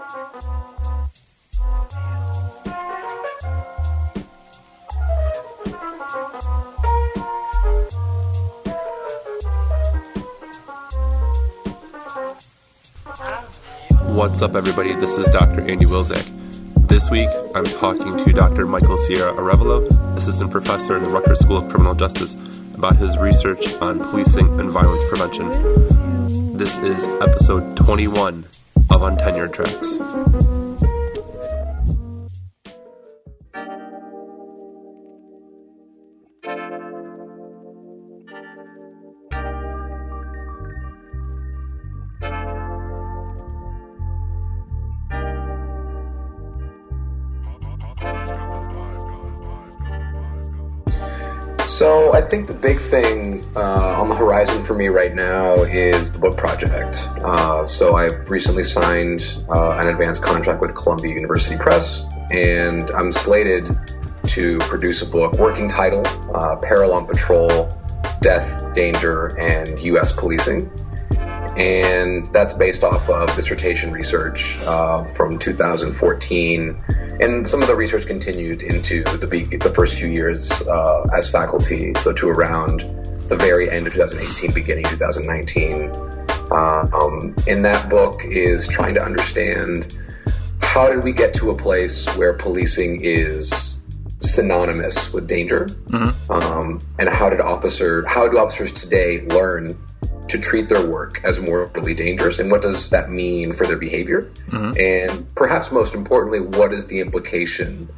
What's 0.00 0.16
up, 14.40 14.54
everybody? 14.54 14.94
This 14.94 15.18
is 15.18 15.28
Dr. 15.28 15.60
Andy 15.60 15.84
Wilczek. 15.84 16.24
This 16.88 17.10
week, 17.10 17.28
I'm 17.54 17.66
talking 17.66 18.24
to 18.24 18.32
Dr. 18.32 18.66
Michael 18.66 18.96
Sierra 18.96 19.34
Arevalo, 19.34 19.86
Assistant 20.16 20.50
Professor 20.50 20.96
in 20.96 21.04
the 21.04 21.10
Rutgers 21.10 21.40
School 21.40 21.58
of 21.58 21.68
Criminal 21.68 21.94
Justice, 21.94 22.32
about 22.74 22.96
his 22.96 23.18
research 23.18 23.70
on 23.74 23.98
policing 23.98 24.60
and 24.60 24.70
violence 24.70 25.04
prevention. 25.10 26.56
This 26.56 26.78
is 26.78 27.06
episode 27.20 27.76
21 27.76 28.46
of 29.00 29.16
Untenured 29.16 29.52
Tracks. 29.52 29.98
So 51.66 52.12
I 52.12 52.20
think 52.20 52.46
the 52.46 52.52
big 52.52 52.78
thing 52.78 53.42
uh, 53.56 53.60
on 53.60 53.89
horizon 54.20 54.62
for 54.62 54.74
me 54.74 54.88
right 54.88 55.14
now 55.14 55.62
is 55.62 56.12
the 56.12 56.18
book 56.18 56.36
project. 56.36 57.08
Uh, 57.24 57.66
so 57.66 57.94
I've 57.94 58.28
recently 58.28 58.64
signed 58.64 59.42
uh, 59.48 59.78
an 59.78 59.88
advanced 59.88 60.22
contract 60.22 60.60
with 60.60 60.74
Columbia 60.76 61.14
University 61.14 61.56
Press, 61.56 62.04
and 62.30 62.90
I'm 62.90 63.10
slated 63.10 63.70
to 64.28 64.58
produce 64.58 65.00
a 65.00 65.06
book, 65.06 65.32
working 65.38 65.68
title, 65.68 66.02
uh, 66.34 66.56
Peril 66.56 66.92
on 66.92 67.06
Patrol, 67.06 67.74
Death, 68.20 68.74
Danger, 68.74 69.38
and 69.38 69.80
U.S. 69.80 70.12
Policing 70.12 70.70
and 71.56 72.26
that's 72.28 72.54
based 72.54 72.84
off 72.84 73.10
of 73.10 73.34
dissertation 73.34 73.90
research 73.90 74.56
uh, 74.60 75.04
from 75.04 75.38
2014. 75.38 76.84
And 77.20 77.46
some 77.46 77.60
of 77.60 77.68
the 77.68 77.74
research 77.74 78.06
continued 78.06 78.62
into 78.62 79.02
the, 79.02 79.26
the 79.60 79.72
first 79.74 79.98
few 79.98 80.08
years 80.08 80.52
uh, 80.52 81.06
as 81.12 81.28
faculty, 81.28 81.92
so 81.94 82.12
to 82.12 82.28
around 82.28 82.99
the 83.30 83.36
very 83.36 83.70
end 83.70 83.86
of 83.86 83.94
2018, 83.94 84.52
beginning 84.52 84.84
2019. 84.84 85.90
Uh, 86.50 86.88
um, 86.92 87.34
and 87.46 87.64
that 87.64 87.88
book 87.88 88.24
is 88.24 88.66
trying 88.66 88.92
to 88.94 89.00
understand 89.00 89.96
how 90.60 90.88
did 90.88 91.02
we 91.02 91.12
get 91.12 91.32
to 91.32 91.50
a 91.50 91.56
place 91.56 92.06
where 92.16 92.32
policing 92.32 93.00
is 93.02 93.78
synonymous 94.20 95.12
with 95.12 95.28
danger, 95.28 95.66
mm-hmm. 95.66 96.30
um, 96.30 96.82
and 96.98 97.08
how 97.08 97.30
did 97.30 97.40
officer 97.40 98.04
how 98.06 98.28
do 98.28 98.36
officers 98.36 98.72
today 98.72 99.22
learn 99.22 99.78
to 100.28 100.38
treat 100.38 100.68
their 100.68 100.86
work 100.86 101.20
as 101.24 101.40
morally 101.40 101.94
dangerous 101.94 102.38
and 102.38 102.50
what 102.50 102.62
does 102.62 102.90
that 102.90 103.10
mean 103.10 103.52
for 103.52 103.66
their 103.66 103.78
behavior 103.78 104.30
mm-hmm. 104.48 104.72
and 104.78 105.34
perhaps 105.34 105.72
most 105.72 105.94
importantly 105.94 106.40
what 106.40 106.72
is 106.72 106.86
the 106.86 107.00
implication 107.00 107.88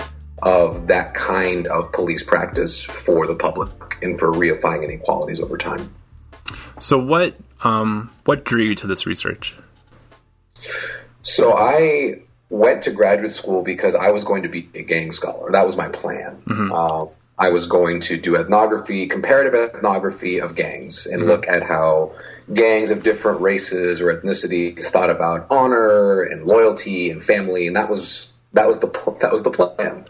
of 0.42 0.86
that 0.86 1.12
kind 1.12 1.66
of 1.66 1.92
police 1.92 2.22
practice 2.22 2.82
for 2.82 3.26
the 3.26 3.34
public 3.34 3.91
and 4.02 4.18
for 4.18 4.30
reifying 4.32 4.84
inequalities 4.84 5.40
over 5.40 5.56
time 5.56 5.92
so 6.80 6.98
what 6.98 7.34
um, 7.64 8.10
what 8.24 8.44
drew 8.44 8.62
you 8.62 8.74
to 8.74 8.86
this 8.86 9.06
research 9.06 9.56
so 11.22 11.56
i 11.56 12.20
went 12.48 12.82
to 12.82 12.90
graduate 12.90 13.32
school 13.32 13.62
because 13.62 13.94
i 13.94 14.10
was 14.10 14.24
going 14.24 14.42
to 14.42 14.48
be 14.48 14.68
a 14.74 14.82
gang 14.82 15.10
scholar 15.10 15.50
that 15.52 15.64
was 15.64 15.76
my 15.76 15.88
plan 15.88 16.42
mm-hmm. 16.46 16.72
uh, 16.72 17.06
I 17.38 17.50
was 17.50 17.66
going 17.66 18.00
to 18.02 18.18
do 18.18 18.36
ethnography, 18.36 19.08
comparative 19.08 19.54
ethnography 19.54 20.40
of 20.40 20.54
gangs, 20.54 21.06
and 21.06 21.20
mm-hmm. 21.20 21.30
look 21.30 21.48
at 21.48 21.62
how 21.62 22.12
gangs 22.52 22.90
of 22.90 23.02
different 23.02 23.40
races 23.40 24.00
or 24.00 24.14
ethnicities 24.14 24.84
thought 24.84 25.10
about 25.10 25.46
honor 25.50 26.22
and 26.22 26.44
loyalty 26.44 27.10
and 27.10 27.24
family, 27.24 27.66
and 27.66 27.76
that 27.76 27.88
was 27.88 28.30
that 28.52 28.68
was 28.68 28.78
the 28.78 28.88
that 29.20 29.32
was 29.32 29.42
the 29.42 29.50
plan. 29.50 30.04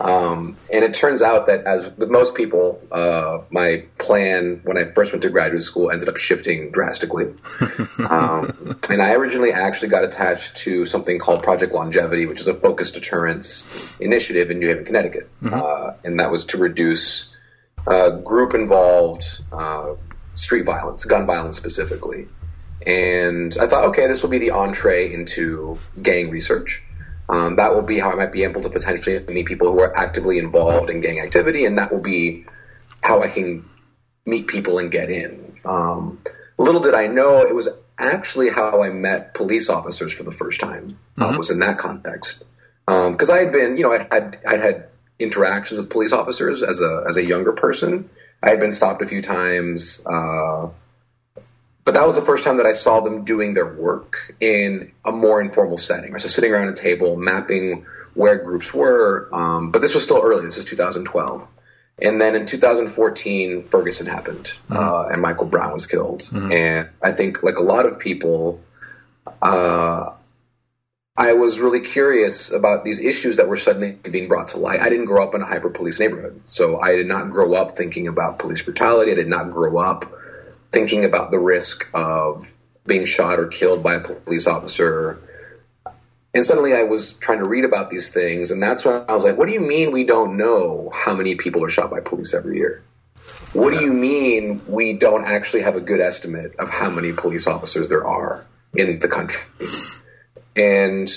Um, 0.00 0.56
and 0.72 0.84
it 0.84 0.94
turns 0.94 1.22
out 1.22 1.46
that, 1.46 1.64
as 1.64 1.90
with 1.96 2.10
most 2.10 2.34
people, 2.34 2.80
uh, 2.92 3.38
my 3.50 3.84
plan 3.98 4.60
when 4.62 4.78
I 4.78 4.84
first 4.84 5.12
went 5.12 5.22
to 5.22 5.30
graduate 5.30 5.62
school 5.62 5.90
ended 5.90 6.08
up 6.08 6.16
shifting 6.16 6.70
drastically. 6.70 7.34
um, 8.08 8.78
and 8.88 9.02
I 9.02 9.14
originally 9.14 9.52
actually 9.52 9.88
got 9.88 10.04
attached 10.04 10.56
to 10.58 10.86
something 10.86 11.18
called 11.18 11.42
Project 11.42 11.72
Longevity, 11.72 12.26
which 12.26 12.40
is 12.40 12.48
a 12.48 12.54
focused 12.54 12.94
deterrence 12.94 13.98
initiative 14.00 14.50
in 14.50 14.60
New 14.60 14.68
Haven, 14.68 14.84
Connecticut. 14.84 15.28
Mm-hmm. 15.42 15.54
Uh, 15.54 15.94
and 16.04 16.20
that 16.20 16.30
was 16.30 16.46
to 16.46 16.58
reduce 16.58 17.28
uh, 17.86 18.10
group 18.10 18.54
involved 18.54 19.24
uh, 19.52 19.94
street 20.34 20.64
violence, 20.64 21.04
gun 21.04 21.26
violence 21.26 21.56
specifically. 21.56 22.28
And 22.86 23.56
I 23.58 23.66
thought, 23.66 23.86
okay, 23.86 24.06
this 24.06 24.22
will 24.22 24.30
be 24.30 24.38
the 24.38 24.52
entree 24.52 25.12
into 25.12 25.78
gang 26.00 26.30
research. 26.30 26.82
Um, 27.28 27.56
that 27.56 27.74
will 27.74 27.82
be 27.82 27.98
how 27.98 28.10
I 28.10 28.14
might 28.14 28.32
be 28.32 28.44
able 28.44 28.62
to 28.62 28.70
potentially 28.70 29.18
meet 29.28 29.46
people 29.46 29.70
who 29.70 29.80
are 29.80 29.96
actively 29.96 30.38
involved 30.38 30.88
in 30.88 31.00
gang 31.00 31.20
activity, 31.20 31.66
and 31.66 31.78
that 31.78 31.92
will 31.92 32.00
be 32.00 32.46
how 33.02 33.22
I 33.22 33.28
can 33.28 33.68
meet 34.24 34.46
people 34.46 34.78
and 34.78 34.90
get 34.90 35.10
in. 35.10 35.58
Um, 35.64 36.20
little 36.56 36.80
did 36.80 36.94
I 36.94 37.06
know 37.06 37.42
it 37.42 37.54
was 37.54 37.68
actually 37.98 38.48
how 38.48 38.82
I 38.82 38.90
met 38.90 39.34
police 39.34 39.68
officers 39.68 40.12
for 40.12 40.22
the 40.22 40.32
first 40.32 40.60
time. 40.60 40.98
Uh, 41.16 41.24
mm-hmm. 41.24 41.34
Uh, 41.34 41.38
was 41.38 41.50
in 41.50 41.60
that 41.60 41.78
context 41.78 42.44
because 42.86 43.30
um, 43.30 43.36
I 43.36 43.40
had 43.40 43.52
been, 43.52 43.76
you 43.76 43.82
know, 43.82 43.92
I 43.92 43.98
had 43.98 44.38
I 44.46 44.56
had 44.56 44.88
interactions 45.18 45.78
with 45.78 45.90
police 45.90 46.12
officers 46.12 46.62
as 46.62 46.80
a 46.80 47.04
as 47.08 47.18
a 47.18 47.26
younger 47.26 47.52
person. 47.52 48.08
I 48.42 48.50
had 48.50 48.60
been 48.60 48.72
stopped 48.72 49.02
a 49.02 49.06
few 49.06 49.20
times. 49.20 50.00
Uh, 50.06 50.68
but 51.88 51.94
that 51.94 52.06
was 52.06 52.16
the 52.16 52.20
first 52.20 52.44
time 52.44 52.58
that 52.58 52.66
I 52.66 52.72
saw 52.72 53.00
them 53.00 53.24
doing 53.24 53.54
their 53.54 53.72
work 53.72 54.34
in 54.40 54.92
a 55.06 55.10
more 55.10 55.40
informal 55.40 55.78
setting. 55.78 56.18
So 56.18 56.28
sitting 56.28 56.52
around 56.52 56.68
a 56.68 56.74
table, 56.74 57.16
mapping 57.16 57.86
where 58.12 58.36
groups 58.44 58.74
were. 58.74 59.30
Um, 59.32 59.70
but 59.70 59.80
this 59.80 59.94
was 59.94 60.04
still 60.04 60.20
early. 60.22 60.44
This 60.44 60.58
is 60.58 60.66
2012. 60.66 61.48
And 62.02 62.20
then 62.20 62.36
in 62.36 62.44
2014, 62.44 63.62
Ferguson 63.68 64.06
happened, 64.06 64.52
mm-hmm. 64.68 64.76
uh, 64.76 65.04
and 65.04 65.22
Michael 65.22 65.46
Brown 65.46 65.72
was 65.72 65.86
killed. 65.86 66.24
Mm-hmm. 66.24 66.52
And 66.52 66.88
I 67.02 67.12
think, 67.12 67.42
like 67.42 67.56
a 67.56 67.62
lot 67.62 67.86
of 67.86 67.98
people, 67.98 68.60
uh, 69.40 70.10
I 71.16 71.32
was 71.32 71.58
really 71.58 71.80
curious 71.80 72.52
about 72.52 72.84
these 72.84 73.00
issues 73.00 73.38
that 73.38 73.48
were 73.48 73.56
suddenly 73.56 73.92
being 73.92 74.28
brought 74.28 74.48
to 74.48 74.58
light. 74.58 74.80
I 74.80 74.90
didn't 74.90 75.06
grow 75.06 75.24
up 75.24 75.34
in 75.34 75.40
a 75.40 75.46
hyper 75.46 75.70
police 75.70 75.98
neighborhood, 75.98 76.42
so 76.44 76.78
I 76.78 76.96
did 76.96 77.06
not 77.06 77.30
grow 77.30 77.54
up 77.54 77.78
thinking 77.78 78.08
about 78.08 78.38
police 78.38 78.60
brutality. 78.60 79.10
I 79.10 79.14
did 79.14 79.28
not 79.28 79.50
grow 79.50 79.78
up 79.78 80.17
thinking 80.70 81.04
about 81.04 81.30
the 81.30 81.38
risk 81.38 81.86
of 81.94 82.50
being 82.86 83.04
shot 83.04 83.38
or 83.38 83.46
killed 83.46 83.82
by 83.82 83.94
a 83.94 84.00
police 84.00 84.46
officer. 84.46 85.18
And 86.34 86.44
suddenly 86.44 86.74
I 86.74 86.82
was 86.84 87.12
trying 87.12 87.42
to 87.42 87.48
read 87.48 87.64
about 87.64 87.90
these 87.90 88.10
things, 88.10 88.50
and 88.50 88.62
that's 88.62 88.84
when 88.84 89.04
I 89.08 89.12
was 89.12 89.24
like, 89.24 89.36
what 89.36 89.46
do 89.46 89.54
you 89.54 89.60
mean 89.60 89.92
we 89.92 90.04
don't 90.04 90.36
know 90.36 90.90
how 90.94 91.14
many 91.14 91.36
people 91.36 91.64
are 91.64 91.70
shot 91.70 91.90
by 91.90 92.00
police 92.00 92.34
every 92.34 92.58
year? 92.58 92.82
What 93.52 93.72
do 93.72 93.80
you 93.80 93.92
mean 93.92 94.62
we 94.66 94.94
don't 94.94 95.24
actually 95.24 95.62
have 95.62 95.74
a 95.74 95.80
good 95.80 96.00
estimate 96.00 96.56
of 96.58 96.68
how 96.68 96.90
many 96.90 97.12
police 97.12 97.46
officers 97.46 97.88
there 97.88 98.06
are 98.06 98.46
in 98.74 98.98
the 99.00 99.08
country? 99.08 99.40
And 100.54 101.10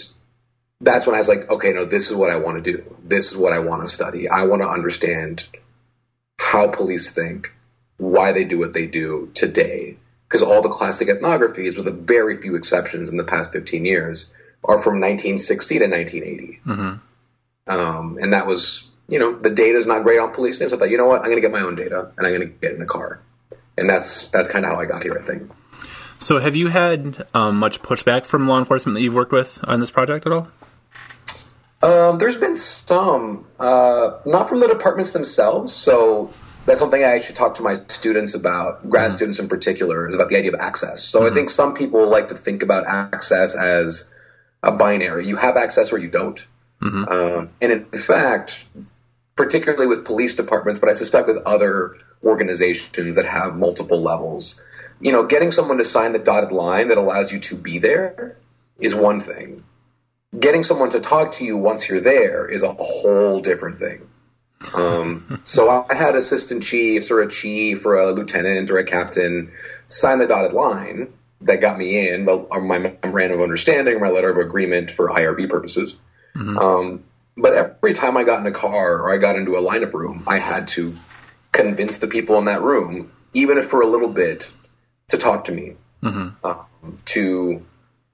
that's 0.79 1.05
when 1.05 1.15
I 1.15 1.19
was 1.19 1.27
like, 1.27 1.49
okay, 1.49 1.73
no, 1.73 1.85
this 1.85 2.09
is 2.09 2.15
what 2.15 2.29
I 2.29 2.37
want 2.37 2.63
to 2.63 2.71
do. 2.71 2.95
This 3.03 3.31
is 3.31 3.37
what 3.37 3.53
I 3.53 3.59
want 3.59 3.83
to 3.83 3.87
study. 3.87 4.29
I 4.29 4.45
want 4.45 4.61
to 4.61 4.67
understand 4.67 5.45
how 6.37 6.69
police 6.69 7.11
think 7.11 7.53
why 8.01 8.31
they 8.31 8.43
do 8.45 8.57
what 8.57 8.73
they 8.73 8.87
do 8.87 9.29
today. 9.35 9.95
Because 10.27 10.41
all 10.41 10.63
the 10.63 10.69
classic 10.69 11.07
ethnographies, 11.07 11.77
with 11.77 11.87
a 11.87 11.91
very 11.91 12.41
few 12.41 12.55
exceptions 12.55 13.09
in 13.09 13.17
the 13.17 13.23
past 13.23 13.51
15 13.51 13.85
years, 13.85 14.31
are 14.63 14.81
from 14.81 14.95
1960 14.95 15.79
to 15.79 15.85
1980. 15.85 16.59
Mm-hmm. 16.65 17.71
Um, 17.71 18.17
and 18.19 18.33
that 18.33 18.47
was, 18.47 18.85
you 19.07 19.19
know, 19.19 19.37
the 19.37 19.51
data 19.51 19.77
is 19.77 19.85
not 19.85 20.01
great 20.01 20.19
on 20.19 20.33
police 20.33 20.59
names. 20.59 20.73
I 20.73 20.77
thought, 20.77 20.89
you 20.89 20.97
know 20.97 21.05
what, 21.05 21.19
I'm 21.19 21.27
going 21.27 21.37
to 21.37 21.41
get 21.41 21.51
my 21.51 21.61
own 21.61 21.75
data 21.75 22.11
and 22.17 22.25
I'm 22.25 22.33
going 22.33 22.47
to 22.47 22.53
get 22.59 22.73
in 22.73 22.79
the 22.79 22.87
car. 22.87 23.21
And 23.77 23.87
that's 23.87 24.27
that's 24.29 24.47
kind 24.47 24.65
of 24.65 24.71
how 24.71 24.79
I 24.79 24.85
got 24.85 25.03
here, 25.03 25.17
I 25.17 25.21
think. 25.21 25.51
So, 26.19 26.39
have 26.39 26.55
you 26.55 26.67
had 26.67 27.25
um, 27.33 27.57
much 27.57 27.81
pushback 27.81 28.25
from 28.25 28.47
law 28.47 28.59
enforcement 28.59 28.95
that 28.95 29.01
you've 29.01 29.13
worked 29.13 29.31
with 29.31 29.63
on 29.67 29.79
this 29.79 29.91
project 29.91 30.25
at 30.25 30.31
all? 30.31 30.47
Um, 31.81 32.19
there's 32.19 32.37
been 32.37 32.55
some, 32.55 33.45
uh, 33.59 34.19
not 34.25 34.49
from 34.49 34.59
the 34.59 34.67
departments 34.67 35.11
themselves. 35.11 35.73
So 35.73 36.31
that's 36.65 36.79
something 36.79 37.03
I 37.03 37.19
should 37.19 37.35
talk 37.35 37.55
to 37.55 37.63
my 37.63 37.75
students 37.87 38.35
about, 38.35 38.89
grad 38.89 39.09
mm-hmm. 39.09 39.15
students 39.15 39.39
in 39.39 39.49
particular, 39.49 40.07
is 40.07 40.15
about 40.15 40.29
the 40.29 40.37
idea 40.37 40.53
of 40.53 40.59
access. 40.59 41.03
So 41.03 41.21
mm-hmm. 41.21 41.31
I 41.31 41.35
think 41.35 41.49
some 41.49 41.73
people 41.73 42.07
like 42.07 42.29
to 42.29 42.35
think 42.35 42.63
about 42.63 42.85
access 42.87 43.55
as 43.55 44.09
a 44.61 44.71
binary. 44.71 45.25
You 45.25 45.37
have 45.37 45.57
access 45.57 45.91
or 45.91 45.97
you 45.97 46.09
don't. 46.09 46.45
Mm-hmm. 46.81 47.03
Um, 47.07 47.49
and 47.61 47.71
in 47.71 47.99
fact, 47.99 48.65
particularly 49.35 49.87
with 49.87 50.05
police 50.05 50.35
departments, 50.35 50.79
but 50.79 50.89
I 50.89 50.93
suspect 50.93 51.27
with 51.27 51.37
other 51.45 51.97
organizations 52.23 53.15
that 53.15 53.25
have 53.25 53.55
multiple 53.55 54.01
levels, 54.01 54.61
you 54.99 55.11
know, 55.11 55.25
getting 55.25 55.51
someone 55.51 55.79
to 55.79 55.83
sign 55.83 56.11
the 56.11 56.19
dotted 56.19 56.51
line 56.51 56.89
that 56.89 56.99
allows 56.99 57.31
you 57.31 57.39
to 57.39 57.55
be 57.55 57.79
there 57.79 58.37
is 58.79 58.93
one 58.93 59.19
thing. 59.19 59.63
getting 60.37 60.63
someone 60.63 60.89
to 60.91 60.99
talk 60.99 61.33
to 61.33 61.45
you 61.45 61.57
once 61.57 61.87
you're 61.87 61.99
there 61.99 62.47
is 62.47 62.63
a 62.63 62.73
whole 62.77 63.41
different 63.41 63.79
thing. 63.79 64.07
Um, 64.73 65.41
so 65.45 65.85
I 65.89 65.93
had 65.93 66.15
assistant 66.15 66.63
chiefs 66.63 67.11
or 67.11 67.21
a 67.21 67.29
chief 67.29 67.85
or 67.85 67.95
a 67.95 68.11
lieutenant 68.11 68.69
or 68.69 68.77
a 68.77 68.85
captain 68.85 69.51
sign 69.87 70.19
the 70.19 70.27
dotted 70.27 70.53
line 70.53 71.11
that 71.41 71.61
got 71.61 71.77
me 71.77 72.09
in, 72.09 72.25
the, 72.25 72.47
my 72.61 72.77
memorandum 72.77 73.39
of 73.39 73.43
understanding, 73.43 73.99
my 73.99 74.09
letter 74.09 74.29
of 74.29 74.37
agreement 74.37 74.91
for 74.91 75.09
IRB 75.09 75.49
purposes. 75.49 75.95
Mm-hmm. 76.35 76.57
Um, 76.57 77.03
but 77.35 77.53
every 77.53 77.93
time 77.93 78.17
I 78.17 78.23
got 78.23 78.39
in 78.39 78.45
a 78.45 78.51
car 78.51 79.01
or 79.01 79.11
I 79.11 79.17
got 79.17 79.37
into 79.37 79.55
a 79.55 79.61
lineup 79.61 79.93
room, 79.93 80.23
I 80.27 80.39
had 80.39 80.67
to 80.69 80.95
convince 81.51 81.97
the 81.97 82.07
people 82.07 82.37
in 82.37 82.45
that 82.45 82.61
room, 82.61 83.11
even 83.33 83.57
if 83.57 83.65
for 83.65 83.81
a 83.81 83.87
little 83.87 84.09
bit, 84.09 84.51
to 85.09 85.17
talk 85.17 85.45
to 85.45 85.51
me, 85.51 85.73
mm-hmm. 86.03 86.45
um, 86.45 86.97
to 87.05 87.65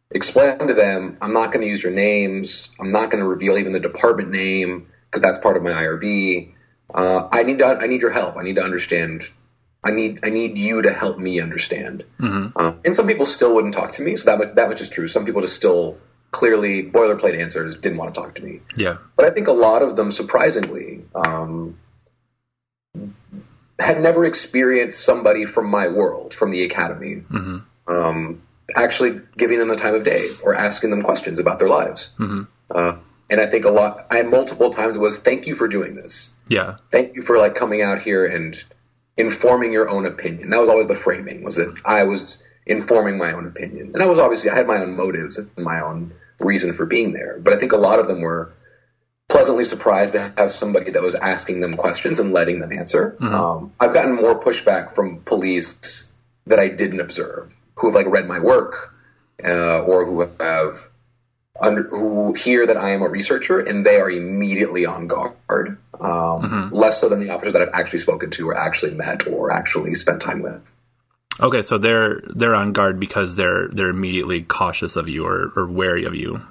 explain 0.10 0.60
to 0.60 0.74
them, 0.74 1.18
I'm 1.22 1.34
not 1.34 1.52
going 1.52 1.62
to 1.66 1.70
use 1.70 1.84
your 1.84 1.92
names. 1.92 2.70
I'm 2.80 2.92
not 2.92 3.12
going 3.12 3.22
to 3.22 3.28
reveal 3.28 3.58
even 3.58 3.74
the 3.74 3.80
department 3.80 4.32
name 4.32 4.88
because 5.09 5.21
that's 5.21 5.39
part 5.39 5.57
of 5.57 5.63
my 5.63 5.71
IRB. 5.71 6.54
Uh, 6.94 7.27
I 7.31 7.44
need 7.44 7.59
to, 7.59 7.65
I 7.65 7.88
need 7.88 8.01
your 8.01 8.12
help. 8.12 8.38
I 8.38 8.44
need 8.44 8.56
to 8.56 8.63
understand. 8.63 9.24
I 9.83 9.92
need 9.92 10.19
I 10.24 10.30
need 10.30 10.57
you 10.57 10.81
to 10.81 10.92
help 10.92 11.18
me 11.18 11.39
understand. 11.39 12.04
Mm-hmm. 12.19 12.57
Uh, 12.57 12.74
and 12.83 12.95
some 12.95 13.07
people 13.07 13.25
still 13.25 13.56
wouldn't 13.56 13.74
talk 13.74 13.92
to 13.94 14.01
me, 14.01 14.15
so 14.15 14.36
that 14.36 14.56
that 14.56 14.69
much 14.69 14.81
is 14.81 14.89
true. 14.89 15.07
Some 15.07 15.25
people 15.25 15.42
just 15.42 15.56
still 15.56 15.98
clearly 16.31 16.83
boilerplate 16.83 17.39
answers 17.39 17.77
didn't 17.77 17.98
want 17.98 18.13
to 18.13 18.19
talk 18.19 18.36
to 18.36 18.44
me. 18.44 18.62
Yeah, 18.75 18.98
but 19.15 19.25
I 19.25 19.31
think 19.31 19.48
a 19.48 19.54
lot 19.54 19.81
of 19.81 19.95
them, 19.95 20.12
surprisingly, 20.12 21.06
um, 21.13 21.77
had 23.80 24.01
never 24.01 24.25
experienced 24.25 25.00
somebody 25.00 25.45
from 25.45 25.69
my 25.69 25.88
world, 25.88 26.33
from 26.33 26.51
the 26.51 26.63
academy. 26.63 27.24
Mm-hmm. 27.30 27.57
Um, 27.88 28.42
actually 28.75 29.21
giving 29.38 29.59
them 29.59 29.68
the 29.68 29.75
time 29.75 29.95
of 29.95 30.04
day 30.04 30.27
or 30.44 30.54
asking 30.56 30.89
them 30.89 31.04
questions 31.04 31.39
about 31.39 31.59
their 31.59 31.69
lives. 31.69 32.09
Mm-hmm. 32.19 32.44
Uh, 32.69 32.98
and 33.30 33.42
I 33.42 33.48
think 33.48 33.66
a 33.66 33.70
lot, 33.70 34.08
I 34.10 34.18
had 34.18 34.30
multiple 34.30 34.70
times 34.70 34.96
it 34.96 35.00
was, 35.00 35.20
thank 35.20 35.48
you 35.48 35.56
for 35.56 35.68
doing 35.68 35.96
this. 35.96 36.30
Yeah. 36.48 36.78
Thank 36.92 37.16
you 37.16 37.24
for 37.24 37.38
like 37.38 37.56
coming 37.56 37.82
out 37.82 38.00
here 38.00 38.26
and 38.26 38.56
informing 39.18 39.74
your 39.74 39.90
own 39.90 40.06
opinion. 40.06 40.52
That 40.52 40.60
was 40.60 40.70
always 40.70 40.88
the 40.88 40.96
framing 40.96 41.44
was 41.44 41.56
that 41.56 41.76
I 41.84 42.04
was 42.04 42.38
informing 42.66 43.18
my 43.18 43.34
own 43.34 43.48
opinion. 43.48 43.92
And 43.94 44.04
I 44.04 44.06
was 44.06 44.20
obviously, 44.20 44.50
I 44.50 44.56
had 44.56 44.68
my 44.68 44.82
own 44.82 44.96
motives 44.96 45.38
and 45.38 45.50
my 45.58 45.82
own 45.82 46.14
reason 46.40 46.74
for 46.74 46.86
being 46.86 47.14
there. 47.14 47.40
But 47.40 47.54
I 47.54 47.58
think 47.58 47.72
a 47.72 47.78
lot 47.78 48.00
of 48.00 48.08
them 48.08 48.22
were 48.22 48.54
pleasantly 49.28 49.66
surprised 49.66 50.14
to 50.14 50.34
have 50.38 50.52
somebody 50.52 50.92
that 50.92 51.02
was 51.02 51.16
asking 51.16 51.60
them 51.60 51.76
questions 51.76 52.20
and 52.20 52.32
letting 52.32 52.60
them 52.60 52.72
answer. 52.72 53.18
Mm-hmm. 53.20 53.34
Um, 53.34 53.74
I've 53.80 53.94
gotten 53.94 54.16
more 54.16 54.40
pushback 54.40 54.96
from 54.96 55.22
police 55.22 56.08
that 56.46 56.60
I 56.60 56.70
didn't 56.70 57.02
observe 57.02 57.52
who 57.76 57.88
have 57.88 57.96
like 57.96 58.08
read 58.08 58.28
my 58.28 58.40
work 58.40 58.94
uh, 59.44 59.82
or 59.82 60.06
who 60.06 60.22
have 60.22 60.80
under, 61.59 61.83
who 61.83 62.33
hear 62.33 62.68
that 62.68 62.77
I 62.77 62.92
am 62.92 63.01
a 63.01 63.09
researcher 63.09 63.59
and 63.59 63.86
they 63.86 64.00
are 64.00 64.09
immediately 64.09 64.86
on 64.86 65.07
guard. 65.07 65.77
Um, 66.00 66.01
mm-hmm. 66.01 66.75
Less 66.75 67.01
so 67.01 67.09
than 67.09 67.19
the 67.19 67.31
officers 67.31 67.54
that 67.54 67.62
I've 67.62 67.74
actually 67.74 68.00
spoken 68.00 68.30
to 68.31 68.50
or 68.50 68.56
actually 68.56 68.94
met 68.94 69.27
or 69.27 69.51
actually 69.51 69.95
spent 69.95 70.21
time 70.21 70.42
with. 70.42 70.75
Okay, 71.39 71.62
so 71.62 71.77
they're 71.77 72.21
they're 72.27 72.56
on 72.56 72.74
guard 72.74 73.00
because 73.00 73.36
they're 73.36 73.68
they're 73.68 73.89
immediately 73.89 74.42
cautious 74.42 74.95
of 74.95 75.07
you 75.07 75.25
or, 75.25 75.51
or 75.56 75.68
wary 75.68 76.06
of 76.06 76.15
you, 76.15 76.42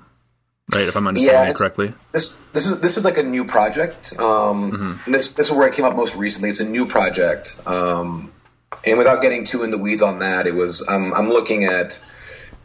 right? 0.72 0.86
If 0.86 0.96
I'm 0.96 1.08
understanding 1.08 1.44
yeah, 1.44 1.50
it 1.50 1.56
correctly. 1.56 1.92
This 2.12 2.36
this 2.52 2.66
is 2.66 2.80
this 2.80 2.96
is 2.96 3.04
like 3.04 3.18
a 3.18 3.24
new 3.24 3.44
project. 3.44 4.12
Um, 4.16 4.72
mm-hmm. 4.72 5.12
this 5.12 5.32
this 5.32 5.48
is 5.48 5.52
where 5.52 5.66
it 5.66 5.74
came 5.74 5.84
up 5.84 5.96
most 5.96 6.14
recently. 6.14 6.50
It's 6.50 6.60
a 6.60 6.68
new 6.68 6.86
project. 6.86 7.56
Um, 7.66 8.32
and 8.84 8.98
without 8.98 9.22
getting 9.22 9.44
too 9.44 9.64
in 9.64 9.70
the 9.70 9.78
weeds 9.78 10.02
on 10.02 10.20
that, 10.20 10.46
it 10.46 10.54
was 10.54 10.86
um, 10.86 11.12
I'm 11.14 11.30
looking 11.30 11.64
at 11.64 12.00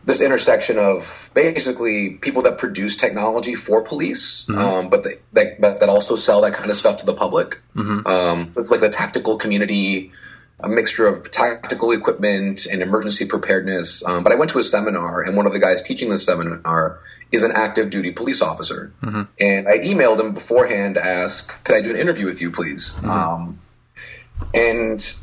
this 0.03 0.21
intersection 0.21 0.79
of 0.79 1.29
basically 1.33 2.11
people 2.11 2.43
that 2.43 2.57
produce 2.57 2.95
technology 2.95 3.55
for 3.55 3.83
police, 3.83 4.45
mm-hmm. 4.47 4.59
um, 4.59 4.89
but 4.89 5.03
they, 5.03 5.15
that, 5.33 5.61
that 5.61 5.89
also 5.89 6.15
sell 6.15 6.41
that 6.41 6.53
kind 6.53 6.69
of 6.69 6.75
stuff 6.75 6.97
to 6.97 7.05
the 7.05 7.13
public. 7.13 7.59
Mm-hmm. 7.75 8.07
Um, 8.07 8.49
it's 8.57 8.71
like 8.71 8.79
the 8.79 8.89
tactical 8.89 9.37
community, 9.37 10.11
a 10.59 10.67
mixture 10.67 11.07
of 11.07 11.29
tactical 11.29 11.91
equipment 11.91 12.65
and 12.65 12.81
emergency 12.81 13.25
preparedness. 13.25 14.03
Um, 14.03 14.23
but 14.23 14.31
I 14.31 14.35
went 14.35 14.51
to 14.51 14.59
a 14.59 14.63
seminar, 14.63 15.21
and 15.21 15.37
one 15.37 15.45
of 15.45 15.53
the 15.53 15.59
guys 15.59 15.81
teaching 15.83 16.09
the 16.09 16.17
seminar 16.17 16.99
is 17.31 17.43
an 17.43 17.51
active 17.53 17.91
duty 17.91 18.11
police 18.11 18.41
officer, 18.41 18.93
mm-hmm. 19.01 19.23
and 19.39 19.67
I 19.67 19.79
emailed 19.79 20.19
him 20.19 20.33
beforehand 20.33 20.95
to 20.95 21.05
ask, 21.05 21.51
"Could 21.63 21.75
I 21.75 21.81
do 21.81 21.91
an 21.91 21.97
interview 21.97 22.25
with 22.25 22.41
you, 22.41 22.51
please?" 22.51 22.89
Mm-hmm. 22.89 23.09
Um, 23.09 23.59
and 24.53 25.15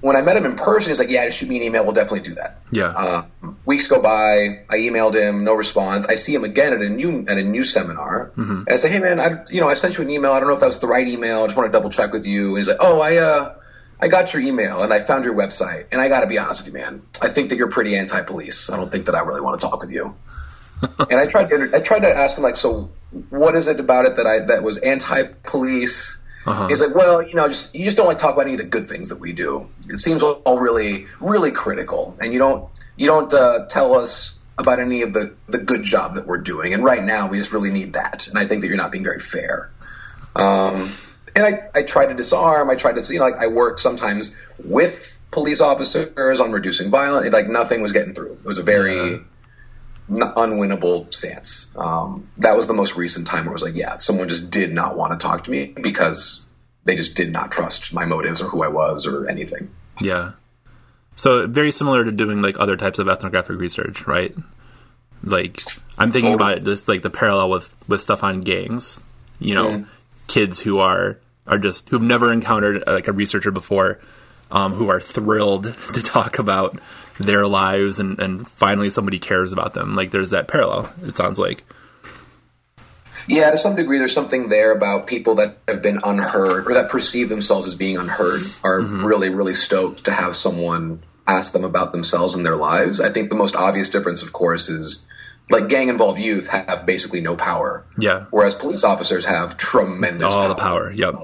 when 0.00 0.16
I 0.16 0.22
met 0.22 0.36
him 0.36 0.46
in 0.46 0.56
person, 0.56 0.90
he's 0.90 0.98
like, 0.98 1.10
"Yeah, 1.10 1.24
just 1.26 1.38
shoot 1.38 1.48
me 1.48 1.56
an 1.56 1.62
email. 1.62 1.84
We'll 1.84 1.92
definitely 1.92 2.28
do 2.28 2.34
that." 2.34 2.60
Yeah. 2.70 2.86
Uh, 2.86 3.22
weeks 3.64 3.86
go 3.86 4.00
by. 4.00 4.64
I 4.68 4.78
emailed 4.78 5.14
him, 5.14 5.44
no 5.44 5.54
response. 5.54 6.06
I 6.06 6.14
see 6.14 6.34
him 6.34 6.44
again 6.44 6.72
at 6.72 6.80
a 6.80 6.88
new 6.88 7.26
at 7.28 7.38
a 7.38 7.42
new 7.42 7.64
seminar, 7.64 8.32
mm-hmm. 8.36 8.58
and 8.60 8.68
I 8.68 8.76
say, 8.76 8.90
"Hey, 8.90 8.98
man, 8.98 9.20
I 9.20 9.44
you 9.50 9.60
know 9.60 9.68
I 9.68 9.74
sent 9.74 9.98
you 9.98 10.04
an 10.04 10.10
email. 10.10 10.32
I 10.32 10.40
don't 10.40 10.48
know 10.48 10.54
if 10.54 10.60
that 10.60 10.66
was 10.66 10.78
the 10.78 10.86
right 10.86 11.06
email. 11.06 11.42
I 11.42 11.46
just 11.46 11.56
want 11.56 11.68
to 11.68 11.72
double 11.72 11.90
check 11.90 12.12
with 12.12 12.26
you." 12.26 12.48
And 12.48 12.56
he's 12.58 12.68
like, 12.68 12.78
"Oh, 12.80 13.00
I 13.00 13.16
uh." 13.16 13.54
I 14.02 14.08
got 14.08 14.32
your 14.32 14.40
email 14.40 14.82
and 14.82 14.94
I 14.94 15.00
found 15.00 15.26
your 15.26 15.34
website, 15.34 15.88
and 15.92 16.00
I 16.00 16.08
got 16.08 16.20
to 16.20 16.26
be 16.26 16.38
honest 16.38 16.64
with 16.64 16.72
you, 16.72 16.80
man. 16.80 17.02
I 17.20 17.28
think 17.28 17.50
that 17.50 17.56
you're 17.56 17.68
pretty 17.68 17.96
anti-police. 17.96 18.70
I 18.70 18.78
don't 18.78 18.90
think 18.90 19.04
that 19.04 19.14
I 19.14 19.20
really 19.20 19.42
want 19.42 19.60
to 19.60 19.66
talk 19.66 19.78
with 19.78 19.90
you. 19.90 20.14
and 20.98 21.20
I 21.20 21.26
tried 21.26 21.50
to 21.50 21.70
I 21.74 21.80
tried 21.80 22.00
to 22.00 22.08
ask 22.08 22.36
him 22.36 22.42
like, 22.42 22.56
so 22.56 22.90
what 23.28 23.54
is 23.54 23.68
it 23.68 23.80
about 23.80 24.06
it 24.06 24.16
that 24.16 24.26
I 24.26 24.38
that 24.40 24.62
was 24.62 24.78
anti-police? 24.78 26.18
Uh-huh. 26.50 26.66
He's 26.66 26.80
like, 26.80 26.94
well, 26.94 27.22
you 27.22 27.34
know, 27.34 27.48
just 27.48 27.74
you 27.74 27.84
just 27.84 27.96
don't 27.96 28.06
like 28.06 28.18
to 28.18 28.22
talk 28.22 28.34
about 28.34 28.46
any 28.46 28.54
of 28.54 28.60
the 28.60 28.66
good 28.66 28.88
things 28.88 29.08
that 29.08 29.20
we 29.20 29.32
do. 29.32 29.68
It 29.88 29.98
seems 29.98 30.22
all 30.22 30.58
really, 30.58 31.06
really 31.20 31.52
critical, 31.52 32.16
and 32.20 32.32
you 32.32 32.38
don't 32.38 32.68
you 32.96 33.06
don't 33.06 33.32
uh, 33.32 33.66
tell 33.66 33.94
us 33.94 34.38
about 34.58 34.80
any 34.80 35.02
of 35.02 35.12
the 35.12 35.34
the 35.48 35.58
good 35.58 35.82
job 35.82 36.14
that 36.14 36.26
we're 36.26 36.38
doing. 36.38 36.74
And 36.74 36.84
right 36.84 37.02
now, 37.02 37.28
we 37.28 37.38
just 37.38 37.52
really 37.52 37.70
need 37.70 37.92
that. 37.92 38.26
And 38.28 38.38
I 38.38 38.46
think 38.46 38.62
that 38.62 38.68
you're 38.68 38.76
not 38.76 38.90
being 38.90 39.04
very 39.04 39.20
fair. 39.20 39.70
Um, 40.34 40.92
and 41.36 41.44
I 41.46 41.68
I 41.74 41.82
tried 41.82 42.06
to 42.06 42.14
disarm. 42.14 42.68
I 42.68 42.74
tried 42.74 42.98
to 42.98 43.12
you 43.12 43.18
know 43.18 43.26
like 43.26 43.38
I 43.38 43.46
work 43.46 43.78
sometimes 43.78 44.34
with 44.58 45.18
police 45.30 45.60
officers 45.60 46.40
on 46.40 46.52
reducing 46.52 46.90
violence. 46.90 47.32
Like 47.32 47.48
nothing 47.48 47.80
was 47.80 47.92
getting 47.92 48.14
through. 48.14 48.32
It 48.32 48.44
was 48.44 48.58
a 48.58 48.64
very 48.64 49.12
yeah 49.12 49.18
unwinnable 50.10 51.12
stance. 51.12 51.66
Um, 51.76 52.28
that 52.38 52.56
was 52.56 52.66
the 52.66 52.74
most 52.74 52.96
recent 52.96 53.26
time 53.26 53.44
where 53.44 53.52
it 53.52 53.54
was 53.54 53.62
like, 53.62 53.76
yeah, 53.76 53.98
someone 53.98 54.28
just 54.28 54.50
did 54.50 54.72
not 54.72 54.96
want 54.96 55.12
to 55.12 55.24
talk 55.24 55.44
to 55.44 55.50
me 55.50 55.66
because 55.66 56.44
they 56.84 56.96
just 56.96 57.14
did 57.14 57.32
not 57.32 57.52
trust 57.52 57.94
my 57.94 58.04
motives 58.04 58.42
or 58.42 58.48
who 58.48 58.62
I 58.62 58.68
was 58.68 59.06
or 59.06 59.28
anything. 59.28 59.70
Yeah. 60.00 60.32
So 61.16 61.46
very 61.46 61.70
similar 61.70 62.04
to 62.04 62.10
doing 62.10 62.42
like 62.42 62.58
other 62.58 62.76
types 62.76 62.98
of 62.98 63.08
ethnographic 63.08 63.58
research, 63.58 64.06
right? 64.06 64.34
Like 65.22 65.60
I'm 65.98 66.12
thinking 66.12 66.34
about 66.34 66.52
it 66.52 66.64
just 66.64 66.88
like 66.88 67.02
the 67.02 67.10
parallel 67.10 67.50
with 67.50 67.74
with 67.88 68.00
stuff 68.00 68.24
on 68.24 68.40
gangs. 68.40 68.98
You 69.38 69.54
know, 69.54 69.68
mm. 69.68 69.86
kids 70.28 70.60
who 70.60 70.78
are 70.78 71.18
are 71.46 71.58
just 71.58 71.88
who've 71.90 72.00
never 72.00 72.32
encountered 72.32 72.84
like 72.86 73.06
a 73.06 73.12
researcher 73.12 73.50
before, 73.50 74.00
um, 74.50 74.72
who 74.72 74.88
are 74.88 75.00
thrilled 75.00 75.64
to 75.94 76.02
talk 76.02 76.38
about 76.38 76.78
their 77.20 77.46
lives 77.46 78.00
and, 78.00 78.18
and 78.18 78.48
finally 78.48 78.90
somebody 78.90 79.18
cares 79.18 79.52
about 79.52 79.74
them. 79.74 79.94
Like 79.94 80.10
there's 80.10 80.30
that 80.30 80.48
parallel, 80.48 80.92
it 81.02 81.16
sounds 81.16 81.38
like. 81.38 81.64
Yeah, 83.28 83.50
to 83.50 83.56
some 83.56 83.76
degree, 83.76 83.98
there's 83.98 84.14
something 84.14 84.48
there 84.48 84.72
about 84.72 85.06
people 85.06 85.36
that 85.36 85.58
have 85.68 85.82
been 85.82 86.00
unheard 86.02 86.66
or 86.66 86.74
that 86.74 86.90
perceive 86.90 87.28
themselves 87.28 87.66
as 87.66 87.74
being 87.74 87.98
unheard 87.98 88.40
are 88.64 88.80
mm-hmm. 88.80 89.04
really, 89.04 89.28
really 89.28 89.54
stoked 89.54 90.04
to 90.04 90.12
have 90.12 90.34
someone 90.34 91.02
ask 91.28 91.52
them 91.52 91.64
about 91.64 91.92
themselves 91.92 92.34
and 92.34 92.44
their 92.44 92.56
lives. 92.56 93.00
I 93.00 93.10
think 93.10 93.28
the 93.28 93.36
most 93.36 93.54
obvious 93.54 93.90
difference, 93.90 94.22
of 94.22 94.32
course, 94.32 94.68
is 94.68 95.04
like 95.50 95.68
gang 95.68 95.88
involved 95.90 96.18
youth 96.18 96.48
have 96.48 96.86
basically 96.86 97.20
no 97.20 97.36
power. 97.36 97.84
Yeah. 97.98 98.24
Whereas 98.30 98.54
police 98.54 98.84
officers 98.84 99.24
have 99.26 99.56
tremendous 99.56 100.32
all 100.32 100.46
power. 100.46 100.48
the 100.48 100.54
power. 100.54 100.90
Yep. 100.90 101.14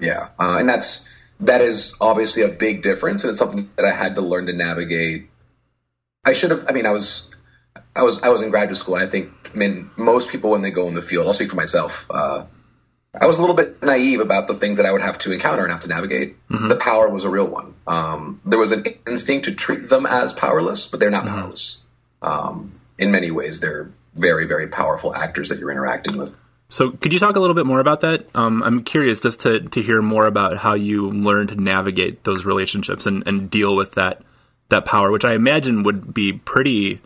Yeah, 0.00 0.28
uh, 0.38 0.56
and 0.58 0.68
that's 0.68 1.08
that 1.42 1.60
is 1.60 1.94
obviously 2.00 2.42
a 2.42 2.48
big 2.48 2.82
difference, 2.82 3.24
and 3.24 3.30
it's 3.30 3.38
something 3.38 3.70
that 3.76 3.84
I 3.84 3.92
had 3.92 4.14
to 4.16 4.20
learn 4.20 4.46
to 4.46 4.52
navigate. 4.52 5.28
I 6.24 6.32
should 6.32 6.50
have. 6.50 6.66
I 6.68 6.72
mean, 6.72 6.86
I 6.86 6.92
was, 6.92 7.28
I 7.94 8.02
was, 8.02 8.22
I 8.22 8.28
was 8.28 8.42
in 8.42 8.50
graduate 8.50 8.76
school, 8.76 8.94
and 8.94 9.04
I 9.04 9.06
think, 9.06 9.30
I 9.52 9.56
mean, 9.56 9.90
most 9.96 10.30
people 10.30 10.50
when 10.50 10.62
they 10.62 10.70
go 10.70 10.88
in 10.88 10.94
the 10.94 11.02
field, 11.02 11.26
I'll 11.26 11.34
speak 11.34 11.50
for 11.50 11.56
myself. 11.56 12.06
Uh, 12.08 12.46
I 13.14 13.26
was 13.26 13.36
a 13.36 13.40
little 13.40 13.56
bit 13.56 13.82
naive 13.82 14.20
about 14.20 14.46
the 14.46 14.54
things 14.54 14.78
that 14.78 14.86
I 14.86 14.92
would 14.92 15.02
have 15.02 15.18
to 15.18 15.32
encounter 15.32 15.64
and 15.64 15.72
have 15.72 15.82
to 15.82 15.88
navigate. 15.88 16.36
Mm-hmm. 16.48 16.68
The 16.68 16.76
power 16.76 17.08
was 17.08 17.24
a 17.24 17.30
real 17.30 17.48
one. 17.48 17.74
Um, 17.86 18.40
there 18.46 18.58
was 18.58 18.72
an 18.72 18.84
instinct 19.06 19.46
to 19.46 19.54
treat 19.54 19.88
them 19.88 20.06
as 20.06 20.32
powerless, 20.32 20.86
but 20.86 21.00
they're 21.00 21.10
not 21.10 21.24
mm-hmm. 21.24 21.34
powerless. 21.34 21.82
Um, 22.22 22.80
in 22.98 23.10
many 23.10 23.30
ways, 23.30 23.60
they're 23.60 23.90
very, 24.14 24.46
very 24.46 24.68
powerful 24.68 25.14
actors 25.14 25.50
that 25.50 25.58
you're 25.58 25.70
interacting 25.70 26.16
with. 26.16 26.36
So, 26.72 26.92
could 26.92 27.12
you 27.12 27.18
talk 27.18 27.36
a 27.36 27.38
little 27.38 27.54
bit 27.54 27.66
more 27.66 27.80
about 27.80 28.00
that? 28.00 28.24
Um, 28.34 28.62
I'm 28.62 28.82
curious 28.82 29.20
just 29.20 29.42
to, 29.42 29.60
to 29.60 29.82
hear 29.82 30.00
more 30.00 30.26
about 30.26 30.56
how 30.56 30.72
you 30.72 31.10
learn 31.10 31.46
to 31.48 31.54
navigate 31.54 32.24
those 32.24 32.46
relationships 32.46 33.04
and, 33.04 33.22
and 33.26 33.50
deal 33.50 33.76
with 33.76 33.92
that 33.92 34.22
that 34.70 34.86
power, 34.86 35.10
which 35.10 35.26
I 35.26 35.34
imagine 35.34 35.82
would 35.82 36.14
be 36.14 36.32
pretty 36.32 37.02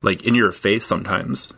like 0.00 0.22
in 0.22 0.34
your 0.34 0.52
face 0.52 0.86
sometimes. 0.86 1.48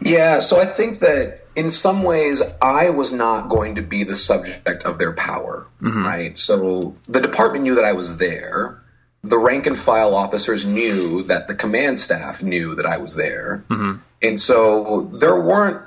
Yeah, 0.00 0.38
so 0.38 0.58
I 0.58 0.64
think 0.64 1.00
that 1.00 1.44
in 1.54 1.70
some 1.70 2.02
ways 2.02 2.42
I 2.62 2.88
was 2.88 3.12
not 3.12 3.50
going 3.50 3.74
to 3.74 3.82
be 3.82 4.04
the 4.04 4.14
subject 4.14 4.84
of 4.84 4.98
their 4.98 5.12
power, 5.12 5.66
mm-hmm. 5.82 6.06
right? 6.06 6.38
So 6.38 6.96
the 7.06 7.20
department 7.20 7.64
knew 7.64 7.74
that 7.74 7.84
I 7.84 7.92
was 7.92 8.16
there. 8.16 8.82
The 9.22 9.38
rank 9.38 9.66
and 9.66 9.78
file 9.78 10.14
officers 10.14 10.64
knew 10.64 11.24
that 11.24 11.48
the 11.48 11.54
command 11.54 11.98
staff 11.98 12.42
knew 12.42 12.76
that 12.76 12.86
I 12.86 12.96
was 12.96 13.14
there. 13.14 13.62
Mm-hmm 13.68 14.00
And 14.22 14.40
so 14.40 15.02
there 15.12 15.38
weren't 15.38 15.82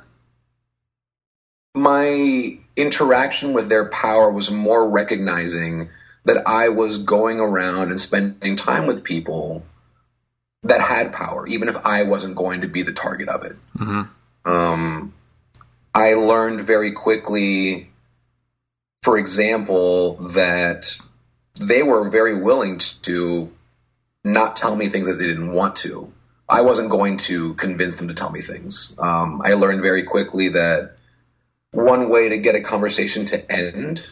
my 1.76 2.58
interaction 2.76 3.54
with 3.54 3.70
their 3.70 3.90
power 3.90 4.32
was 4.32 4.52
more 4.52 4.90
recognizing 4.90 5.90
that 6.26 6.48
I 6.48 6.70
was 6.70 7.00
going 7.00 7.40
around 7.40 7.90
and 7.90 8.00
spending 8.00 8.56
time 8.56 8.88
with 8.88 9.04
people 9.04 9.64
that 10.64 10.82
had 10.82 11.14
power, 11.14 11.48
even 11.48 11.70
if 11.70 11.78
I 11.86 12.04
wasn't 12.04 12.36
going 12.36 12.62
to 12.62 12.68
be 12.68 12.84
the 12.84 12.92
target 12.92 13.30
of 13.30 13.46
it. 13.46 13.56
Mm-hmm. 13.78 14.52
Um, 14.52 15.14
I 15.94 16.14
learned 16.16 16.62
very 16.62 16.92
quickly, 16.92 17.90
for 19.04 19.18
example, 19.18 20.16
that 20.30 20.98
they 21.60 21.84
were 21.84 22.10
very 22.10 22.42
willing 22.42 22.80
to 23.04 23.52
not 24.24 24.56
tell 24.56 24.76
me 24.76 24.88
things 24.88 25.08
that 25.08 25.16
they 25.16 25.28
didn't 25.28 25.52
want 25.52 25.78
to. 25.78 26.12
I 26.48 26.62
wasn't 26.62 26.90
going 26.90 27.18
to 27.18 27.54
convince 27.54 27.98
them 27.98 28.08
to 28.08 28.14
tell 28.14 28.32
me 28.32 28.42
things. 28.42 28.94
Um, 28.98 29.42
I 29.44 29.54
learned 29.54 29.82
very 29.82 30.04
quickly 30.04 30.50
that 30.50 30.98
one 31.72 32.10
way 32.10 32.30
to 32.30 32.38
get 32.38 32.56
a 32.56 32.62
conversation 32.62 33.26
to 33.26 33.52
end 33.52 34.08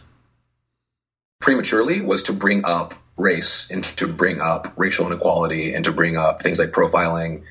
prematurely 1.39 2.01
was 2.01 2.23
to 2.23 2.33
bring 2.33 2.65
up 2.65 2.93
race 3.15 3.67
and 3.71 3.83
to 3.83 4.07
bring 4.07 4.39
up 4.39 4.73
racial 4.75 5.07
inequality 5.07 5.73
and 5.73 5.85
to 5.85 5.91
bring 5.91 6.17
up 6.17 6.41
things 6.41 6.59
like 6.59 6.69
profiling. 6.69 7.43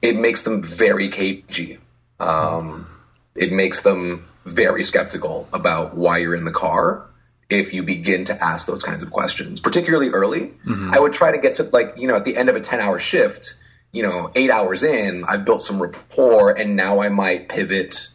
It 0.00 0.16
makes 0.16 0.42
them 0.42 0.62
very 0.62 1.08
cagey. 1.08 1.78
Um, 2.18 2.86
it 3.34 3.52
makes 3.52 3.82
them 3.82 4.26
very 4.44 4.82
skeptical 4.82 5.48
about 5.52 5.94
why 5.94 6.18
you're 6.18 6.34
in 6.34 6.44
the 6.44 6.52
car 6.52 7.06
if 7.50 7.74
you 7.74 7.82
begin 7.82 8.26
to 8.26 8.44
ask 8.44 8.66
those 8.66 8.82
kinds 8.82 9.02
of 9.02 9.10
questions, 9.10 9.60
particularly 9.60 10.10
early. 10.10 10.52
Mm-hmm. 10.64 10.92
I 10.94 10.98
would 10.98 11.12
try 11.12 11.32
to 11.32 11.38
get 11.38 11.56
to 11.56 11.64
like, 11.64 11.94
you 11.96 12.08
know, 12.08 12.16
at 12.16 12.24
the 12.24 12.36
end 12.36 12.48
of 12.48 12.56
a 12.56 12.60
10 12.60 12.80
hour 12.80 12.98
shift, 12.98 13.56
you 13.92 14.04
know, 14.04 14.30
eight 14.34 14.50
hours 14.50 14.82
in, 14.82 15.24
I've 15.24 15.44
built 15.44 15.62
some 15.62 15.82
rapport 15.82 16.52
and 16.56 16.76
now 16.76 17.00
I 17.00 17.08
might 17.08 17.48
pivot 17.48 18.08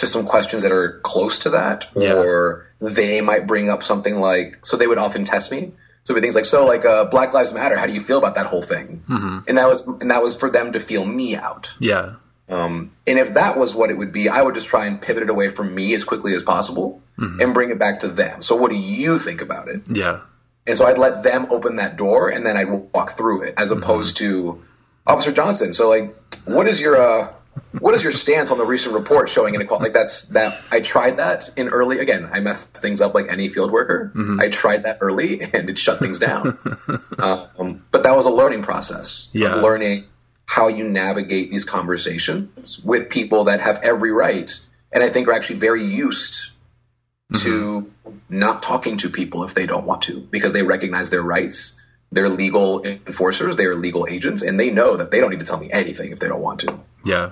to 0.00 0.06
some 0.06 0.26
questions 0.26 0.62
that 0.62 0.72
are 0.72 1.00
close 1.00 1.40
to 1.40 1.50
that, 1.50 1.86
yeah. 1.94 2.14
or 2.14 2.66
they 2.80 3.20
might 3.20 3.46
bring 3.46 3.68
up 3.68 3.82
something 3.82 4.18
like, 4.18 4.64
so 4.64 4.76
they 4.76 4.86
would 4.86 4.98
often 4.98 5.24
test 5.24 5.50
me. 5.50 5.72
So 6.04 6.18
things 6.18 6.34
like, 6.34 6.46
so 6.46 6.66
like 6.66 6.84
uh, 6.84 7.04
Black 7.04 7.32
Lives 7.34 7.52
Matter. 7.52 7.76
How 7.76 7.86
do 7.86 7.92
you 7.92 8.00
feel 8.00 8.18
about 8.18 8.34
that 8.34 8.46
whole 8.46 8.62
thing? 8.62 9.04
Mm-hmm. 9.08 9.38
And 9.46 9.58
that 9.58 9.68
was 9.68 9.86
and 9.86 10.10
that 10.10 10.22
was 10.22 10.36
for 10.36 10.50
them 10.50 10.72
to 10.72 10.80
feel 10.80 11.04
me 11.04 11.36
out. 11.36 11.72
Yeah. 11.78 12.14
Um, 12.48 12.90
and 13.06 13.18
if 13.18 13.34
that 13.34 13.56
was 13.56 13.74
what 13.74 13.90
it 13.90 13.98
would 13.98 14.10
be, 14.10 14.28
I 14.28 14.42
would 14.42 14.54
just 14.54 14.66
try 14.66 14.86
and 14.86 15.00
pivot 15.00 15.22
it 15.22 15.30
away 15.30 15.50
from 15.50 15.72
me 15.72 15.94
as 15.94 16.04
quickly 16.04 16.34
as 16.34 16.42
possible 16.42 17.00
mm-hmm. 17.18 17.40
and 17.40 17.54
bring 17.54 17.70
it 17.70 17.78
back 17.78 18.00
to 18.00 18.08
them. 18.08 18.42
So 18.42 18.56
what 18.56 18.72
do 18.72 18.78
you 18.78 19.18
think 19.18 19.40
about 19.40 19.68
it? 19.68 19.82
Yeah. 19.88 20.20
And 20.66 20.76
so 20.76 20.86
I'd 20.86 20.98
let 20.98 21.22
them 21.22 21.46
open 21.50 21.76
that 21.76 21.96
door 21.96 22.28
and 22.28 22.44
then 22.44 22.56
I'd 22.56 22.70
walk 22.70 23.16
through 23.16 23.42
it 23.42 23.54
as 23.56 23.70
mm-hmm. 23.70 23.82
opposed 23.82 24.16
to 24.16 24.64
Officer 25.06 25.32
Johnson. 25.32 25.72
So 25.74 25.88
like, 25.88 26.16
what 26.44 26.66
is 26.66 26.80
your 26.80 26.96
uh, 26.96 27.32
what 27.78 27.94
is 27.94 28.02
your 28.02 28.12
stance 28.12 28.50
on 28.50 28.58
the 28.58 28.66
recent 28.66 28.94
report 28.94 29.28
showing 29.28 29.54
inequality? 29.54 29.86
Like 29.86 29.92
that's 29.92 30.26
that 30.26 30.60
I 30.70 30.80
tried 30.80 31.18
that 31.18 31.50
in 31.56 31.68
early. 31.68 31.98
Again, 31.98 32.28
I 32.30 32.40
messed 32.40 32.76
things 32.76 33.00
up 33.00 33.14
like 33.14 33.30
any 33.30 33.48
field 33.48 33.70
worker. 33.70 34.12
Mm-hmm. 34.14 34.40
I 34.40 34.48
tried 34.48 34.84
that 34.84 34.98
early 35.00 35.40
and 35.40 35.70
it 35.70 35.78
shut 35.78 35.98
things 35.98 36.18
down. 36.18 36.58
um, 37.18 37.84
but 37.90 38.02
that 38.02 38.16
was 38.16 38.26
a 38.26 38.30
learning 38.30 38.62
process 38.62 39.30
yeah. 39.34 39.54
of 39.54 39.62
learning 39.62 40.04
how 40.46 40.66
you 40.66 40.88
navigate 40.88 41.50
these 41.52 41.64
conversations 41.64 42.80
with 42.80 43.08
people 43.08 43.44
that 43.44 43.60
have 43.60 43.80
every 43.84 44.10
right, 44.10 44.58
and 44.92 45.04
I 45.04 45.08
think 45.08 45.28
are 45.28 45.32
actually 45.32 45.60
very 45.60 45.84
used 45.84 46.50
to 47.34 47.92
mm-hmm. 48.04 48.18
not 48.28 48.64
talking 48.64 48.96
to 48.96 49.10
people 49.10 49.44
if 49.44 49.54
they 49.54 49.66
don't 49.66 49.86
want 49.86 50.02
to 50.02 50.18
because 50.18 50.52
they 50.52 50.64
recognize 50.64 51.10
their 51.10 51.22
rights. 51.22 51.76
They're 52.10 52.28
legal 52.28 52.84
enforcers. 52.84 53.54
They 53.54 53.66
are 53.66 53.76
legal 53.76 54.08
agents, 54.08 54.42
and 54.42 54.58
they 54.58 54.70
know 54.70 54.96
that 54.96 55.12
they 55.12 55.20
don't 55.20 55.30
need 55.30 55.38
to 55.38 55.46
tell 55.46 55.60
me 55.60 55.70
anything 55.70 56.10
if 56.10 56.18
they 56.18 56.26
don't 56.26 56.42
want 56.42 56.60
to. 56.62 56.80
Yeah, 57.04 57.30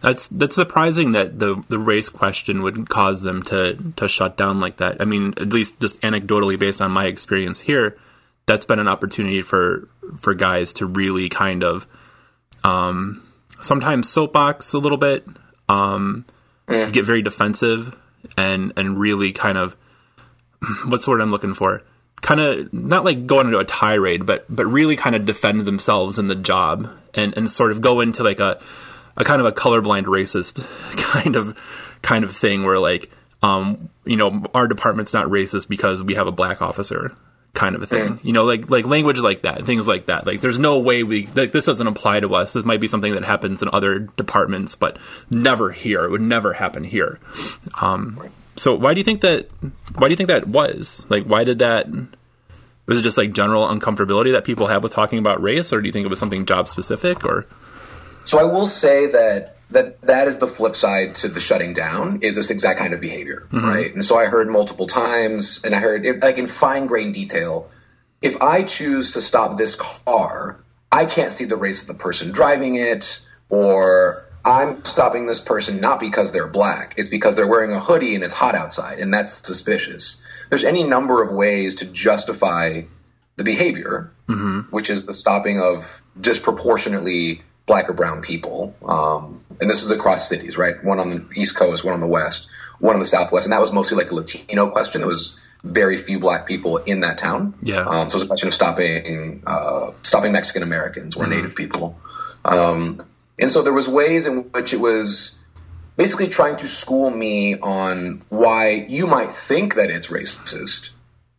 that's 0.00 0.28
that's 0.28 0.56
surprising 0.56 1.12
that 1.12 1.38
the 1.38 1.62
the 1.68 1.78
race 1.78 2.08
question 2.08 2.62
would 2.62 2.88
cause 2.88 3.22
them 3.22 3.42
to 3.44 3.76
to 3.96 4.08
shut 4.08 4.36
down 4.36 4.60
like 4.60 4.78
that. 4.78 5.00
I 5.00 5.04
mean, 5.04 5.34
at 5.36 5.52
least 5.52 5.80
just 5.80 6.00
anecdotally 6.00 6.58
based 6.58 6.80
on 6.80 6.90
my 6.90 7.06
experience 7.06 7.60
here, 7.60 7.96
that's 8.46 8.64
been 8.64 8.78
an 8.78 8.88
opportunity 8.88 9.42
for 9.42 9.88
for 10.18 10.34
guys 10.34 10.72
to 10.74 10.86
really 10.86 11.28
kind 11.28 11.62
of 11.62 11.86
um, 12.64 13.26
sometimes 13.60 14.08
soapbox 14.08 14.72
a 14.72 14.78
little 14.78 14.98
bit, 14.98 15.26
um, 15.68 16.24
mm. 16.66 16.92
get 16.92 17.04
very 17.04 17.22
defensive 17.22 17.96
and 18.38 18.72
and 18.76 18.98
really 18.98 19.32
kind 19.32 19.58
of 19.58 19.76
what's 20.86 21.04
the 21.04 21.10
word 21.10 21.20
I'm 21.20 21.30
looking 21.30 21.54
for? 21.54 21.82
Kind 22.22 22.40
of 22.40 22.72
not 22.72 23.04
like 23.04 23.26
go 23.26 23.40
into 23.40 23.58
a 23.58 23.64
tirade, 23.64 24.24
but 24.24 24.44
but 24.48 24.66
really 24.66 24.96
kind 24.96 25.14
of 25.14 25.26
defend 25.26 25.60
themselves 25.60 26.18
in 26.18 26.28
the 26.28 26.34
job 26.34 26.90
and 27.14 27.36
and 27.36 27.50
sort 27.50 27.70
of 27.70 27.82
go 27.82 28.00
into 28.00 28.22
like 28.22 28.40
a 28.40 28.60
a 29.20 29.24
kind 29.24 29.40
of 29.40 29.46
a 29.46 29.52
colorblind 29.52 30.04
racist 30.04 30.66
kind 30.96 31.36
of 31.36 31.56
kind 32.02 32.24
of 32.24 32.34
thing 32.34 32.64
where 32.64 32.78
like 32.78 33.10
um 33.42 33.90
you 34.04 34.16
know 34.16 34.42
our 34.54 34.66
department's 34.66 35.12
not 35.12 35.26
racist 35.26 35.68
because 35.68 36.02
we 36.02 36.14
have 36.14 36.26
a 36.26 36.32
black 36.32 36.62
officer 36.62 37.12
kind 37.52 37.74
of 37.74 37.82
a 37.82 37.86
thing. 37.86 38.14
Mm. 38.14 38.24
you 38.24 38.32
know 38.32 38.44
like 38.44 38.70
like 38.70 38.86
language 38.86 39.18
like 39.18 39.42
that 39.42 39.66
things 39.66 39.86
like 39.86 40.06
that. 40.06 40.26
Like 40.26 40.40
there's 40.40 40.58
no 40.58 40.78
way 40.78 41.02
we 41.02 41.26
like 41.34 41.52
this 41.52 41.66
doesn't 41.66 41.86
apply 41.86 42.20
to 42.20 42.34
us. 42.34 42.52
This 42.52 42.64
might 42.64 42.80
be 42.80 42.86
something 42.86 43.14
that 43.14 43.24
happens 43.24 43.62
in 43.62 43.68
other 43.72 43.98
departments 43.98 44.76
but 44.76 44.98
never 45.30 45.70
here. 45.70 46.04
It 46.04 46.10
would 46.10 46.20
never 46.20 46.52
happen 46.52 46.84
here. 46.84 47.18
Um 47.80 48.30
so 48.56 48.74
why 48.74 48.94
do 48.94 49.00
you 49.00 49.04
think 49.04 49.20
that 49.22 49.48
why 49.96 50.08
do 50.08 50.12
you 50.12 50.16
think 50.16 50.28
that 50.28 50.48
was? 50.48 51.06
Like 51.10 51.24
why 51.24 51.44
did 51.44 51.58
that 51.58 51.88
was 52.86 52.98
it 52.98 53.02
just 53.02 53.18
like 53.18 53.32
general 53.32 53.66
uncomfortability 53.66 54.32
that 54.32 54.44
people 54.44 54.68
have 54.68 54.82
with 54.82 54.92
talking 54.92 55.18
about 55.18 55.42
race 55.42 55.72
or 55.72 55.80
do 55.80 55.86
you 55.86 55.92
think 55.92 56.04
it 56.04 56.08
was 56.08 56.18
something 56.18 56.46
job 56.46 56.68
specific 56.68 57.24
or 57.24 57.46
so 58.30 58.38
I 58.38 58.44
will 58.44 58.68
say 58.68 59.06
that 59.06 59.56
that 59.70 60.00
that 60.02 60.28
is 60.28 60.38
the 60.38 60.46
flip 60.46 60.76
side 60.76 61.16
to 61.16 61.26
the 61.26 61.40
shutting 61.40 61.74
down 61.74 62.20
is 62.22 62.36
this 62.36 62.50
exact 62.50 62.78
kind 62.78 62.94
of 62.94 63.00
behavior, 63.00 63.48
mm-hmm. 63.50 63.66
right? 63.66 63.92
And 63.92 64.04
so 64.04 64.16
I 64.16 64.26
heard 64.26 64.48
multiple 64.48 64.86
times, 64.86 65.60
and 65.64 65.74
I 65.74 65.78
heard 65.78 66.06
it, 66.06 66.22
like 66.22 66.38
in 66.38 66.46
fine 66.46 66.86
grain 66.86 67.10
detail. 67.10 67.70
If 68.22 68.40
I 68.40 68.62
choose 68.62 69.14
to 69.14 69.20
stop 69.20 69.58
this 69.58 69.74
car, 69.74 70.62
I 70.92 71.06
can't 71.06 71.32
see 71.32 71.46
the 71.46 71.56
race 71.56 71.82
of 71.82 71.88
the 71.88 72.00
person 72.00 72.30
driving 72.30 72.76
it, 72.76 73.20
or 73.48 74.28
I'm 74.44 74.84
stopping 74.84 75.26
this 75.26 75.40
person 75.40 75.80
not 75.80 75.98
because 75.98 76.30
they're 76.30 76.46
black. 76.46 76.94
It's 76.98 77.10
because 77.10 77.34
they're 77.34 77.48
wearing 77.48 77.72
a 77.72 77.80
hoodie 77.80 78.14
and 78.14 78.22
it's 78.22 78.34
hot 78.34 78.54
outside, 78.54 79.00
and 79.00 79.12
that's 79.12 79.44
suspicious. 79.44 80.22
There's 80.50 80.62
any 80.62 80.84
number 80.84 81.20
of 81.20 81.32
ways 81.32 81.76
to 81.76 81.84
justify 81.86 82.82
the 83.34 83.42
behavior, 83.42 84.12
mm-hmm. 84.28 84.70
which 84.70 84.88
is 84.88 85.04
the 85.04 85.14
stopping 85.14 85.60
of 85.60 86.00
disproportionately 86.20 87.42
black 87.70 87.88
or 87.88 87.92
brown 87.92 88.20
people. 88.20 88.74
Um, 88.84 89.44
and 89.60 89.70
this 89.70 89.84
is 89.84 89.92
across 89.92 90.28
cities, 90.28 90.58
right? 90.58 90.82
One 90.82 90.98
on 90.98 91.10
the 91.10 91.24
East 91.36 91.54
Coast, 91.54 91.84
one 91.84 91.94
on 91.94 92.00
the 92.00 92.08
West, 92.08 92.48
one 92.80 92.96
on 92.96 92.98
the 92.98 93.06
Southwest. 93.06 93.46
And 93.46 93.52
that 93.52 93.60
was 93.60 93.72
mostly 93.72 93.96
like 93.96 94.10
a 94.10 94.14
Latino 94.16 94.70
question. 94.70 95.02
There 95.02 95.08
was 95.08 95.38
very 95.62 95.96
few 95.96 96.18
black 96.18 96.48
people 96.48 96.78
in 96.78 97.00
that 97.00 97.18
town. 97.18 97.54
Yeah. 97.62 97.84
Um, 97.86 98.10
so 98.10 98.14
it 98.14 98.18
was 98.18 98.22
a 98.24 98.26
question 98.26 98.48
of 98.48 98.54
stopping, 98.54 99.44
uh, 99.46 99.92
stopping 100.02 100.32
Mexican 100.32 100.64
Americans 100.64 101.14
or 101.14 101.22
mm-hmm. 101.22 101.34
Native 101.34 101.54
people. 101.54 101.96
Um, 102.44 103.06
and 103.38 103.52
so 103.52 103.62
there 103.62 103.72
was 103.72 103.88
ways 103.88 104.26
in 104.26 104.50
which 104.50 104.72
it 104.72 104.80
was 104.80 105.36
basically 105.96 106.26
trying 106.26 106.56
to 106.56 106.66
school 106.66 107.08
me 107.08 107.56
on 107.56 108.22
why 108.30 108.84
you 108.88 109.06
might 109.06 109.30
think 109.30 109.76
that 109.76 109.90
it's 109.90 110.08
racist, 110.08 110.90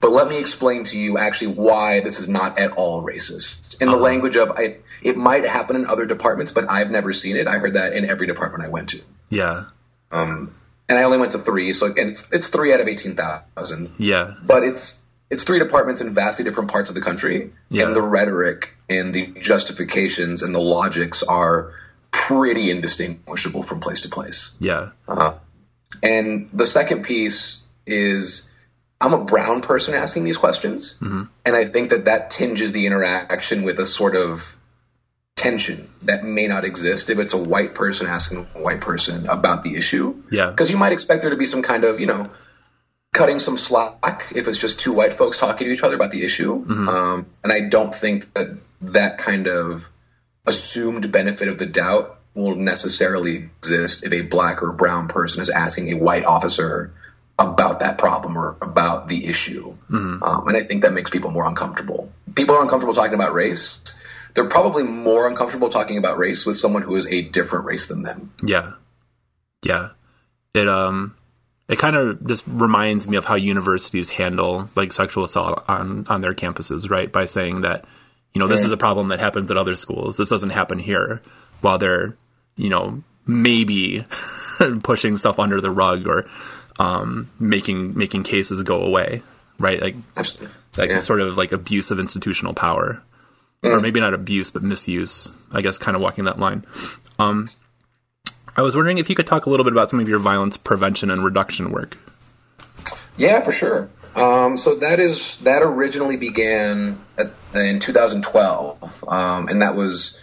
but 0.01 0.11
let 0.11 0.27
me 0.27 0.39
explain 0.39 0.83
to 0.85 0.97
you 0.97 1.17
actually 1.19 1.53
why 1.53 2.01
this 2.01 2.19
is 2.19 2.27
not 2.27 2.57
at 2.59 2.71
all 2.71 3.03
racist. 3.03 3.79
In 3.79 3.87
uh-huh. 3.87 3.97
the 3.97 4.03
language 4.03 4.35
of, 4.35 4.51
I, 4.57 4.77
it 5.03 5.15
might 5.15 5.45
happen 5.45 5.75
in 5.75 5.85
other 5.85 6.05
departments, 6.05 6.51
but 6.51 6.69
I've 6.69 6.89
never 6.89 7.13
seen 7.13 7.37
it. 7.37 7.47
I 7.47 7.59
heard 7.59 7.75
that 7.75 7.93
in 7.93 8.05
every 8.05 8.25
department 8.27 8.65
I 8.65 8.69
went 8.69 8.89
to. 8.89 9.01
Yeah. 9.29 9.65
Um, 10.11 10.55
and 10.89 10.97
I 10.97 11.03
only 11.03 11.19
went 11.19 11.31
to 11.33 11.39
three, 11.39 11.71
so 11.71 11.85
and 11.85 12.09
it's 12.09 12.29
it's 12.33 12.49
three 12.49 12.73
out 12.73 12.81
of 12.81 12.87
eighteen 12.87 13.15
thousand. 13.15 13.93
Yeah. 13.97 14.33
But 14.43 14.63
it's 14.63 15.01
it's 15.29 15.45
three 15.45 15.59
departments 15.59 16.01
in 16.01 16.13
vastly 16.13 16.43
different 16.43 16.69
parts 16.69 16.89
of 16.89 16.95
the 16.95 17.01
country, 17.01 17.53
yeah. 17.69 17.85
and 17.85 17.95
the 17.95 18.01
rhetoric 18.01 18.75
and 18.89 19.13
the 19.13 19.27
justifications 19.27 20.43
and 20.43 20.53
the 20.53 20.59
logics 20.59 21.23
are 21.23 21.73
pretty 22.11 22.69
indistinguishable 22.69 23.63
from 23.63 23.79
place 23.79 24.01
to 24.01 24.09
place. 24.09 24.51
Yeah. 24.59 24.89
Uh, 25.07 25.35
and 26.03 26.49
the 26.51 26.65
second 26.65 27.03
piece 27.03 27.61
is 27.85 28.49
I'm 29.01 29.13
a 29.13 29.23
brown 29.23 29.61
person 29.61 29.93
asking 29.95 30.23
these 30.23 30.37
questions, 30.37 30.95
mm-hmm. 31.01 31.23
and 31.45 31.55
I 31.55 31.65
think 31.67 31.89
that 31.89 32.05
that 32.05 32.29
tinges 32.29 32.71
the 32.71 32.85
interaction 32.85 33.63
with 33.63 33.79
a 33.79 33.85
sort 33.85 34.15
of 34.15 34.55
tension 35.35 35.89
that 36.03 36.23
may 36.23 36.47
not 36.47 36.65
exist 36.65 37.09
if 37.09 37.17
it's 37.17 37.33
a 37.33 37.37
white 37.37 37.73
person 37.73 38.05
asking 38.05 38.47
a 38.53 38.59
white 38.59 38.81
person 38.81 39.27
about 39.27 39.63
the 39.63 39.75
issue. 39.75 40.21
Yeah. 40.31 40.51
Because 40.51 40.69
you 40.69 40.77
might 40.77 40.91
expect 40.91 41.21
there 41.21 41.31
to 41.31 41.37
be 41.37 41.47
some 41.47 41.63
kind 41.63 41.83
of, 41.83 41.99
you 41.99 42.05
know, 42.05 42.29
cutting 43.13 43.39
some 43.39 43.57
slack 43.57 44.27
if 44.35 44.47
it's 44.47 44.57
just 44.57 44.79
two 44.79 44.93
white 44.93 45.13
folks 45.13 45.37
talking 45.37 45.67
to 45.67 45.73
each 45.73 45.81
other 45.81 45.95
about 45.95 46.11
the 46.11 46.23
issue. 46.23 46.63
Mm-hmm. 46.63 46.87
Um, 46.87 47.25
and 47.43 47.51
I 47.51 47.61
don't 47.69 47.93
think 47.93 48.31
that 48.35 48.49
that 48.81 49.17
kind 49.17 49.47
of 49.47 49.89
assumed 50.45 51.11
benefit 51.11 51.47
of 51.47 51.57
the 51.57 51.65
doubt 51.65 52.19
will 52.33 52.55
necessarily 52.55 53.37
exist 53.37 54.05
if 54.05 54.13
a 54.13 54.21
black 54.21 54.61
or 54.61 54.71
brown 54.71 55.07
person 55.07 55.41
is 55.41 55.49
asking 55.49 55.91
a 55.91 55.97
white 55.97 56.25
officer 56.25 56.93
about 57.39 57.79
that 57.79 57.97
problem 57.97 58.37
or 58.37 58.57
about 58.61 59.07
the 59.07 59.25
issue. 59.25 59.75
Mm-hmm. 59.89 60.23
Um, 60.23 60.47
and 60.47 60.57
I 60.57 60.63
think 60.63 60.83
that 60.83 60.93
makes 60.93 61.09
people 61.09 61.31
more 61.31 61.47
uncomfortable. 61.47 62.11
People 62.35 62.55
are 62.55 62.61
uncomfortable 62.61 62.93
talking 62.93 63.15
about 63.15 63.33
race 63.33 63.79
they're 64.33 64.47
probably 64.47 64.83
more 64.83 65.27
uncomfortable 65.27 65.69
talking 65.69 65.97
about 65.97 66.17
race 66.17 66.45
with 66.45 66.57
someone 66.57 66.83
who 66.83 66.95
is 66.95 67.07
a 67.07 67.21
different 67.21 67.65
race 67.65 67.87
than 67.87 68.03
them. 68.03 68.33
Yeah, 68.43 68.73
yeah. 69.63 69.89
It 70.53 70.67
um, 70.67 71.15
it 71.67 71.79
kind 71.79 71.95
of 71.95 72.25
just 72.25 72.43
reminds 72.47 73.07
me 73.07 73.17
of 73.17 73.25
how 73.25 73.35
universities 73.35 74.09
handle 74.09 74.69
like 74.75 74.93
sexual 74.93 75.23
assault 75.23 75.63
on 75.67 76.05
on 76.07 76.21
their 76.21 76.33
campuses, 76.33 76.89
right? 76.89 77.11
By 77.11 77.25
saying 77.25 77.61
that 77.61 77.85
you 78.33 78.39
know 78.39 78.47
this 78.47 78.63
is 78.63 78.71
a 78.71 78.77
problem 78.77 79.09
that 79.09 79.19
happens 79.19 79.51
at 79.51 79.57
other 79.57 79.75
schools. 79.75 80.17
This 80.17 80.29
doesn't 80.29 80.51
happen 80.51 80.79
here, 80.79 81.21
while 81.61 81.77
they're 81.77 82.15
you 82.55 82.69
know 82.69 83.03
maybe 83.25 84.05
pushing 84.83 85.17
stuff 85.17 85.39
under 85.39 85.61
the 85.61 85.71
rug 85.71 86.07
or 86.07 86.29
um, 86.81 87.29
making 87.39 87.97
making 87.97 88.23
cases 88.23 88.61
go 88.63 88.81
away, 88.81 89.21
right? 89.59 89.81
Like 89.81 89.95
Absolutely. 90.17 90.49
like 90.77 90.89
Yeah. 90.89 90.99
sort 90.99 91.21
of 91.21 91.37
like 91.37 91.51
abuse 91.51 91.91
of 91.91 91.99
institutional 91.99 92.53
power, 92.53 93.01
Mm. 93.63 93.69
or 93.77 93.79
maybe 93.81 93.99
not 93.99 94.13
abuse 94.13 94.49
but 94.51 94.63
misuse. 94.63 95.29
I 95.51 95.61
guess 95.61 95.77
kind 95.77 95.95
of 95.95 96.01
walking 96.01 96.25
that 96.25 96.39
line. 96.39 96.65
Um, 97.19 97.47
I 98.57 98.61
was 98.63 98.75
wondering 98.75 98.97
if 98.97 99.09
you 99.09 99.15
could 99.15 99.27
talk 99.27 99.45
a 99.45 99.49
little 99.49 99.63
bit 99.63 99.73
about 99.73 99.89
some 99.89 99.99
of 99.99 100.09
your 100.09 100.19
violence 100.19 100.57
prevention 100.57 101.11
and 101.11 101.23
reduction 101.23 101.71
work. 101.71 101.97
Yeah, 103.17 103.41
for 103.41 103.51
sure. 103.51 103.89
Um, 104.15 104.57
so 104.57 104.75
that 104.75 104.99
is 104.99 105.37
that 105.43 105.61
originally 105.61 106.17
began 106.17 106.97
at, 107.17 107.31
in 107.53 107.79
2012, 107.79 109.03
um, 109.07 109.47
and 109.47 109.61
that 109.61 109.75
was 109.75 110.17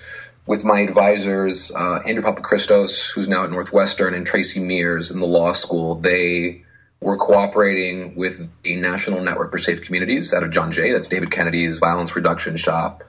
with 0.48 0.64
my 0.64 0.80
advisors 0.80 1.70
uh, 1.70 2.00
Andrew 2.06 2.24
Papachristos, 2.24 3.10
who's 3.12 3.28
now 3.28 3.44
at 3.44 3.50
Northwestern, 3.50 4.14
and 4.14 4.26
Tracey 4.26 4.60
Meares 4.60 5.12
in 5.12 5.20
the 5.20 5.26
law 5.26 5.52
school. 5.52 5.96
They 5.96 6.64
were 7.02 7.18
cooperating 7.18 8.16
with 8.16 8.48
the 8.62 8.76
National 8.76 9.20
Network 9.20 9.52
for 9.52 9.58
Safe 9.58 9.82
Communities 9.82 10.32
out 10.32 10.42
of 10.42 10.50
John 10.50 10.72
Jay. 10.72 10.90
That's 10.90 11.08
David 11.08 11.30
Kennedy's 11.30 11.78
violence 11.80 12.16
reduction 12.16 12.56
shop. 12.56 13.04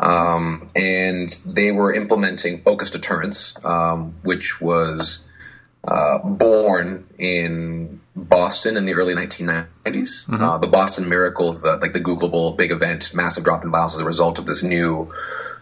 Um, 0.00 0.68
and 0.74 1.30
they 1.46 1.70
were 1.70 1.94
implementing 1.94 2.62
focused 2.62 2.94
deterrence, 2.94 3.54
um, 3.62 4.16
which 4.24 4.60
was 4.60 5.22
uh, 5.86 6.18
born 6.18 7.06
in 7.18 8.00
Boston 8.16 8.76
in 8.76 8.84
the 8.84 8.94
early 8.94 9.14
1990s. 9.14 10.26
Uh, 10.40 10.58
the 10.58 10.68
Boston 10.68 11.08
Miracle, 11.08 11.52
the, 11.52 11.76
like 11.76 11.92
the 11.92 12.00
Googleable 12.00 12.56
big 12.56 12.70
event, 12.70 13.12
massive 13.14 13.44
drop 13.44 13.64
in 13.64 13.70
violence 13.70 13.94
as 13.94 14.00
a 14.00 14.04
result 14.04 14.38
of 14.38 14.46
this 14.46 14.62
new 14.62 15.12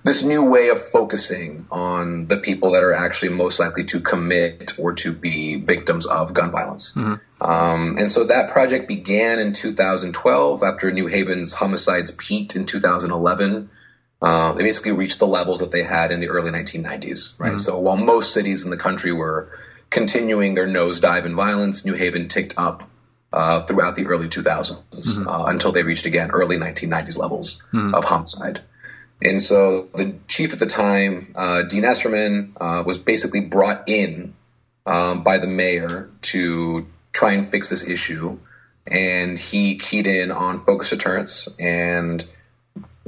this 0.04 0.24
new 0.24 0.50
way 0.50 0.68
of 0.70 0.82
focusing 0.82 1.64
on 1.70 2.26
the 2.26 2.36
people 2.36 2.72
that 2.72 2.82
are 2.82 2.92
actually 2.92 3.30
most 3.30 3.60
likely 3.60 3.84
to 3.84 4.00
commit 4.00 4.72
or 4.76 4.94
to 4.94 5.12
be 5.12 5.56
victims 5.56 6.06
of 6.06 6.34
gun 6.34 6.50
violence. 6.50 6.92
Um, 7.40 7.98
and 7.98 8.10
so 8.10 8.24
that 8.24 8.50
project 8.50 8.88
began 8.88 9.38
in 9.38 9.52
2012 9.52 10.62
after 10.64 10.90
New 10.90 11.06
Haven's 11.06 11.52
homicides 11.52 12.10
peaked 12.10 12.56
in 12.56 12.66
2011. 12.66 13.70
Uh, 14.20 14.52
they 14.54 14.64
basically 14.64 14.92
reached 14.92 15.20
the 15.20 15.26
levels 15.26 15.60
that 15.60 15.70
they 15.70 15.82
had 15.84 16.10
in 16.10 16.18
the 16.20 16.28
early 16.28 16.50
1990s, 16.50 17.38
right? 17.38 17.58
So 17.58 17.78
while 17.78 17.96
most 17.96 18.32
cities 18.32 18.64
in 18.64 18.70
the 18.70 18.76
country 18.76 19.12
were 19.12 19.50
continuing 19.92 20.54
their 20.54 20.66
nosedive 20.66 21.24
in 21.24 21.36
violence, 21.36 21.84
New 21.84 21.94
Haven 21.94 22.28
ticked 22.28 22.54
up 22.56 22.82
uh, 23.32 23.62
throughout 23.62 23.94
the 23.94 24.06
early 24.06 24.28
2000s 24.28 25.26
uh, 25.26 25.44
until 25.46 25.72
they 25.72 25.82
reached 25.82 26.06
again 26.06 26.30
early 26.30 26.56
1990s 26.56 27.18
levels 27.18 27.62
of 27.72 28.04
homicide. 28.04 28.62
And 29.22 29.40
so 29.40 29.88
the 29.94 30.16
chief 30.26 30.52
at 30.52 30.58
the 30.58 30.66
time, 30.66 31.32
uh, 31.36 31.62
Dean 31.62 31.84
Esserman, 31.84 32.52
uh, 32.60 32.82
was 32.84 32.98
basically 32.98 33.40
brought 33.40 33.88
in 33.88 34.34
um, 34.84 35.22
by 35.22 35.38
the 35.38 35.46
mayor 35.46 36.10
to 36.22 36.88
try 37.12 37.32
and 37.32 37.48
fix 37.48 37.68
this 37.68 37.86
issue. 37.86 38.38
And 38.86 39.38
he 39.38 39.78
keyed 39.78 40.08
in 40.08 40.32
on 40.32 40.64
focus 40.64 40.90
deterrence 40.90 41.48
and 41.58 42.24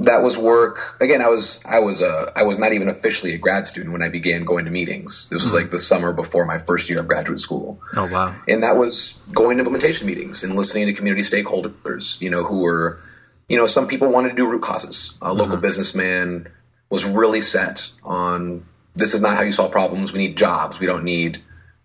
that 0.05 0.23
was 0.23 0.37
work. 0.37 0.95
Again 0.99 1.21
i 1.21 1.27
was 1.27 1.59
i 1.65 1.79
was 1.79 2.01
a 2.01 2.31
I 2.35 2.43
was 2.43 2.57
not 2.57 2.73
even 2.73 2.89
officially 2.89 3.33
a 3.33 3.37
grad 3.37 3.67
student 3.67 3.91
when 3.91 4.01
i 4.01 4.09
began 4.09 4.45
going 4.45 4.65
to 4.65 4.71
meetings. 4.71 5.29
This 5.29 5.43
was 5.43 5.51
hmm. 5.51 5.59
like 5.59 5.71
the 5.71 5.79
summer 5.79 6.13
before 6.13 6.45
my 6.45 6.57
first 6.57 6.89
year 6.89 6.99
of 6.99 7.07
graduate 7.07 7.39
school. 7.39 7.79
Oh 7.95 8.07
wow! 8.07 8.35
and 8.47 8.63
that 8.63 8.77
was 8.77 9.15
going 9.31 9.57
to 9.57 9.61
implementation 9.61 10.07
meetings 10.07 10.43
and 10.43 10.55
listening 10.55 10.87
to 10.87 10.93
community 10.93 11.23
stakeholders 11.23 12.21
you 12.21 12.29
know 12.29 12.43
who 12.43 12.63
were 12.63 12.99
you 13.47 13.57
know 13.57 13.67
some 13.67 13.87
people 13.87 14.09
wanted 14.09 14.29
to 14.29 14.35
do 14.35 14.47
root 14.49 14.63
causes. 14.63 15.13
A 15.21 15.33
local 15.33 15.55
hmm. 15.55 15.61
businessman 15.61 16.47
was 16.89 17.05
really 17.05 17.41
set 17.41 17.89
on 18.03 18.65
this 18.95 19.13
is 19.13 19.21
not 19.21 19.35
how 19.35 19.43
you 19.43 19.51
solve 19.51 19.71
problems. 19.71 20.13
We 20.13 20.19
need 20.19 20.37
jobs. 20.37 20.79
We 20.79 20.85
don't 20.85 21.03
need 21.03 21.41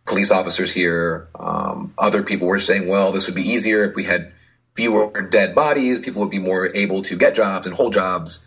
police 0.06 0.30
officers 0.30 0.72
here. 0.72 1.28
Um, 1.34 1.92
other 1.98 2.22
people 2.22 2.46
were 2.46 2.58
saying 2.58 2.86
well 2.88 3.12
this 3.12 3.26
would 3.26 3.34
be 3.34 3.50
easier 3.50 3.84
if 3.84 3.94
we 3.94 4.04
had 4.04 4.32
fewer 4.80 5.22
dead 5.22 5.54
bodies 5.54 5.98
people 6.00 6.22
would 6.22 6.30
be 6.30 6.38
more 6.38 6.68
able 6.74 7.02
to 7.02 7.16
get 7.16 7.34
jobs 7.34 7.66
and 7.66 7.76
hold 7.76 7.92
jobs 7.92 8.40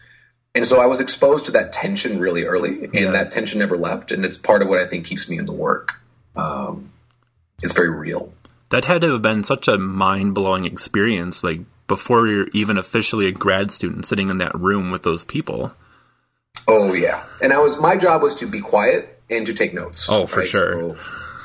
and 0.56 0.66
so 0.68 0.80
I 0.80 0.86
was 0.86 1.00
exposed 1.00 1.46
to 1.46 1.54
that 1.54 1.74
tension 1.74 2.20
really 2.20 2.44
early, 2.46 2.84
and 2.84 2.94
Yeah. 2.94 3.12
that 3.12 3.32
tension 3.32 3.58
never 3.58 3.76
left. 3.76 4.12
And 4.12 4.24
it's 4.24 4.38
part 4.38 4.62
of 4.62 4.68
what 4.68 4.80
I 4.80 4.86
think 4.86 5.08
keeps 5.08 5.28
me 5.28 5.40
in 5.40 5.46
the 5.46 5.52
work. 5.54 5.94
Um, 6.36 6.92
it's 7.64 7.74
very 7.74 7.90
real. 7.90 8.32
That 8.70 8.86
had 8.86 9.02
to 9.02 9.12
have 9.14 9.24
been 9.24 9.44
such 9.44 9.68
a 9.68 9.80
mind 9.80 10.36
blowing 10.36 10.66
experience. 10.66 11.44
Like 11.44 11.62
before 11.88 12.28
you're 12.28 12.50
even 12.54 12.78
officially 12.78 13.26
a 13.26 13.32
grad 13.32 13.72
student, 13.72 14.06
sitting 14.06 14.30
in 14.30 14.38
that 14.38 14.54
room 14.54 14.92
with 14.92 15.02
those 15.02 15.24
people. 15.24 15.74
Oh 16.68 16.94
yeah, 16.94 17.24
and 17.42 17.52
I 17.52 17.58
was 17.58 17.80
my 17.80 17.98
job 17.98 18.22
was 18.22 18.36
to 18.36 18.46
be 18.48 18.62
quiet 18.62 19.20
and 19.32 19.48
to 19.48 19.56
take 19.56 19.74
notes. 19.74 20.06
Oh, 20.08 20.28
for 20.28 20.46
sure. 20.46 20.98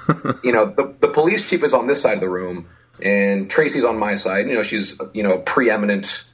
So, 0.07 0.39
you 0.45 0.53
know, 0.53 0.67
the, 0.67 0.95
the 1.01 1.09
police 1.09 1.49
chief 1.49 1.65
is 1.65 1.73
on 1.73 1.87
this 1.87 2.03
side 2.03 2.15
of 2.15 2.21
the 2.21 2.29
room, 2.29 2.69
and 3.03 3.51
Tracey's 3.51 3.85
on 3.85 3.99
my 3.99 4.17
side. 4.17 4.47
You 4.47 4.55
know, 4.55 4.63
she's 4.63 5.01
you 5.13 5.23
know 5.23 5.35
a 5.35 5.43
preeminent 5.43 6.25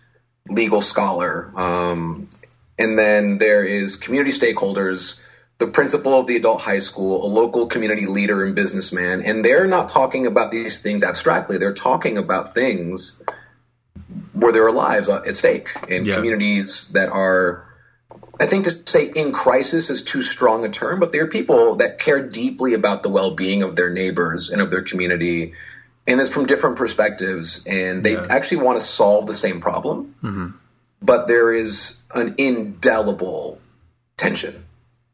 legal 0.48 0.80
scholar. 0.80 1.50
Um, 1.54 2.28
and 2.78 2.98
then 2.98 3.38
there 3.38 3.62
is 3.62 3.96
community 3.96 4.30
stakeholders, 4.30 5.16
the 5.58 5.66
principal 5.68 6.18
of 6.18 6.26
the 6.26 6.36
adult 6.36 6.60
high 6.60 6.80
school, 6.80 7.24
a 7.24 7.28
local 7.28 7.66
community 7.66 8.06
leader 8.06 8.44
and 8.44 8.54
businessman, 8.54 9.22
and 9.22 9.44
they're 9.44 9.66
not 9.66 9.88
talking 9.88 10.26
about 10.26 10.50
these 10.50 10.80
things 10.80 11.02
abstractly. 11.02 11.58
They're 11.58 11.72
talking 11.74 12.18
about 12.18 12.54
things 12.54 13.16
where 14.32 14.52
there 14.52 14.66
are 14.66 14.72
lives 14.72 15.08
at 15.08 15.36
stake 15.36 15.68
in 15.88 16.04
Yeah. 16.04 16.16
communities 16.16 16.88
that 16.92 17.08
are 17.08 17.64
I 18.40 18.46
think 18.46 18.64
to 18.64 18.70
say 18.90 19.04
in 19.14 19.32
crisis 19.32 19.90
is 19.90 20.02
too 20.02 20.20
strong 20.20 20.64
a 20.64 20.68
term, 20.68 20.98
but 20.98 21.12
they're 21.12 21.28
people 21.28 21.76
that 21.76 22.00
care 22.00 22.20
deeply 22.20 22.74
about 22.74 23.04
the 23.04 23.08
well-being 23.08 23.62
of 23.62 23.76
their 23.76 23.90
neighbors 23.90 24.50
and 24.50 24.60
of 24.60 24.70
their 24.70 24.82
community, 24.82 25.52
and 26.06 26.20
it's 26.20 26.30
from 26.30 26.46
different 26.46 26.76
perspectives, 26.76 27.62
and 27.66 28.02
they 28.02 28.12
Yeah. 28.12 28.26
actually 28.28 28.58
want 28.58 28.78
to 28.78 28.84
solve 28.84 29.26
the 29.26 29.34
same 29.34 29.60
problem, 29.60 30.14
mm-hmm. 30.22 30.48
but 31.02 31.26
there 31.28 31.52
is 31.52 31.96
an 32.14 32.34
indelible 32.38 33.60
tension 34.16 34.64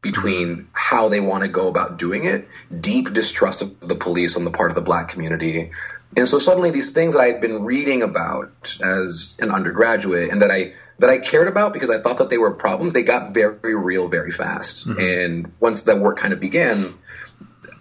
between 0.01 0.47
mm-hmm. 0.49 0.65
how 0.73 1.09
they 1.09 1.19
want 1.19 1.43
to 1.43 1.49
go 1.49 1.67
about 1.67 1.97
doing 1.97 2.25
it, 2.25 2.47
deep 2.77 3.13
distrust 3.13 3.61
of 3.61 3.79
the 3.79 3.95
police 3.95 4.35
on 4.35 4.43
the 4.43 4.51
part 4.51 4.71
of 4.71 4.75
the 4.75 4.81
black 4.81 5.09
community. 5.09 5.71
And 6.17 6.27
so 6.27 6.39
suddenly 6.39 6.71
these 6.71 6.91
things 6.91 7.13
that 7.13 7.21
I 7.21 7.27
had 7.27 7.39
been 7.39 7.63
reading 7.63 8.01
about 8.01 8.77
as 8.83 9.37
an 9.39 9.51
undergraduate 9.51 10.31
and 10.31 10.41
that 10.41 10.51
I 10.51 10.73
that 10.99 11.09
I 11.09 11.17
cared 11.17 11.47
about 11.47 11.73
because 11.73 11.89
I 11.89 11.99
thought 11.99 12.17
that 12.17 12.29
they 12.29 12.37
were 12.37 12.51
problems, 12.51 12.93
they 12.93 13.03
got 13.03 13.33
very 13.33 13.75
real 13.75 14.09
very 14.09 14.31
fast. 14.31 14.87
Mm-hmm. 14.87 14.99
And 14.99 15.51
once 15.59 15.83
that 15.83 15.99
work 15.99 16.17
kind 16.17 16.33
of 16.33 16.39
began, 16.39 16.85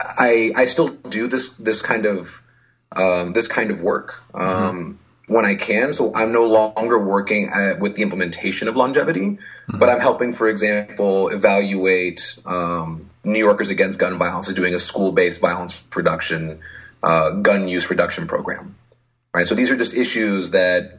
I 0.00 0.52
I 0.54 0.66
still 0.66 0.88
do 0.88 1.26
this 1.26 1.48
this 1.54 1.82
kind 1.82 2.06
of 2.06 2.40
um, 2.94 3.32
this 3.32 3.48
kind 3.48 3.70
of 3.70 3.80
work 3.80 4.22
um, 4.34 4.98
when 5.26 5.44
I 5.44 5.54
can. 5.54 5.92
So 5.92 6.14
I'm 6.14 6.32
no 6.32 6.46
longer 6.46 6.98
working 6.98 7.48
at, 7.48 7.78
with 7.78 7.94
the 7.94 8.02
implementation 8.02 8.68
of 8.68 8.76
longevity, 8.76 9.38
but 9.68 9.88
I'm 9.88 10.00
helping, 10.00 10.32
for 10.32 10.48
example, 10.48 11.28
evaluate 11.28 12.36
um, 12.44 13.10
New 13.22 13.38
Yorkers 13.38 13.70
Against 13.70 13.98
Gun 13.98 14.18
Violence 14.18 14.48
is 14.48 14.54
doing 14.54 14.74
a 14.74 14.78
school-based 14.78 15.40
violence 15.40 15.84
reduction, 15.94 16.60
uh, 17.02 17.30
gun 17.30 17.68
use 17.68 17.90
reduction 17.90 18.26
program. 18.26 18.74
Right. 19.32 19.46
So 19.46 19.54
these 19.54 19.70
are 19.70 19.76
just 19.76 19.94
issues 19.94 20.50
that 20.50 20.98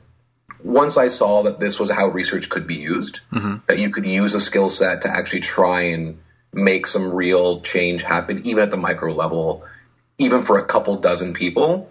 once 0.64 0.96
I 0.96 1.08
saw 1.08 1.44
that 1.44 1.60
this 1.60 1.80
was 1.80 1.92
how 1.92 2.08
research 2.08 2.48
could 2.48 2.68
be 2.68 2.76
used, 2.76 3.20
that 3.68 3.80
you 3.80 3.90
could 3.90 4.06
use 4.06 4.36
a 4.36 4.40
skill 4.40 4.70
set 4.70 5.02
to 5.02 5.10
actually 5.10 5.42
try 5.42 5.82
and 5.94 6.20
make 6.54 6.88
some 6.88 7.14
real 7.14 7.60
change 7.62 8.04
happen, 8.04 8.46
even 8.46 8.64
at 8.64 8.72
the 8.72 8.78
micro 8.78 9.12
level, 9.14 9.66
even 10.22 10.44
for 10.44 10.58
a 10.58 10.66
couple 10.66 10.98
dozen 10.98 11.34
people, 11.34 11.90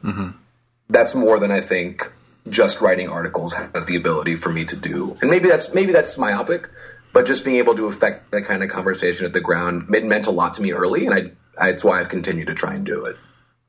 that's 0.88 1.14
more 1.14 1.38
than 1.38 1.50
I 1.50 1.60
think 1.60 2.10
just 2.48 2.80
writing 2.80 3.08
articles 3.08 3.52
has 3.52 3.86
the 3.86 3.96
ability 3.96 4.36
for 4.36 4.50
me 4.50 4.64
to 4.64 4.76
do. 4.76 5.16
And 5.20 5.30
maybe 5.30 5.48
that's 5.48 5.74
maybe 5.74 5.92
that's 5.92 6.16
myopic, 6.16 6.68
but 7.12 7.26
just 7.26 7.44
being 7.44 7.56
able 7.56 7.74
to 7.76 7.86
affect 7.86 8.30
that 8.30 8.44
kind 8.44 8.62
of 8.62 8.70
conversation 8.70 9.26
at 9.26 9.32
the 9.32 9.40
ground 9.40 9.94
it 9.94 10.04
meant 10.04 10.26
a 10.26 10.30
lot 10.30 10.54
to 10.54 10.62
me 10.62 10.72
early, 10.72 11.06
and 11.06 11.14
I, 11.14 11.32
I 11.60 11.70
it's 11.70 11.84
why 11.84 12.00
I've 12.00 12.08
continued 12.08 12.46
to 12.46 12.54
try 12.54 12.74
and 12.74 12.86
do 12.86 13.04
it. 13.04 13.16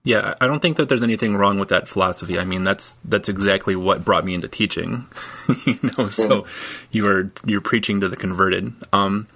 Yeah, 0.03 0.33
I 0.41 0.47
don't 0.47 0.59
think 0.59 0.77
that 0.77 0.89
there's 0.89 1.03
anything 1.03 1.35
wrong 1.35 1.59
with 1.59 1.69
that 1.69 1.87
philosophy. 1.87 2.39
I 2.39 2.45
mean, 2.45 2.63
that's 2.63 2.99
that's 3.05 3.29
exactly 3.29 3.75
what 3.75 4.03
brought 4.03 4.25
me 4.25 4.33
into 4.33 4.47
teaching. 4.47 5.05
you 5.65 5.79
know, 5.97 6.09
so 6.09 6.47
you 6.91 7.07
are 7.07 7.31
you're 7.45 7.61
preaching 7.61 8.01
to 8.01 8.09
the 8.09 8.15
converted. 8.15 8.73
Um, 8.93 9.27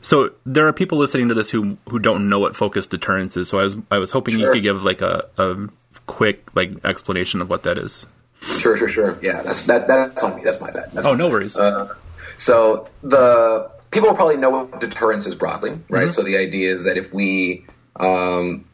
so 0.00 0.30
there 0.46 0.66
are 0.66 0.72
people 0.72 0.98
listening 0.98 1.28
to 1.28 1.34
this 1.34 1.50
who 1.50 1.76
who 1.88 1.98
don't 1.98 2.28
know 2.28 2.38
what 2.38 2.56
focused 2.56 2.90
deterrence 2.90 3.36
is. 3.36 3.48
So 3.48 3.58
I 3.58 3.64
was 3.64 3.76
I 3.90 3.98
was 3.98 4.12
hoping 4.12 4.38
you 4.38 4.50
could 4.50 4.62
give 4.62 4.84
like 4.84 5.02
a, 5.02 5.28
a 5.36 5.68
quick 6.06 6.54
like 6.54 6.72
explanation 6.84 7.40
of 7.40 7.50
what 7.50 7.64
that 7.64 7.78
is. 7.78 8.06
Sure, 8.40 8.76
sure, 8.76 8.88
sure. 8.88 9.18
Yeah, 9.20 9.42
that's 9.42 9.66
that 9.66 9.88
that's 9.88 10.22
on 10.22 10.36
me. 10.36 10.44
That's 10.44 10.60
my 10.60 10.70
bad. 10.70 10.92
That's 10.92 11.06
Oh, 11.06 11.14
no 11.14 11.28
worries. 11.28 11.56
Uh, 11.56 11.94
so 12.36 12.88
the 13.02 13.70
people 13.90 14.14
probably 14.14 14.36
know 14.36 14.50
what 14.50 14.80
deterrence 14.80 15.26
is 15.26 15.34
broadly, 15.34 15.70
right? 15.88 16.02
Mm-hmm. 16.02 16.10
So 16.10 16.22
the 16.22 16.38
idea 16.38 16.72
is 16.72 16.84
that 16.84 16.96
if 16.96 17.12
we 17.12 17.66
um, 17.96 18.64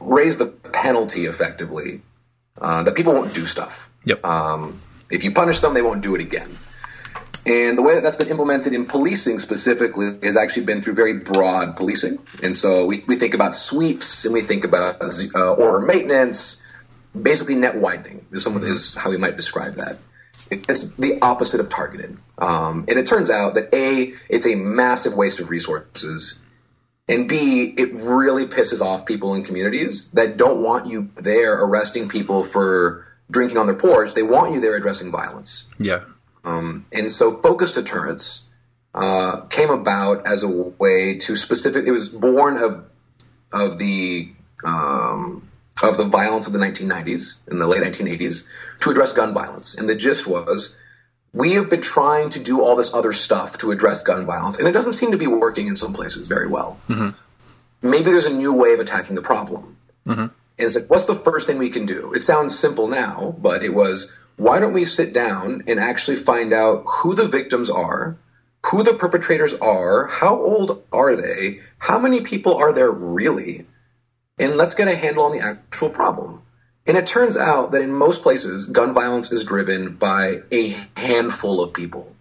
raise 0.00 0.36
the 0.36 0.46
penalty 0.46 1.26
effectively, 1.26 2.02
uh, 2.60 2.82
that 2.82 2.94
people 2.94 3.12
won't 3.14 3.34
do 3.34 3.46
stuff. 3.46 3.90
Yep. 4.04 4.24
Um, 4.24 4.80
if 5.10 5.22
you 5.22 5.32
punish 5.32 5.60
them, 5.60 5.74
they 5.74 5.82
won't 5.82 6.02
do 6.02 6.14
it 6.14 6.20
again. 6.20 6.48
And 7.44 7.76
the 7.76 7.82
way 7.82 7.94
that 7.94 8.02
that's 8.02 8.16
been 8.16 8.28
implemented 8.28 8.72
in 8.72 8.86
policing 8.86 9.40
specifically 9.40 10.16
has 10.22 10.36
actually 10.36 10.64
been 10.64 10.80
through 10.80 10.94
very 10.94 11.18
broad 11.18 11.76
policing. 11.76 12.20
And 12.42 12.54
so 12.54 12.86
we, 12.86 13.02
we 13.06 13.16
think 13.16 13.34
about 13.34 13.54
sweeps 13.54 14.24
and 14.24 14.32
we 14.32 14.42
think 14.42 14.64
about 14.64 15.02
uh, 15.02 15.54
order 15.54 15.80
maintenance, 15.80 16.60
basically 17.20 17.56
net 17.56 17.76
widening 17.76 18.24
is, 18.30 18.44
some, 18.44 18.62
is 18.62 18.94
how 18.94 19.10
we 19.10 19.16
might 19.16 19.36
describe 19.36 19.74
that. 19.74 19.98
It's 20.50 20.92
the 20.92 21.20
opposite 21.20 21.60
of 21.60 21.68
targeted. 21.68 22.16
Um, 22.38 22.84
and 22.88 22.98
it 22.98 23.06
turns 23.06 23.30
out 23.30 23.54
that 23.54 23.74
A, 23.74 24.12
it's 24.28 24.46
a 24.46 24.54
massive 24.54 25.14
waste 25.14 25.40
of 25.40 25.50
resources. 25.50 26.38
And 27.08 27.28
B, 27.28 27.74
it 27.76 27.94
really 27.94 28.46
pisses 28.46 28.80
off 28.80 29.06
people 29.06 29.34
in 29.34 29.44
communities 29.44 30.10
that 30.12 30.36
don't 30.36 30.62
want 30.62 30.86
you 30.86 31.10
there 31.16 31.60
arresting 31.60 32.08
people 32.08 32.44
for 32.44 33.06
drinking 33.30 33.58
on 33.58 33.66
their 33.66 33.74
porch. 33.74 34.14
They 34.14 34.22
want 34.22 34.54
you 34.54 34.60
there 34.60 34.76
addressing 34.76 35.10
violence. 35.10 35.66
Yeah. 35.78 36.04
Um, 36.44 36.86
and 36.92 37.10
so 37.10 37.40
focused 37.40 37.76
deterrence 37.76 38.44
uh, 38.94 39.42
came 39.42 39.70
about 39.70 40.26
as 40.26 40.42
a 40.42 40.48
way 40.48 41.18
to 41.18 41.36
specific. 41.36 41.86
It 41.86 41.92
was 41.92 42.08
born 42.08 42.58
of 42.58 42.84
of 43.52 43.78
the 43.78 44.32
um, 44.64 45.48
of 45.82 45.96
the 45.96 46.04
violence 46.04 46.46
of 46.46 46.52
the 46.52 46.58
1990s 46.58 47.36
in 47.50 47.58
the 47.58 47.66
late 47.66 47.82
1980s 47.82 48.44
to 48.80 48.90
address 48.90 49.12
gun 49.12 49.34
violence. 49.34 49.74
And 49.74 49.88
the 49.88 49.94
gist 49.94 50.26
was 50.26 50.74
we 51.32 51.54
have 51.54 51.70
been 51.70 51.80
trying 51.80 52.30
to 52.30 52.40
do 52.40 52.62
all 52.62 52.76
this 52.76 52.92
other 52.92 53.12
stuff 53.12 53.58
to 53.58 53.70
address 53.70 54.02
gun 54.02 54.26
violence, 54.26 54.58
and 54.58 54.68
it 54.68 54.72
doesn't 54.72 54.92
seem 54.94 55.12
to 55.12 55.18
be 55.18 55.26
working 55.26 55.66
in 55.66 55.76
some 55.76 55.94
places 55.94 56.28
very 56.28 56.48
well. 56.48 56.78
Mm-hmm. 56.88 57.10
Maybe 57.88 58.04
there's 58.04 58.26
a 58.26 58.32
new 58.32 58.54
way 58.54 58.74
of 58.74 58.80
attacking 58.80 59.16
the 59.16 59.22
problem. 59.22 59.76
Mm-hmm. 60.06 60.20
And 60.20 60.32
it's 60.58 60.76
like, 60.76 60.90
what's 60.90 61.06
the 61.06 61.14
first 61.14 61.46
thing 61.46 61.58
we 61.58 61.70
can 61.70 61.86
do? 61.86 62.12
It 62.12 62.22
sounds 62.22 62.58
simple 62.58 62.86
now, 62.86 63.34
but 63.36 63.64
it 63.64 63.74
was 63.74 64.12
why 64.42 64.58
don't 64.58 64.72
we 64.72 64.84
sit 64.84 65.12
down 65.12 65.64
and 65.68 65.78
actually 65.78 66.16
find 66.16 66.52
out 66.52 66.84
who 66.86 67.14
the 67.14 67.28
victims 67.28 67.70
are, 67.70 68.18
who 68.66 68.82
the 68.82 68.94
perpetrators 68.94 69.54
are, 69.54 70.06
how 70.06 70.36
old 70.36 70.84
are 70.92 71.14
they, 71.14 71.60
how 71.78 72.00
many 72.00 72.22
people 72.22 72.56
are 72.56 72.72
there 72.72 72.90
really, 72.90 73.66
and 74.38 74.56
let's 74.56 74.74
get 74.74 74.88
a 74.88 74.96
handle 74.96 75.24
on 75.24 75.32
the 75.32 75.40
actual 75.44 75.90
problem. 75.90 76.42
And 76.86 76.96
it 76.96 77.06
turns 77.06 77.36
out 77.36 77.70
that 77.72 77.82
in 77.82 77.92
most 77.92 78.22
places, 78.22 78.66
gun 78.66 78.92
violence 78.92 79.30
is 79.30 79.44
driven 79.44 79.94
by 79.94 80.42
a 80.50 80.76
handful 80.96 81.62
of 81.62 81.72
people. 81.72 82.12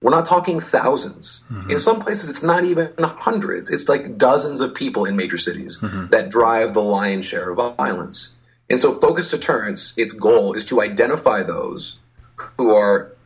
We're 0.00 0.12
not 0.12 0.26
talking 0.26 0.60
1000s 0.60 1.42
mm-hmm. 1.42 1.70
In 1.70 1.78
some 1.78 2.00
places, 2.00 2.28
it's 2.28 2.44
not 2.44 2.62
even 2.62 2.92
hundreds. 2.98 3.70
It's 3.70 3.88
like 3.88 4.16
dozens 4.16 4.60
of 4.60 4.74
people 4.74 5.06
in 5.06 5.16
major 5.16 5.38
cities 5.38 5.78
mm-hmm. 5.78 6.08
that 6.08 6.28
drive 6.28 6.74
the 6.74 6.82
lion's 6.82 7.26
share 7.26 7.50
of 7.50 7.76
violence. 7.76 8.35
And 8.68 8.80
so 8.80 8.98
focused 8.98 9.30
deterrence, 9.30 9.94
its 9.96 10.12
goal 10.12 10.54
is 10.54 10.66
to 10.66 10.80
identify 10.80 11.42
those 11.42 11.98
who 12.58 12.74
are 12.74 13.16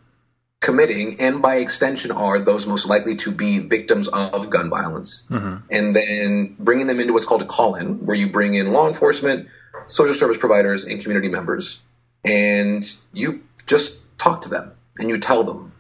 committing 0.61 1.21
and 1.21 1.41
by 1.41 1.57
extension 1.57 2.11
are 2.11 2.39
those 2.39 2.67
most 2.67 2.87
likely 2.87 3.17
to 3.17 3.33
be 3.33 3.61
victims 3.61 4.09
of 4.09 4.51
gun 4.51 4.69
violence 4.69 5.25
mm-hmm. 5.31 5.57
and 5.71 5.97
then 5.97 6.55
bringing 6.59 6.87
them 6.87 7.01
into 7.01 7.15
what's 7.15 7.25
called 7.25 7.41
a 7.41 7.47
call-in 7.47 8.05
where 8.05 8.17
you 8.17 8.29
bring 8.29 8.55
in 8.55 8.71
law 8.71 8.87
enforcement 8.87 9.49
social 9.87 10.15
service 10.15 10.37
providers 10.37 10.85
and 10.85 11.01
community 11.01 11.31
members 11.31 11.81
and 12.27 12.85
you 13.15 13.43
just 13.67 13.99
talk 14.19 14.43
to 14.43 14.51
them 14.51 14.73
and 14.99 15.09
you 15.09 15.19
tell 15.19 15.45
them 15.45 15.73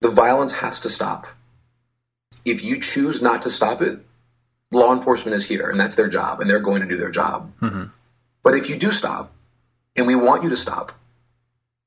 the 0.00 0.10
violence 0.10 0.50
has 0.50 0.80
to 0.80 0.90
stop 0.90 1.28
if 2.44 2.64
you 2.64 2.80
choose 2.80 3.22
not 3.22 3.42
to 3.42 3.50
stop 3.50 3.82
it 3.82 4.00
law 4.72 4.92
enforcement 4.92 5.36
is 5.36 5.46
here 5.46 5.70
and 5.70 5.78
that's 5.78 5.94
their 5.94 6.08
job 6.08 6.40
and 6.40 6.50
they're 6.50 6.58
going 6.58 6.80
to 6.80 6.88
do 6.88 6.96
their 6.96 7.10
job 7.10 7.52
mm-hmm. 7.60 7.84
But 8.42 8.54
if 8.54 8.70
you 8.70 8.76
do 8.76 8.90
stop, 8.90 9.32
and 9.96 10.06
we 10.06 10.14
want 10.14 10.42
you 10.42 10.50
to 10.50 10.56
stop, 10.56 10.92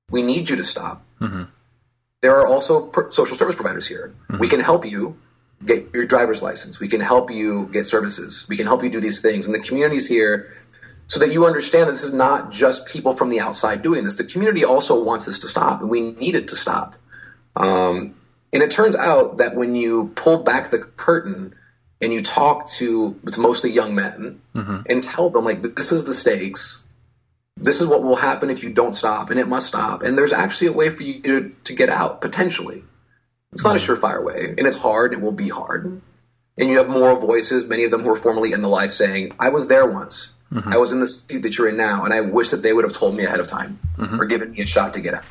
we 0.09 0.21
need 0.21 0.49
you 0.49 0.57
to 0.57 0.63
stop. 0.63 1.03
Mm-hmm. 1.19 1.43
There 2.21 2.35
are 2.39 2.47
also 2.47 2.87
per- 2.87 3.11
social 3.11 3.35
service 3.37 3.55
providers 3.55 3.87
here. 3.87 4.13
Mm-hmm. 4.29 4.39
We 4.39 4.47
can 4.47 4.59
help 4.59 4.85
you 4.85 5.17
get 5.65 5.93
your 5.93 6.05
driver's 6.05 6.41
license. 6.41 6.79
We 6.79 6.87
can 6.87 7.01
help 7.01 7.31
you 7.31 7.67
get 7.71 7.85
services. 7.85 8.45
We 8.47 8.57
can 8.57 8.67
help 8.67 8.83
you 8.83 8.89
do 8.89 8.99
these 8.99 9.21
things. 9.21 9.45
And 9.45 9.55
the 9.55 9.59
community's 9.59 10.07
here 10.07 10.49
so 11.07 11.19
that 11.19 11.31
you 11.31 11.45
understand 11.45 11.87
that 11.87 11.91
this 11.91 12.03
is 12.03 12.13
not 12.13 12.51
just 12.51 12.87
people 12.87 13.15
from 13.15 13.29
the 13.29 13.41
outside 13.41 13.81
doing 13.81 14.03
this. 14.03 14.15
The 14.15 14.23
community 14.23 14.63
also 14.63 15.03
wants 15.03 15.25
this 15.25 15.39
to 15.39 15.47
stop, 15.47 15.81
and 15.81 15.89
we 15.89 16.11
need 16.11 16.35
it 16.35 16.49
to 16.49 16.55
stop. 16.55 16.95
Um, 17.55 18.15
and 18.51 18.63
it 18.63 18.71
turns 18.71 18.95
out 18.95 19.37
that 19.37 19.55
when 19.55 19.75
you 19.75 20.11
pull 20.15 20.43
back 20.43 20.69
the 20.69 20.79
curtain 20.79 21.55
and 22.03 22.13
you 22.13 22.21
talk 22.21 22.67
to 22.67 23.19
it's 23.23 23.37
mostly 23.37 23.71
young 23.71 23.95
men 23.95 24.41
mm-hmm. 24.53 24.81
and 24.87 25.01
tell 25.01 25.29
them 25.29 25.45
like 25.45 25.61
this 25.61 25.91
is 25.91 26.03
the 26.03 26.13
stakes 26.13 26.83
this 27.57 27.81
is 27.81 27.87
what 27.87 28.03
will 28.03 28.15
happen 28.15 28.49
if 28.49 28.63
you 28.63 28.73
don't 28.73 28.95
stop 28.95 29.29
and 29.29 29.39
it 29.39 29.47
must 29.47 29.67
stop 29.67 30.03
and 30.03 30.17
there's 30.17 30.33
actually 30.33 30.67
a 30.67 30.73
way 30.73 30.89
for 30.89 31.03
you 31.03 31.21
to, 31.21 31.55
to 31.63 31.73
get 31.73 31.89
out 31.89 32.21
potentially 32.21 32.83
it's 33.53 33.63
not 33.63 33.75
a 33.75 33.79
mm-hmm. 33.79 33.93
surefire 33.93 34.23
way 34.23 34.53
and 34.57 34.67
it's 34.67 34.77
hard 34.77 35.13
it 35.13 35.21
will 35.21 35.31
be 35.31 35.49
hard 35.49 36.01
and 36.57 36.69
you 36.69 36.77
have 36.77 36.89
moral 36.89 37.17
voices 37.17 37.65
many 37.65 37.83
of 37.85 37.91
them 37.91 38.01
who 38.01 38.11
are 38.11 38.15
formerly 38.15 38.51
in 38.51 38.61
the 38.61 38.67
life 38.67 38.91
saying 38.91 39.33
i 39.39 39.49
was 39.49 39.67
there 39.67 39.85
once 39.85 40.31
mm-hmm. 40.51 40.73
i 40.73 40.77
was 40.77 40.91
in 40.91 40.99
the 40.99 41.07
seat 41.07 41.43
that 41.43 41.57
you're 41.57 41.69
in 41.69 41.77
now 41.77 42.03
and 42.03 42.13
i 42.13 42.21
wish 42.21 42.49
that 42.51 42.61
they 42.61 42.73
would 42.73 42.83
have 42.83 42.93
told 42.93 43.15
me 43.15 43.23
ahead 43.23 43.39
of 43.39 43.47
time 43.47 43.79
mm-hmm. 43.97 44.19
or 44.19 44.25
given 44.25 44.51
me 44.51 44.61
a 44.61 44.67
shot 44.67 44.95
to 44.95 45.01
get 45.01 45.13
out 45.13 45.25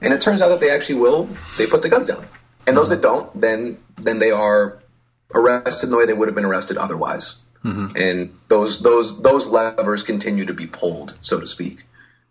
and 0.00 0.12
it 0.12 0.20
turns 0.20 0.40
out 0.40 0.48
that 0.48 0.60
they 0.60 0.70
actually 0.70 1.00
will 1.00 1.28
they 1.58 1.66
put 1.66 1.82
the 1.82 1.88
guns 1.88 2.06
down 2.06 2.24
and 2.66 2.76
those 2.76 2.88
that 2.88 3.00
don't 3.00 3.38
then 3.38 3.78
then 3.98 4.18
they 4.18 4.30
are 4.30 4.81
arrested 5.34 5.86
in 5.86 5.90
the 5.90 5.96
way 5.96 6.06
they 6.06 6.12
would 6.12 6.28
have 6.28 6.34
been 6.34 6.44
arrested 6.44 6.76
otherwise. 6.76 7.38
Mm-hmm. 7.64 7.96
And 7.96 8.38
those 8.48 8.80
those 8.80 9.20
those 9.22 9.46
levers 9.46 10.02
continue 10.02 10.46
to 10.46 10.54
be 10.54 10.66
pulled, 10.66 11.14
so 11.20 11.38
to 11.38 11.46
speak. 11.46 11.84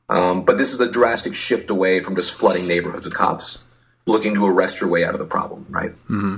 Um, 0.09 0.43
but 0.43 0.57
this 0.57 0.73
is 0.73 0.81
a 0.81 0.91
drastic 0.91 1.35
shift 1.35 1.69
away 1.69 2.01
from 2.01 2.15
just 2.15 2.33
flooding 2.33 2.67
neighborhoods 2.67 3.05
with 3.05 3.15
cops, 3.15 3.59
looking 4.05 4.35
to 4.35 4.45
arrest 4.45 4.81
your 4.81 4.89
way 4.89 5.05
out 5.05 5.13
of 5.13 5.19
the 5.19 5.25
problem, 5.25 5.67
right? 5.69 5.91
Mm-hmm. 6.09 6.37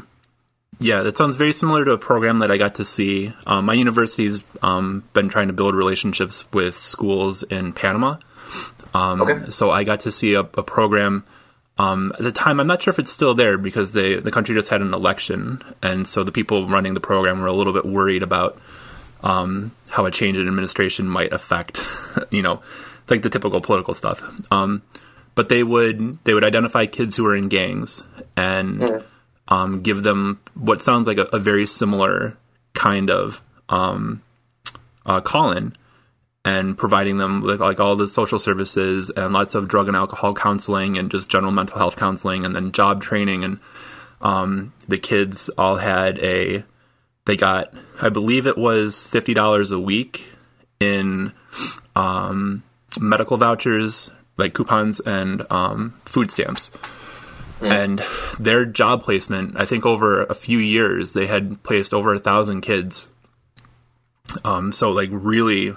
Yeah, 0.80 1.02
that 1.04 1.18
sounds 1.18 1.36
very 1.36 1.54
similar 1.54 1.86
to 1.86 1.92
a 1.92 1.98
program 1.98 2.40
that 2.40 2.52
I 2.52 2.58
got 2.58 2.76
to 2.76 2.86
see. 2.86 3.34
Um, 3.48 3.66
my 3.66 3.74
university's 3.74 4.42
um, 4.62 5.04
been 5.14 5.30
trying 5.30 5.48
to 5.48 5.54
build 5.54 5.76
relationships 5.76 6.46
with 6.52 6.78
schools 6.78 7.42
in 7.44 7.74
Panama. 7.74 8.18
Um, 8.94 9.22
okay. 9.22 9.50
So 9.50 9.72
I 9.72 9.84
got 9.84 10.02
to 10.02 10.12
see 10.12 10.34
a, 10.34 10.42
a 10.42 10.64
program 10.64 11.24
um, 11.78 12.12
at 12.18 12.24
the 12.24 12.32
time, 12.32 12.60
I'm 12.60 12.68
not 12.68 12.82
sure 12.82 12.92
if 12.92 13.00
it's 13.00 13.12
still 13.12 13.34
there 13.34 13.58
because 13.58 13.94
they, 13.94 14.16
the 14.20 14.32
country 14.32 14.54
just 14.54 14.70
had 14.70 14.82
an 14.82 14.94
election, 14.94 15.62
and 15.82 16.08
so 16.08 16.24
the 16.24 16.32
people 16.32 16.68
running 16.68 16.94
the 16.94 17.00
program 17.00 17.42
were 17.42 17.48
a 17.48 17.54
little 17.54 17.74
bit 17.74 17.86
worried 17.86 18.22
about 18.22 18.60
um, 19.24 19.72
how 19.90 20.06
a 20.06 20.12
change 20.12 20.38
in 20.38 20.48
administration 20.48 21.08
might 21.08 21.34
affect, 21.34 21.82
you 22.30 22.44
know, 22.44 22.62
like 23.10 23.24
the 23.24 23.30
typical 23.30 23.60
political 23.60 23.94
stuff. 23.94 24.22
Um, 24.52 24.84
but 25.36 25.50
they 25.50 25.64
would 25.64 26.24
they 26.26 26.34
would 26.36 26.44
identify 26.44 26.86
kids 26.86 27.16
who 27.16 27.24
were 27.24 27.36
in 27.36 27.50
gangs 27.50 28.04
and 28.38 28.80
mm. 28.80 29.04
um, 29.48 29.82
give 29.82 30.04
them 30.04 30.40
what 30.54 30.84
sounds 30.84 31.08
like 31.08 31.18
a, 31.18 31.24
a 31.24 31.40
very 31.40 31.66
similar 31.66 32.38
kind 32.74 33.10
of 33.10 33.42
um, 33.70 34.22
uh, 35.08 35.22
call-in 35.22 35.74
and 36.46 36.78
providing 36.78 37.18
them 37.18 37.42
with 37.42 37.62
like 37.62 37.80
all 37.80 37.96
the 37.96 38.08
social 38.08 38.40
services 38.40 39.10
and 39.10 39.34
lots 39.34 39.56
of 39.56 39.68
drug 39.68 39.88
and 39.88 39.96
alcohol 39.96 40.34
counseling 40.34 40.98
and 40.98 41.10
just 41.10 41.30
general 41.30 41.52
mental 41.52 41.78
health 41.78 41.96
counseling 41.96 42.44
and 42.46 42.56
then 42.56 42.72
job 42.72 43.02
training 43.02 43.44
and 43.44 43.60
um, 44.22 44.74
the 44.88 44.98
kids 44.98 45.50
all 45.58 45.76
had 45.76 46.20
a 46.20 46.64
they 47.26 47.38
got 47.38 47.74
I 48.02 48.10
believe 48.10 48.48
it 48.48 48.58
was 48.58 49.06
fifty 49.06 49.34
dollars 49.34 49.72
a 49.72 49.80
week 49.80 50.28
in 50.80 51.32
um, 51.96 52.64
medical 53.00 53.38
vouchers 53.38 54.10
like 54.38 54.54
coupons 54.54 55.00
and 55.00 55.46
um, 55.52 55.94
food 56.06 56.32
stamps. 56.32 56.72
And 57.62 58.04
their 58.40 58.66
job 58.66 59.04
placement, 59.04 59.58
I 59.58 59.64
think 59.64 59.86
over 59.86 60.24
a 60.24 60.34
few 60.34 60.60
years, 60.60 61.14
they 61.14 61.28
had 61.28 61.64
placed 61.64 61.94
over 61.94 62.14
a 62.14 62.20
thousand 62.20 62.60
kids. 62.60 63.08
Um, 64.44 64.74
so 64.74 64.92
like 64.92 65.10
really 65.12 65.74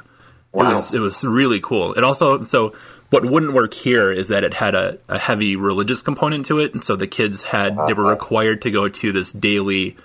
Wow. 0.57 0.71
It 0.71 0.75
was 0.75 0.95
it 0.95 1.01
was 1.01 1.25
really 1.25 1.61
cool. 1.61 1.93
It 1.93 2.03
also 2.03 2.43
so 2.45 2.73
what 3.11 3.27
wouldn't 3.27 3.53
work 3.53 3.75
here 3.75 4.11
is 4.11 4.29
that 4.29 4.43
it 4.43 4.55
had 4.55 4.75
a, 4.75 4.99
a 5.07 5.19
heavy 5.19 5.55
religious 5.55 6.01
component 6.01 6.47
to 6.47 6.59
it, 6.59 6.73
and 6.73 6.83
so 6.83 6.97
the 6.97 7.07
kids 7.07 7.43
had 7.43 7.77
they 7.87 7.93
were 7.93 8.05
uh-huh. 8.05 8.13
required 8.13 8.63
to 8.63 8.71
go 8.71 8.89
to 8.89 9.13
this 9.13 9.33
daily 9.33 9.97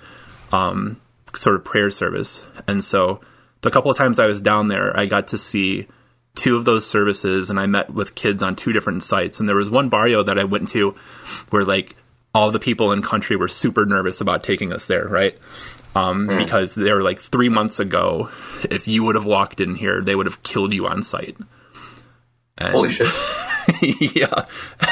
um, 0.51 0.99
sort 1.33 1.55
of 1.55 1.63
prayer 1.63 1.89
service, 1.89 2.45
and 2.67 2.83
so 2.83 3.21
the 3.61 3.71
couple 3.71 3.89
of 3.89 3.97
times 3.97 4.19
I 4.19 4.25
was 4.25 4.41
down 4.41 4.67
there, 4.67 4.97
I 4.97 5.05
got 5.05 5.29
to 5.29 5.37
see 5.37 5.87
two 6.35 6.57
of 6.57 6.65
those 6.65 6.85
services, 6.85 7.49
and 7.49 7.57
I 7.57 7.65
met 7.65 7.89
with 7.89 8.15
kids 8.15 8.43
on 8.43 8.57
two 8.57 8.73
different 8.73 9.03
sites, 9.03 9.39
and 9.39 9.47
there 9.47 9.55
was 9.55 9.71
one 9.71 9.87
barrio 9.87 10.21
that 10.21 10.37
I 10.37 10.43
went 10.43 10.67
to 10.71 10.95
where 11.49 11.63
like 11.63 11.95
all 12.35 12.51
the 12.51 12.59
people 12.59 12.91
in 12.91 13.01
country 13.01 13.37
were 13.37 13.47
super 13.47 13.85
nervous 13.85 14.19
about 14.19 14.43
taking 14.43 14.73
us 14.73 14.87
there, 14.87 15.03
right? 15.03 15.37
Um, 15.95 16.27
mm. 16.27 16.38
because 16.38 16.75
they 16.75 16.91
were 16.91 17.01
like 17.01 17.19
three 17.19 17.49
months 17.49 17.80
ago. 17.80 18.30
If 18.69 18.88
you 18.88 19.04
would 19.04 19.15
have 19.15 19.25
walked 19.25 19.60
in 19.60 19.75
here, 19.75 20.01
they 20.01 20.15
would 20.15 20.25
have 20.25 20.43
killed 20.43 20.73
you 20.73 20.88
on 20.88 21.04
sight. 21.04 21.36
And, 22.58 22.73
Holy 22.73 22.89
shit! 22.89 23.12
yeah, 24.15 24.45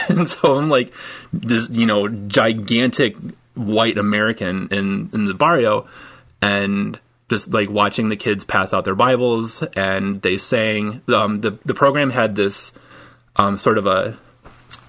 and 0.10 0.28
so 0.28 0.56
I'm 0.56 0.70
like 0.70 0.94
this, 1.32 1.70
you 1.70 1.86
know, 1.86 2.08
gigantic 2.08 3.16
white 3.56 3.98
American 3.98 4.70
in 4.72 5.10
in 5.14 5.26
the 5.26 5.34
barrio, 5.34 5.88
and 6.42 7.00
just 7.30 7.54
like 7.54 7.70
watching 7.70 8.10
the 8.10 8.16
kids 8.16 8.44
pass 8.44 8.74
out 8.74 8.86
their 8.86 8.96
Bibles, 8.96 9.62
and 9.76 10.22
they 10.22 10.38
sang. 10.38 11.02
Um, 11.08 11.42
the 11.42 11.52
the 11.66 11.74
program 11.74 12.10
had 12.10 12.36
this 12.36 12.74
um, 13.36 13.58
sort 13.58 13.78
of 13.78 13.86
a 13.86 14.18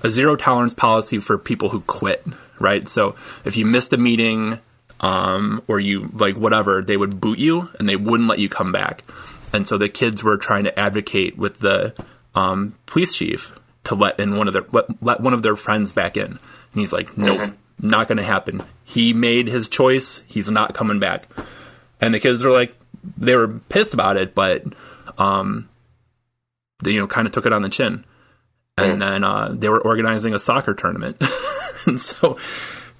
a 0.03 0.09
zero 0.09 0.37
tolerance 0.37 0.75
policy 0.75 1.19
for 1.19 1.39
people 1.39 1.69
who 1.69 1.81
quit. 1.83 2.25
Right, 2.59 2.87
so 2.89 3.17
if 3.45 3.57
you 3.57 3.65
missed 3.65 3.93
a 3.95 3.97
meeting 3.97 4.61
um, 5.01 5.63
or 5.67 5.81
you 5.81 6.11
like 6.13 6.37
whatever, 6.37 6.83
they 6.83 6.97
would 6.97 7.21
boot 7.21 7.39
you 7.39 7.71
and 7.79 7.89
they 7.89 7.97
wouldn't 7.97 8.29
let 8.29 8.39
you 8.39 8.49
come 8.49 8.73
back. 8.73 9.03
And 9.53 9.67
so 9.67 9.79
the 9.79 9.89
kids 9.89 10.23
were 10.23 10.37
trying 10.37 10.65
to 10.65 10.79
advocate 10.79 11.37
with 11.37 11.59
the 11.59 11.95
um, 12.35 12.75
police 12.87 13.15
chief 13.15 13.59
to 13.85 13.95
let 13.95 14.21
in 14.21 14.37
one 14.37 14.47
of 14.47 14.53
their 14.53 14.65
let, 14.73 15.03
let 15.03 15.21
one 15.21 15.35
of 15.35 15.43
their 15.43 15.57
friends 15.57 15.93
back 15.93 16.17
in. 16.17 16.27
And 16.27 16.39
he's 16.75 16.93
like, 16.93 17.17
nope, 17.17 17.39
mm-hmm. 17.39 17.89
not 17.89 18.09
going 18.09 18.19
to 18.19 18.25
happen. 18.25 18.63
He 18.85 19.13
made 19.13 19.49
his 19.49 19.69
choice. 19.69 20.23
He's 20.29 20.51
not 20.51 20.75
coming 20.75 21.01
back. 21.01 21.27
And 22.01 22.15
the 22.15 22.21
kids 22.21 22.45
were 22.45 22.53
like, 22.53 22.75
they 23.17 23.35
were 23.35 23.49
pissed 23.49 23.95
about 23.95 24.17
it, 24.17 24.35
but 24.35 24.65
um, 25.19 25.69
they 26.83 26.93
you 26.93 27.01
know 27.01 27.07
kind 27.07 27.27
of 27.27 27.33
took 27.33 27.47
it 27.47 27.53
on 27.53 27.63
the 27.63 27.69
chin. 27.69 28.05
And 28.77 28.95
mm. 28.95 28.99
then 29.01 29.25
uh, 29.25 29.49
they 29.53 29.69
were 29.69 29.81
organizing 29.81 30.35
a 30.35 30.39
soccer 30.39 30.75
tournament, 30.75 31.23
and 31.87 32.01
so 32.01 32.39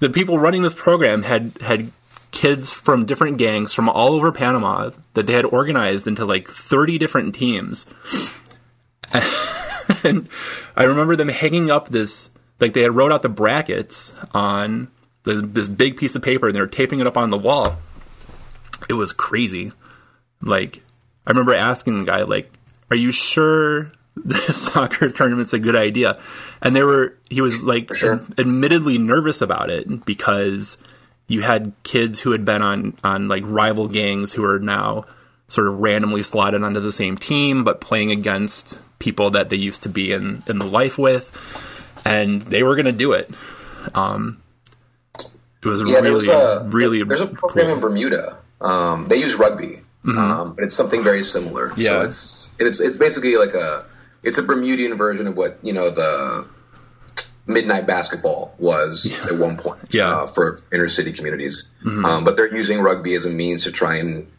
the 0.01 0.09
people 0.09 0.37
running 0.37 0.63
this 0.63 0.73
program 0.73 1.23
had 1.23 1.53
had 1.61 1.91
kids 2.31 2.71
from 2.71 3.05
different 3.05 3.37
gangs 3.37 3.71
from 3.71 3.87
all 3.87 4.13
over 4.13 4.31
Panama 4.31 4.89
that 5.13 5.27
they 5.27 5.33
had 5.33 5.45
organized 5.45 6.07
into 6.07 6.25
like 6.25 6.47
30 6.47 6.97
different 6.97 7.35
teams. 7.35 7.85
and 10.03 10.27
I 10.75 10.83
remember 10.83 11.15
them 11.15 11.27
hanging 11.27 11.69
up 11.69 11.89
this, 11.89 12.31
like 12.59 12.73
they 12.73 12.81
had 12.81 12.95
wrote 12.95 13.11
out 13.11 13.21
the 13.21 13.29
brackets 13.29 14.13
on 14.33 14.89
the, 15.23 15.35
this 15.35 15.67
big 15.67 15.97
piece 15.97 16.15
of 16.15 16.23
paper 16.23 16.47
and 16.47 16.55
they 16.55 16.61
were 16.61 16.67
taping 16.67 16.99
it 16.99 17.07
up 17.07 17.17
on 17.17 17.29
the 17.29 17.37
wall. 17.37 17.77
It 18.89 18.93
was 18.93 19.11
crazy. 19.11 19.71
Like, 20.41 20.81
I 21.27 21.31
remember 21.31 21.53
asking 21.53 21.99
the 21.99 22.11
guy, 22.11 22.23
like, 22.23 22.51
are 22.89 22.95
you 22.95 23.11
sure 23.11 23.91
the 24.15 24.35
soccer 24.53 25.09
tournament's 25.09 25.53
a 25.53 25.59
good 25.59 25.75
idea? 25.75 26.19
And 26.61 26.75
they 26.75 26.83
were, 26.83 27.17
he 27.29 27.41
was 27.41 27.63
like, 27.63 27.93
sure. 27.95 28.15
ad- 28.15 28.39
admittedly 28.39 28.97
nervous 28.97 29.41
about 29.41 29.69
it 29.69 30.05
because 30.05 30.77
you 31.31 31.41
had 31.41 31.71
kids 31.83 32.19
who 32.19 32.31
had 32.31 32.43
been 32.43 32.61
on 32.61 32.97
on 33.05 33.29
like 33.29 33.43
rival 33.45 33.87
gangs 33.87 34.33
who 34.33 34.43
are 34.43 34.59
now 34.59 35.05
sort 35.47 35.67
of 35.67 35.79
randomly 35.79 36.23
slotted 36.23 36.61
onto 36.61 36.81
the 36.81 36.91
same 36.91 37.17
team, 37.17 37.63
but 37.63 37.79
playing 37.79 38.11
against 38.11 38.77
people 38.99 39.31
that 39.31 39.49
they 39.49 39.55
used 39.55 39.83
to 39.83 39.89
be 39.89 40.11
in 40.11 40.43
in 40.47 40.59
the 40.59 40.65
life 40.65 40.97
with, 40.97 41.31
and 42.03 42.41
they 42.41 42.63
were 42.63 42.75
going 42.75 42.85
to 42.85 42.91
do 42.91 43.13
it. 43.13 43.29
Um, 43.95 44.41
it 45.17 45.67
was 45.67 45.81
yeah, 45.81 45.99
really, 45.99 46.27
a, 46.27 46.63
really. 46.63 47.03
There's 47.03 47.21
a 47.21 47.27
program 47.27 47.67
cool. 47.67 47.75
in 47.75 47.79
Bermuda. 47.79 48.37
Um, 48.59 49.07
they 49.07 49.17
use 49.17 49.35
rugby, 49.35 49.79
mm-hmm. 50.03 50.17
um, 50.17 50.53
but 50.55 50.65
it's 50.65 50.75
something 50.75 51.01
very 51.01 51.23
similar. 51.23 51.71
Yeah, 51.77 51.91
so 51.91 52.01
it's 52.01 52.49
it's 52.59 52.81
it's 52.81 52.97
basically 52.97 53.37
like 53.37 53.53
a 53.53 53.85
it's 54.23 54.37
a 54.37 54.43
Bermudian 54.43 54.97
version 54.97 55.27
of 55.27 55.35
what 55.35 55.59
you 55.63 55.73
know 55.73 55.89
the 55.89 56.47
midnight 57.47 57.87
basketball 57.87 58.55
was 58.57 59.05
yeah. 59.05 59.25
at 59.25 59.37
one 59.37 59.57
point 59.57 59.79
yeah. 59.89 60.09
uh, 60.09 60.27
for 60.27 60.61
inner 60.71 60.87
city 60.87 61.11
communities. 61.11 61.69
Mm-hmm. 61.83 62.05
Um, 62.05 62.23
but 62.23 62.35
they're 62.35 62.55
using 62.55 62.79
rugby 62.81 63.13
as 63.15 63.25
a 63.25 63.29
means 63.29 63.63
to 63.63 63.71
try 63.71 63.97
and 63.97 64.31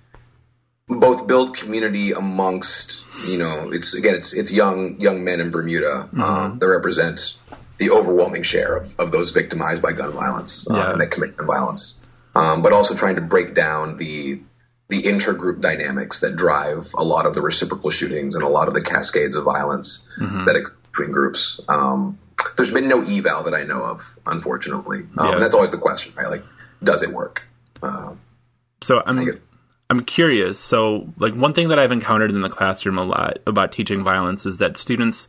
both 0.89 1.27
build 1.27 1.57
community 1.57 2.13
amongst 2.13 3.05
you 3.27 3.39
know 3.39 3.71
it's 3.73 3.95
again 3.95 4.15
it's 4.15 4.33
it's 4.33 4.53
young 4.53 5.01
young 5.01 5.25
men 5.25 5.41
in 5.41 5.51
Bermuda 5.51 6.09
mm-hmm. 6.09 6.21
um, 6.21 6.59
that 6.59 6.69
represent 6.69 7.37
the 7.79 7.91
overwhelming 7.91 8.43
share 8.43 8.77
of, 8.77 8.95
of 8.99 9.13
those 9.13 9.31
victimized 9.31 9.83
by 9.83 9.93
gun 9.93 10.13
violence 10.13 10.69
uh, 10.71 10.77
yeah. 10.77 10.93
and 10.93 11.01
that 11.01 11.11
commit 11.11 11.37
gun 11.37 11.47
violence, 11.47 11.99
um, 12.35 12.63
but 12.63 12.73
also 12.73 12.95
trying 12.95 13.17
to 13.17 13.21
break 13.21 13.55
down 13.55 13.97
the 13.97 14.41
the 14.93 15.05
intergroup 15.05 15.63
dynamics 15.63 16.21
that 16.21 16.37
drive 16.37 16.93
a 16.95 17.03
lot 17.03 17.25
of 17.25 17.35
the 17.35 17.41
reciprocal 17.41 17.89
shootings 17.89 18.35
and 18.35 18.45
a 18.45 18.49
lot 18.49 18.69
of 18.69 18.75
the 18.75 18.83
cascades 18.83 19.35
of 19.35 19.45
violence 19.45 20.07
mm-hmm. 20.21 20.45
that 20.45 20.71
between 20.93 21.13
groups. 21.13 21.59
Um, 21.67 22.19
there's 22.59 22.71
been 22.71 22.89
no 22.89 23.01
eval 23.01 23.45
that 23.45 23.55
I 23.55 23.65
know 23.65 23.83
of, 23.83 24.03
unfortunately. 24.27 24.99
Um, 25.17 25.27
yeah. 25.27 25.33
And 25.33 25.43
that's 25.43 25.55
always 25.55 25.71
the 25.71 25.79
question, 25.79 26.13
right? 26.15 26.29
Like, 26.29 26.43
does 26.85 27.03
it 27.03 27.11
work? 27.11 27.43
Uh, 27.83 28.13
so 28.83 29.03
I'm 29.07 29.41
I'm 29.89 30.05
curious. 30.05 30.59
So, 30.59 31.09
like 31.19 31.35
one 31.35 31.55
thing 31.55 31.69
that 31.69 31.79
I've 31.79 31.93
encountered 31.93 32.31
in 32.31 32.43
the 32.43 32.51
classroom 32.51 32.99
a 32.99 33.05
lot 33.05 33.39
about 33.47 33.73
teaching 33.73 34.03
violence 34.03 34.45
is 34.45 34.59
that 34.59 34.77
students 34.77 35.29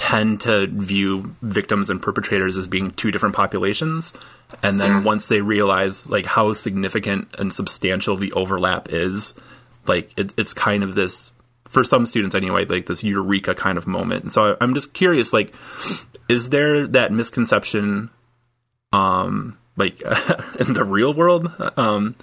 tend 0.00 0.40
to 0.40 0.66
view 0.68 1.36
victims 1.42 1.90
and 1.90 2.00
perpetrators 2.00 2.56
as 2.56 2.66
being 2.66 2.90
two 2.92 3.10
different 3.10 3.34
populations 3.34 4.14
and 4.62 4.80
then 4.80 4.90
mm. 4.90 5.04
once 5.04 5.26
they 5.26 5.42
realize 5.42 6.08
like 6.08 6.24
how 6.24 6.52
significant 6.54 7.28
and 7.38 7.52
substantial 7.52 8.16
the 8.16 8.32
overlap 8.32 8.88
is 8.90 9.38
like 9.86 10.10
it, 10.16 10.32
it's 10.38 10.54
kind 10.54 10.82
of 10.82 10.94
this 10.94 11.32
for 11.70 11.84
some 11.84 12.04
students 12.04 12.34
anyway, 12.34 12.64
like 12.64 12.86
this 12.86 13.04
eureka 13.04 13.54
kind 13.54 13.78
of 13.78 13.86
moment. 13.86 14.24
And 14.24 14.32
so 14.32 14.56
I'm 14.60 14.74
just 14.74 14.92
curious, 14.92 15.32
like, 15.32 15.54
is 16.28 16.50
there 16.50 16.86
that 16.88 17.12
misconception, 17.12 18.10
um, 18.92 19.56
like 19.76 20.00
in 20.60 20.72
the 20.72 20.84
real 20.84 21.14
world, 21.14 21.50
um, 21.76 22.16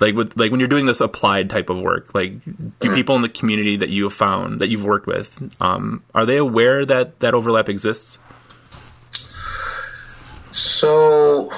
like 0.00 0.14
with 0.14 0.36
like 0.36 0.50
when 0.50 0.60
you're 0.60 0.68
doing 0.68 0.86
this 0.86 1.00
applied 1.00 1.50
type 1.50 1.70
of 1.70 1.78
work, 1.78 2.14
like 2.14 2.44
do 2.44 2.50
mm-hmm. 2.50 2.94
people 2.94 3.16
in 3.16 3.22
the 3.22 3.28
community 3.28 3.76
that 3.76 3.88
you 3.88 4.04
have 4.04 4.14
found 4.14 4.60
that 4.60 4.68
you've 4.68 4.84
worked 4.84 5.06
with, 5.06 5.54
um, 5.60 6.02
are 6.14 6.26
they 6.26 6.36
aware 6.36 6.84
that 6.84 7.20
that 7.20 7.34
overlap 7.34 7.68
exists? 7.68 8.18
So 10.52 11.50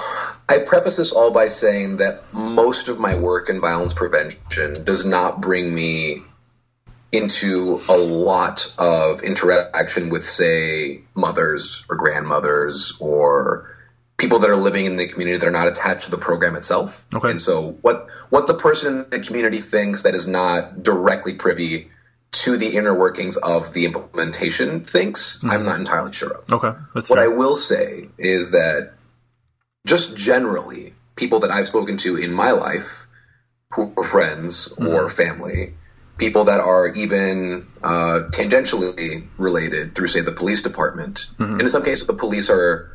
I 0.49 0.59
preface 0.59 0.97
this 0.97 1.11
all 1.11 1.31
by 1.31 1.47
saying 1.47 1.97
that 1.97 2.33
most 2.33 2.89
of 2.89 2.99
my 2.99 3.15
work 3.15 3.49
in 3.49 3.61
violence 3.61 3.93
prevention 3.93 4.83
does 4.83 5.05
not 5.05 5.39
bring 5.41 5.73
me 5.73 6.23
into 7.11 7.81
a 7.89 7.97
lot 7.97 8.71
of 8.77 9.23
interaction 9.23 10.09
with, 10.09 10.27
say, 10.27 11.01
mothers 11.15 11.83
or 11.89 11.95
grandmothers 11.95 12.93
or 12.99 13.75
people 14.19 14.39
that 14.39 14.49
are 14.49 14.55
living 14.55 14.85
in 14.85 14.97
the 14.97 15.07
community 15.07 15.39
that 15.39 15.47
are 15.47 15.51
not 15.51 15.67
attached 15.67 16.05
to 16.05 16.11
the 16.11 16.17
program 16.17 16.55
itself. 16.55 17.05
Okay. 17.13 17.31
And 17.31 17.41
so 17.41 17.71
what 17.81 18.07
what 18.29 18.45
the 18.45 18.53
person 18.53 19.05
in 19.05 19.09
the 19.09 19.19
community 19.19 19.61
thinks 19.61 20.03
that 20.03 20.13
is 20.13 20.27
not 20.27 20.83
directly 20.83 21.33
privy 21.33 21.89
to 22.31 22.57
the 22.57 22.75
inner 22.75 22.93
workings 22.93 23.37
of 23.37 23.73
the 23.73 23.85
implementation 23.85 24.83
thinks, 24.83 25.37
mm-hmm. 25.37 25.49
I'm 25.49 25.65
not 25.65 25.79
entirely 25.79 26.13
sure 26.13 26.31
of. 26.31 26.53
Okay. 26.53 26.77
That's 26.93 27.09
what 27.09 27.17
fair. 27.17 27.25
I 27.25 27.35
will 27.35 27.55
say 27.55 28.09
is 28.19 28.51
that 28.51 28.93
just 29.87 30.15
generally, 30.15 30.93
people 31.15 31.39
that 31.39 31.49
I've 31.49 31.67
spoken 31.67 31.97
to 31.97 32.17
in 32.17 32.31
my 32.31 32.51
life 32.51 33.07
who 33.73 33.91
are 33.97 34.03
friends 34.03 34.67
mm-hmm. 34.67 34.87
or 34.87 35.09
family 35.09 35.73
people 36.19 36.43
that 36.45 36.59
are 36.59 36.89
even 36.89 37.65
uh, 37.81 38.27
tangentially 38.31 39.25
related 39.37 39.95
through, 39.95 40.07
say, 40.07 40.19
the 40.19 40.33
police 40.33 40.61
department. 40.61 41.27
Mm-hmm. 41.39 41.53
And 41.53 41.61
in 41.61 41.69
some 41.69 41.83
cases, 41.83 42.05
the 42.05 42.13
police 42.13 42.49
are 42.49 42.91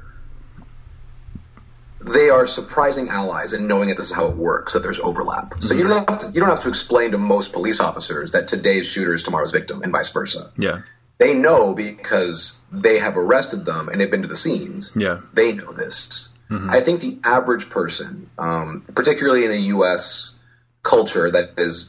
they 2.05 2.29
are 2.29 2.47
surprising 2.47 3.09
allies 3.09 3.53
in 3.55 3.67
knowing 3.67 3.89
that 3.89 3.97
this 3.97 4.07
is 4.07 4.13
how 4.13 4.27
it 4.27 4.37
works, 4.37 4.75
that 4.75 4.83
there's 4.83 5.01
overlap. 5.01 5.51
Mm-hmm. 5.51 5.61
So 5.61 5.75
you 5.75 5.89
don't 5.89 6.09
have 6.09 6.19
to, 6.21 6.27
you 6.33 6.41
don't 6.41 6.51
have 6.51 6.63
to 6.63 6.69
explain 6.69 7.13
to 7.13 7.19
most 7.19 7.53
police 7.53 7.81
officers 7.81 8.33
that 8.33 8.49
today's 8.49 8.87
shooter 8.87 9.15
is 9.15 9.23
tomorrow's 9.23 9.53
victim, 9.53 9.83
and 9.83 9.91
vice 9.91 10.11
versa. 10.11 10.53
Yeah, 10.57 10.83
they 11.19 11.35
know 11.35 11.75
because 11.75 12.55
they 12.71 12.99
have 12.99 13.17
arrested 13.17 13.65
them 13.65 13.89
and 13.89 14.01
they've 14.01 14.11
been 14.11 14.23
to 14.23 14.29
the 14.29 14.37
scenes. 14.37 14.93
Yeah, 14.95 15.21
they 15.33 15.53
know 15.53 15.73
this. 15.73 16.29
Mm-hmm. 16.51 16.71
I 16.71 16.81
think 16.81 17.01
the 17.01 17.19
average 17.25 17.71
person, 17.71 18.31
um, 18.39 18.85
particularly 18.95 19.47
in 19.47 19.51
a 19.51 19.63
U.S. 19.77 20.37
culture 20.83 21.31
that 21.31 21.55
is 21.57 21.89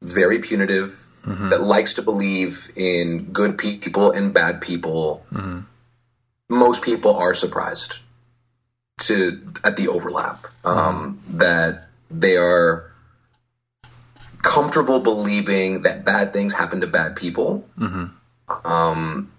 very 0.00 0.38
punitive, 0.38 1.08
mm-hmm. 1.26 1.48
that 1.48 1.60
likes 1.60 1.94
to 1.94 2.02
believe 2.02 2.70
in 2.76 3.32
good 3.32 3.58
people 3.58 4.12
and 4.12 4.32
bad 4.32 4.60
people. 4.60 5.26
Mm-hmm. 5.32 5.60
Most 6.50 6.84
people 6.84 7.16
are 7.16 7.34
surprised 7.34 7.96
to 9.00 9.52
at 9.64 9.76
the 9.76 9.88
overlap 9.88 10.46
um, 10.64 11.20
that 11.30 11.88
they 12.10 12.36
are 12.36 12.90
comfortable 14.42 15.00
believing 15.00 15.82
that 15.82 16.04
bad 16.04 16.32
things 16.32 16.52
happen 16.52 16.80
to 16.80 16.86
bad 16.86 17.16
people. 17.16 17.68
Mm-hmm. 17.78 18.66
Um, 18.66 19.30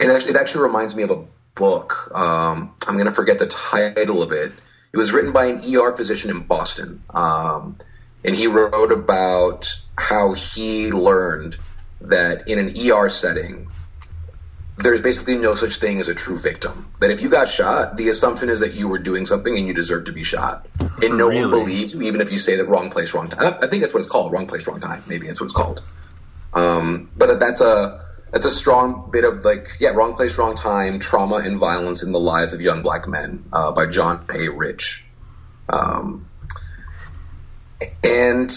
and 0.00 0.10
it 0.10 0.36
actually 0.36 0.62
reminds 0.62 0.94
me 0.94 1.02
of 1.02 1.10
a 1.10 1.24
book. 1.54 2.10
Um, 2.14 2.74
I'm 2.86 2.94
going 2.94 3.06
to 3.06 3.14
forget 3.14 3.38
the 3.38 3.46
title 3.46 4.22
of 4.22 4.32
it. 4.32 4.52
It 4.92 4.96
was 4.96 5.12
written 5.12 5.32
by 5.32 5.46
an 5.46 5.62
ER 5.74 5.96
physician 5.96 6.30
in 6.30 6.40
Boston. 6.40 7.02
Um, 7.10 7.78
and 8.24 8.34
he 8.34 8.46
wrote 8.46 8.92
about 8.92 9.80
how 9.96 10.34
he 10.34 10.92
learned 10.92 11.56
that 12.00 12.48
in 12.48 12.58
an 12.58 12.74
ER 12.90 13.08
setting, 13.08 13.68
there's 14.76 15.00
basically 15.00 15.36
no 15.36 15.54
such 15.54 15.76
thing 15.76 16.00
as 16.00 16.08
a 16.08 16.14
true 16.14 16.38
victim. 16.38 16.86
That 17.00 17.10
if 17.10 17.20
you 17.20 17.28
got 17.28 17.48
shot, 17.48 17.96
the 17.96 18.08
assumption 18.08 18.48
is 18.48 18.60
that 18.60 18.74
you 18.74 18.88
were 18.88 18.98
doing 18.98 19.26
something 19.26 19.56
and 19.56 19.66
you 19.66 19.74
deserve 19.74 20.06
to 20.06 20.12
be 20.12 20.24
shot. 20.24 20.66
And 21.02 21.16
no 21.16 21.28
really? 21.28 21.42
one 21.42 21.50
believes 21.50 21.94
you, 21.94 22.02
even 22.02 22.20
if 22.20 22.32
you 22.32 22.38
say 22.38 22.56
that 22.56 22.66
wrong 22.66 22.90
place, 22.90 23.14
wrong 23.14 23.28
time. 23.28 23.54
I 23.60 23.68
think 23.68 23.82
that's 23.82 23.94
what 23.94 24.00
it's 24.00 24.08
called, 24.08 24.32
wrong 24.32 24.46
place, 24.46 24.66
wrong 24.66 24.80
time. 24.80 25.02
Maybe 25.06 25.26
that's 25.26 25.40
what 25.40 25.46
it's 25.46 25.54
called. 25.54 25.82
Um, 26.52 27.10
but 27.16 27.38
that's 27.38 27.60
a 27.60 28.04
that's 28.30 28.46
a 28.46 28.50
strong 28.50 29.10
bit 29.12 29.24
of 29.24 29.44
like 29.44 29.68
yeah, 29.78 29.90
wrong 29.90 30.14
place, 30.14 30.38
wrong 30.38 30.56
time, 30.56 30.98
trauma 30.98 31.36
and 31.36 31.58
violence 31.58 32.02
in 32.02 32.10
the 32.10 32.20
lives 32.20 32.52
of 32.52 32.60
young 32.60 32.82
black 32.82 33.06
men 33.06 33.44
uh, 33.52 33.70
by 33.72 33.86
John 33.86 34.24
A. 34.34 34.48
Rich. 34.48 35.04
Um, 35.68 36.28
and 38.02 38.50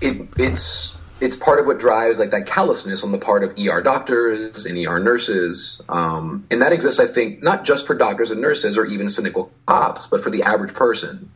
it, 0.00 0.28
it's 0.36 0.96
it's 1.20 1.36
part 1.36 1.58
of 1.58 1.66
what 1.66 1.78
drives 1.78 2.18
like 2.18 2.30
that 2.30 2.46
callousness 2.46 3.02
on 3.02 3.12
the 3.12 3.18
part 3.18 3.42
of 3.42 3.58
ER 3.58 3.80
doctors 3.82 4.66
and 4.66 4.78
ER 4.86 5.00
nurses, 5.00 5.80
um, 5.88 6.46
and 6.50 6.62
that 6.62 6.72
exists, 6.72 7.00
I 7.00 7.06
think, 7.06 7.42
not 7.42 7.64
just 7.64 7.86
for 7.86 7.94
doctors 7.94 8.30
and 8.30 8.40
nurses 8.40 8.78
or 8.78 8.86
even 8.86 9.08
cynical 9.08 9.52
cops, 9.66 10.06
but 10.06 10.22
for 10.22 10.30
the 10.30 10.42
average 10.42 10.74
person. 10.74 11.30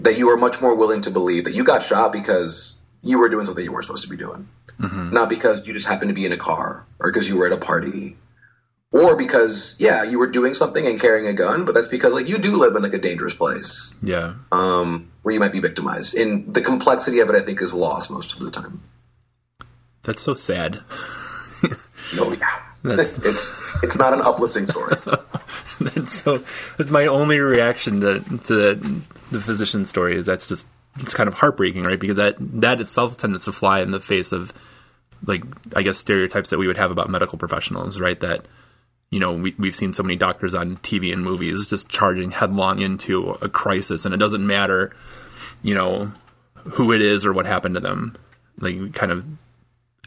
That 0.00 0.16
you 0.16 0.30
are 0.30 0.36
much 0.36 0.62
more 0.62 0.76
willing 0.76 1.00
to 1.02 1.10
believe 1.10 1.44
that 1.44 1.54
you 1.54 1.64
got 1.64 1.82
shot 1.82 2.12
because 2.12 2.78
you 3.02 3.18
were 3.18 3.28
doing 3.28 3.46
something 3.46 3.64
you 3.64 3.72
weren't 3.72 3.84
supposed 3.84 4.04
to 4.04 4.10
be 4.10 4.16
doing, 4.16 4.48
mm-hmm. 4.78 5.12
not 5.12 5.28
because 5.28 5.66
you 5.66 5.74
just 5.74 5.88
happened 5.88 6.10
to 6.10 6.14
be 6.14 6.24
in 6.24 6.30
a 6.30 6.36
car 6.36 6.86
or 7.00 7.10
because 7.10 7.28
you 7.28 7.36
were 7.36 7.46
at 7.46 7.52
a 7.52 7.56
party. 7.56 8.16
Or 8.90 9.16
because 9.16 9.76
yeah 9.78 10.04
you 10.04 10.18
were 10.18 10.28
doing 10.28 10.54
something 10.54 10.86
and 10.86 10.98
carrying 10.98 11.26
a 11.26 11.34
gun 11.34 11.66
but 11.66 11.74
that's 11.74 11.88
because 11.88 12.14
like 12.14 12.26
you 12.26 12.38
do 12.38 12.56
live 12.56 12.74
in 12.74 12.82
like 12.82 12.94
a 12.94 12.98
dangerous 12.98 13.34
place. 13.34 13.92
Yeah. 14.02 14.36
Um 14.50 15.10
where 15.20 15.34
you 15.34 15.40
might 15.40 15.52
be 15.52 15.60
victimized. 15.60 16.14
And 16.14 16.54
the 16.54 16.62
complexity 16.62 17.18
of 17.18 17.28
it 17.28 17.36
i 17.36 17.40
think 17.40 17.60
is 17.60 17.74
lost 17.74 18.10
most 18.10 18.32
of 18.32 18.40
the 18.40 18.50
time 18.50 18.80
that's 20.08 20.22
so 20.22 20.34
sad. 20.34 20.80
Oh 22.16 22.32
yeah. 22.38 22.62
That's 22.82 23.18
it's 23.24 23.82
it's 23.82 23.96
not 23.96 24.12
an 24.12 24.22
uplifting 24.22 24.66
story. 24.66 24.96
That's 25.80 26.12
so 26.12 26.38
that's 26.38 26.90
my 26.90 27.06
only 27.06 27.38
reaction 27.38 28.00
to 28.00 28.20
to 28.20 28.54
the, 28.54 29.02
the 29.32 29.40
physician 29.40 29.84
story 29.84 30.14
is 30.16 30.26
that's 30.26 30.48
just 30.48 30.66
it's 31.00 31.12
kind 31.14 31.28
of 31.28 31.34
heartbreaking 31.34 31.82
right? 31.82 31.98
Because 31.98 32.16
that 32.16 32.36
that 32.38 32.80
itself 32.80 33.16
tends 33.16 33.44
to 33.44 33.52
fly 33.52 33.80
in 33.80 33.90
the 33.90 34.00
face 34.00 34.32
of 34.32 34.52
like 35.24 35.42
i 35.74 35.82
guess 35.82 35.98
stereotypes 35.98 36.50
that 36.50 36.58
we 36.58 36.68
would 36.68 36.76
have 36.76 36.92
about 36.92 37.10
medical 37.10 37.36
professionals 37.36 38.00
right? 38.00 38.18
That 38.20 38.46
you 39.10 39.20
know, 39.20 39.32
we, 39.32 39.54
we've 39.58 39.74
seen 39.74 39.94
so 39.94 40.02
many 40.02 40.16
doctors 40.16 40.54
on 40.54 40.76
TV 40.78 41.12
and 41.12 41.22
movies 41.22 41.66
just 41.66 41.88
charging 41.88 42.30
headlong 42.30 42.80
into 42.80 43.30
a 43.40 43.48
crisis, 43.48 44.04
and 44.04 44.14
it 44.14 44.18
doesn't 44.18 44.46
matter, 44.46 44.94
you 45.62 45.74
know, 45.74 46.12
who 46.54 46.92
it 46.92 47.00
is 47.00 47.24
or 47.24 47.32
what 47.32 47.46
happened 47.46 47.74
to 47.74 47.80
them. 47.80 48.16
Like, 48.58 48.92
kind 48.92 49.12
of 49.12 49.24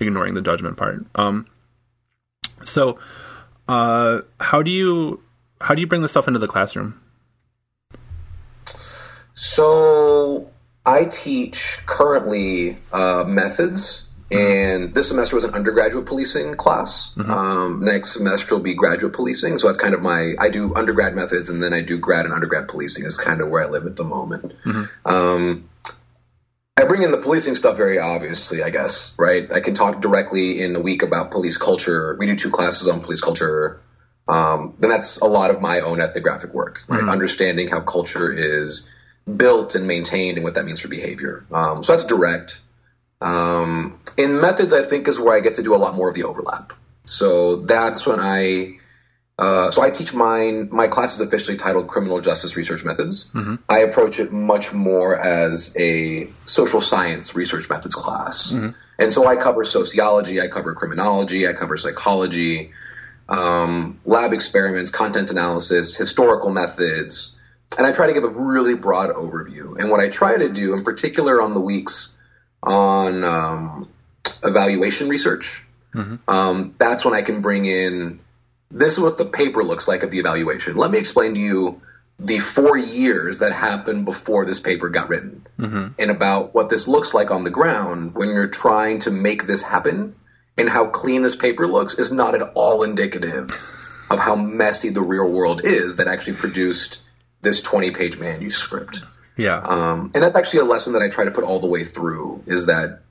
ignoring 0.02 0.34
the 0.34 0.42
judgment 0.42 0.78
part. 0.78 1.06
Um, 1.16 1.48
so, 2.64 3.00
uh, 3.68 4.22
how 4.40 4.62
do 4.62 4.72
you 4.72 5.22
how 5.60 5.76
do 5.76 5.82
you 5.82 5.88
bring 5.88 6.02
this 6.02 6.12
stuff 6.12 6.28
into 6.28 6.40
the 6.40 6.48
classroom? 6.48 7.00
So, 9.34 10.52
I 10.86 11.06
teach 11.06 11.80
currently 11.86 12.78
uh, 12.92 13.26
methods 13.28 14.08
and 14.32 14.94
this 14.94 15.10
semester 15.10 15.36
was 15.36 15.44
an 15.44 15.54
undergraduate 15.54 16.06
policing 16.06 16.56
class. 16.56 17.14
Mm-hmm. 17.18 17.32
Um, 17.32 17.84
next 17.84 18.14
semester 18.14 18.56
will 18.56 18.62
be 18.62 18.74
graduate 18.74 19.14
policing. 19.14 19.60
So 19.60 19.68
that's 19.68 19.78
kind 19.78 19.94
of 19.94 20.02
my, 20.02 20.34
I 20.40 20.50
do 20.50 20.74
undergrad 20.74 21.16
methods 21.16 21.50
and 21.50 21.62
then 21.62 21.74
I 21.74 21.82
do 21.82 22.00
grad 22.00 22.26
and 22.26 22.34
undergrad 22.34 22.70
policing 22.70 23.06
is 23.06 23.18
kind 23.18 23.42
of 23.42 23.50
where 23.50 23.64
I 23.64 23.70
live 23.70 23.86
at 23.86 23.98
the 23.98 24.06
moment. 24.06 24.54
Mm-hmm. 24.64 25.08
Um, 25.08 25.70
I 26.78 26.86
bring 26.86 27.04
in 27.04 27.12
the 27.12 27.18
policing 27.18 27.56
stuff 27.56 27.78
very 27.78 28.00
obviously, 28.00 28.64
I 28.64 28.70
guess, 28.70 29.14
right? 29.18 29.52
I 29.52 29.60
can 29.60 29.74
talk 29.74 30.02
directly 30.02 30.62
in 30.62 30.76
a 30.76 30.80
week 30.80 31.04
about 31.04 31.32
police 31.32 31.58
culture. 31.58 32.16
We 32.18 32.26
do 32.26 32.36
two 32.36 32.50
classes 32.50 32.88
on 32.88 33.02
police 33.02 33.22
culture. 33.22 33.82
Um, 34.28 34.76
then 34.80 34.90
that's 34.90 35.18
a 35.18 35.26
lot 35.26 35.52
of 35.52 35.62
my 35.62 35.82
own 35.82 36.00
ethnographic 36.00 36.54
work, 36.54 36.82
right? 36.88 37.02
Mm-hmm. 37.02 37.10
Understanding 37.10 37.68
how 37.68 37.82
culture 37.82 38.32
is 38.32 38.88
built 39.38 39.76
and 39.76 39.86
maintained 39.88 40.38
and 40.38 40.44
what 40.44 40.56
that 40.56 40.66
means 40.66 40.80
for 40.80 40.88
behavior. 40.88 41.46
Um, 41.52 41.84
so 41.84 41.94
that's 41.94 42.06
direct. 42.06 42.60
Um, 43.20 44.00
in 44.18 44.42
methods, 44.42 44.74
I 44.74 44.84
think 44.84 45.08
is 45.08 45.20
where 45.20 45.36
I 45.36 45.42
get 45.42 45.56
to 45.56 45.64
do 45.64 45.76
a 45.76 45.78
lot 45.78 45.96
more 45.96 46.10
of 46.10 46.16
the 46.16 46.24
overlap. 46.24 46.74
So 47.04 47.58
that's 47.58 48.06
when 48.06 48.20
I, 48.20 48.78
uh, 49.42 49.72
so 49.72 49.82
I 49.82 49.90
teach 49.90 50.14
mine. 50.14 50.70
My 50.72 50.88
class 50.88 51.16
is 51.16 51.22
officially 51.22 51.58
titled 51.58 51.88
Criminal 51.88 52.22
Justice 52.22 52.56
Research 52.56 52.86
Methods. 52.86 53.28
Mm-hmm. 53.34 53.56
I 53.68 53.80
approach 53.80 54.20
it 54.20 54.32
much 54.32 54.72
more 54.72 55.20
as 55.20 55.76
a 55.80 56.28
social 56.46 56.80
science 56.80 57.34
research 57.34 57.68
methods 57.68 57.96
class, 57.96 58.52
mm-hmm. 58.52 58.78
and 59.00 59.12
so 59.12 59.26
I 59.26 59.38
cover 59.38 59.64
sociology, 59.64 60.40
I 60.40 60.48
cover 60.48 60.76
criminology, 60.76 61.48
I 61.48 61.54
cover 61.54 61.76
psychology, 61.76 62.72
um, 63.28 64.00
lab 64.06 64.32
experiments, 64.32 64.92
content 64.92 65.32
analysis, 65.32 65.96
historical 65.96 66.52
methods, 66.52 67.40
and 67.76 67.88
I 67.88 67.94
try 67.94 68.06
to 68.06 68.14
give 68.14 68.24
a 68.24 68.30
really 68.30 68.76
broad 68.76 69.10
overview. 69.10 69.76
And 69.80 69.90
what 69.90 70.02
I 70.02 70.10
try 70.10 70.38
to 70.38 70.50
do, 70.50 70.76
in 70.76 70.84
particular, 70.84 71.42
on 71.42 71.56
the 71.56 71.62
weeks 71.62 72.10
on 72.62 73.24
um, 73.24 73.90
evaluation 74.44 75.10
research. 75.10 75.64
Mm-hmm. 75.96 76.30
Um, 76.30 76.76
that's 76.78 77.04
when 77.04 77.16
I 77.16 77.24
can 77.24 77.42
bring 77.42 77.66
in 77.66 78.20
this 78.72 78.94
is 78.94 79.00
what 79.00 79.18
the 79.18 79.26
paper 79.26 79.64
looks 79.64 79.88
like 79.88 80.04
of 80.04 80.12
the 80.12 80.20
evaluation. 80.20 80.76
Let 80.76 80.92
me 80.92 80.98
explain 80.98 81.34
to 81.34 81.40
you 81.40 81.82
the 82.20 82.40
four 82.40 82.78
years 82.78 83.40
that 83.40 83.52
happened 83.52 84.06
before 84.06 84.46
this 84.46 84.60
paper 84.60 84.90
got 84.90 85.10
written 85.10 85.48
mm-hmm. 85.58 85.88
and 85.98 86.12
about 86.12 86.54
what 86.54 86.70
this 86.70 86.88
looks 86.88 87.14
like 87.14 87.32
on 87.32 87.44
the 87.44 87.50
ground 87.50 88.14
when 88.14 88.30
you're 88.30 88.48
trying 88.48 89.00
to 89.00 89.12
make 89.12 89.48
this 89.48 89.64
happen 89.64 90.16
and 90.58 90.70
how 90.70 90.86
clean 90.86 91.24
this 91.24 91.36
paper 91.36 91.68
looks 91.68 91.96
is 91.96 92.12
not 92.12 92.36
at 92.36 92.42
all 92.54 92.84
indicative 92.84 93.50
of 94.12 94.20
how 94.20 94.36
messy 94.36 94.90
the 94.90 95.02
real 95.02 95.30
world 95.30 95.62
is 95.64 95.98
that 95.98 96.08
actually 96.08 96.34
produced 96.34 97.02
this 97.42 97.62
20 97.62 97.92
page 97.92 98.20
manuscript. 98.20 99.04
Yeah. 99.38 99.58
Um, 99.58 100.12
and 100.14 100.24
that's 100.24 100.36
actually 100.36 100.60
a 100.60 100.66
lesson 100.66 100.94
that 100.94 101.02
I 101.02 101.10
try 101.10 101.26
to 101.26 101.32
put 101.32 101.44
all 101.44 101.60
the 101.60 101.70
way 101.70 101.84
through 101.84 102.44
is 102.46 102.68
that 102.68 103.02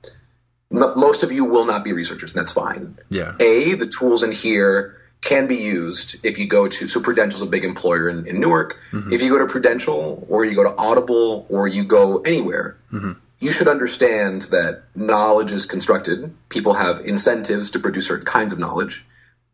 m- 0.71 0.93
most 0.95 1.23
of 1.23 1.31
you 1.33 1.45
will 1.45 1.65
not 1.65 1.83
be 1.83 1.91
researchers, 1.91 2.33
and 2.33 2.39
that's 2.39 2.53
fine. 2.53 2.97
Yeah. 3.09 3.33
A, 3.39 3.73
the 3.73 3.87
tools 3.87 4.23
in 4.23 4.31
here 4.31 5.00
can 5.21 5.47
be 5.47 5.57
used 5.57 6.17
if 6.23 6.39
you 6.39 6.47
go 6.47 6.67
to, 6.67 6.87
so 6.87 6.99
Prudential's 6.99 7.43
a 7.43 7.45
big 7.45 7.63
employer 7.63 8.09
in, 8.09 8.27
in 8.27 8.39
Newark. 8.39 8.77
Mm-hmm. 8.91 9.13
If 9.13 9.21
you 9.21 9.29
go 9.29 9.39
to 9.39 9.45
Prudential 9.45 10.25
or 10.29 10.43
you 10.43 10.55
go 10.55 10.63
to 10.63 10.75
Audible 10.75 11.45
or 11.49 11.67
you 11.67 11.85
go 11.85 12.21
anywhere, 12.21 12.77
mm-hmm. 12.91 13.13
you 13.39 13.51
should 13.51 13.67
understand 13.67 14.43
that 14.43 14.83
knowledge 14.95 15.51
is 15.51 15.67
constructed. 15.67 16.33
People 16.49 16.73
have 16.73 17.05
incentives 17.05 17.71
to 17.71 17.79
produce 17.79 18.07
certain 18.07 18.25
kinds 18.25 18.51
of 18.51 18.59
knowledge 18.59 19.05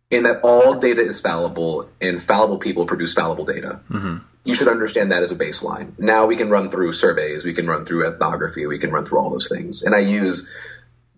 and 0.10 0.26
that 0.26 0.40
all 0.44 0.76
data 0.76 1.02
is 1.02 1.20
fallible 1.20 1.90
and 2.00 2.24
fallible 2.24 2.60
people 2.60 2.86
produce 2.86 3.14
fallible 3.14 3.46
data. 3.46 3.82
Mm-hmm 3.90 4.18
you 4.48 4.56
should 4.56 4.70
understand 4.70 5.12
that 5.12 5.24
as 5.24 5.34
a 5.34 5.36
baseline. 5.36 6.00
Now 6.00 6.26
we 6.26 6.38
can 6.38 6.50
run 6.50 6.70
through 6.70 6.94
surveys, 6.94 7.44
we 7.44 7.54
can 7.54 7.68
run 7.68 7.84
through 7.86 8.08
ethnography, 8.08 8.66
we 8.66 8.80
can 8.80 8.92
run 8.92 9.04
through 9.04 9.20
all 9.20 9.30
those 9.30 9.50
things. 9.50 9.84
And 9.84 9.94
I 9.94 10.00
use 10.00 10.48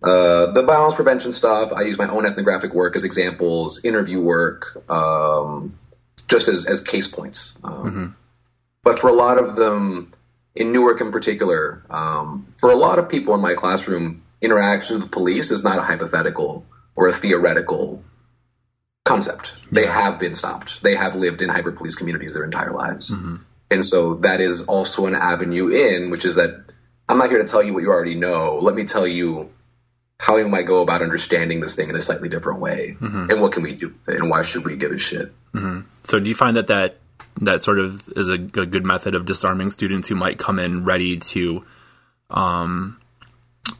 uh, 0.02 0.52
the 0.52 0.62
violence 0.62 0.94
prevention 0.94 1.32
stuff. 1.32 1.72
I 1.72 1.82
use 1.82 1.98
my 1.98 2.08
own 2.08 2.26
ethnographic 2.26 2.72
work 2.72 2.96
as 2.96 3.04
examples, 3.04 3.84
interview 3.84 4.22
work, 4.22 4.82
um, 4.90 5.78
just 6.28 6.48
as, 6.48 6.66
as 6.66 6.80
case 6.80 7.08
points. 7.08 7.58
Um, 7.62 7.72
mm-hmm. 7.72 8.06
But 8.82 8.98
for 8.98 9.08
a 9.08 9.12
lot 9.12 9.38
of 9.38 9.56
them, 9.56 10.14
in 10.54 10.72
Newark 10.72 11.00
in 11.00 11.12
particular, 11.12 11.82
um, 11.90 12.54
for 12.58 12.70
a 12.70 12.76
lot 12.76 12.98
of 12.98 13.08
people 13.08 13.34
in 13.34 13.40
my 13.40 13.54
classroom, 13.54 14.22
interactions 14.40 15.02
with 15.02 15.10
police 15.10 15.50
is 15.50 15.62
not 15.62 15.78
a 15.78 15.82
hypothetical 15.82 16.64
or 16.96 17.08
a 17.08 17.12
theoretical 17.12 18.02
concept. 19.04 19.52
They 19.70 19.86
have 19.86 20.18
been 20.18 20.34
stopped. 20.34 20.82
They 20.82 20.94
have 20.94 21.14
lived 21.14 21.42
in 21.42 21.48
hybrid 21.48 21.76
police 21.76 21.94
communities 21.94 22.34
their 22.34 22.44
entire 22.44 22.72
lives. 22.72 23.10
Mm-hmm. 23.10 23.36
And 23.70 23.84
so 23.84 24.14
that 24.16 24.40
is 24.40 24.62
also 24.62 25.06
an 25.06 25.14
avenue 25.14 25.68
in, 25.68 26.10
which 26.10 26.24
is 26.24 26.36
that 26.36 26.64
I'm 27.08 27.18
not 27.18 27.28
here 27.28 27.38
to 27.38 27.46
tell 27.46 27.62
you 27.62 27.74
what 27.74 27.82
you 27.82 27.90
already 27.90 28.14
know. 28.14 28.58
Let 28.60 28.74
me 28.74 28.84
tell 28.84 29.06
you 29.06 29.50
how 30.20 30.36
we 30.36 30.44
might 30.44 30.66
go 30.66 30.82
about 30.82 31.00
understanding 31.00 31.60
this 31.60 31.74
thing 31.74 31.88
in 31.88 31.96
a 31.96 32.00
slightly 32.00 32.28
different 32.28 32.60
way. 32.60 32.94
Mm-hmm. 33.00 33.30
And 33.30 33.40
what 33.40 33.52
can 33.52 33.62
we 33.62 33.74
do? 33.74 33.94
And 34.06 34.28
why 34.28 34.42
should 34.42 34.66
we 34.66 34.76
give 34.76 34.92
a 34.92 34.98
shit? 34.98 35.32
Mm-hmm. 35.54 35.80
So 36.04 36.20
do 36.20 36.28
you 36.28 36.34
find 36.34 36.58
that 36.58 36.66
that, 36.66 36.98
that 37.40 37.62
sort 37.62 37.78
of 37.78 38.06
is 38.16 38.28
a, 38.28 38.34
a, 38.34 38.66
good 38.66 38.84
method 38.84 39.14
of 39.14 39.24
disarming 39.24 39.70
students 39.70 40.08
who 40.08 40.14
might 40.14 40.38
come 40.38 40.58
in 40.58 40.84
ready 40.84 41.16
to 41.16 41.64
um, 42.28 43.00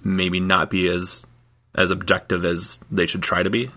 maybe 0.03 0.41
not 0.41 0.71
be 0.71 0.89
as 0.89 1.27
as 1.75 1.91
objective 1.91 2.47
as 2.47 2.79
they 2.91 3.05
should 3.05 3.23
try 3.23 3.43
to 3.43 3.51
be? 3.51 3.71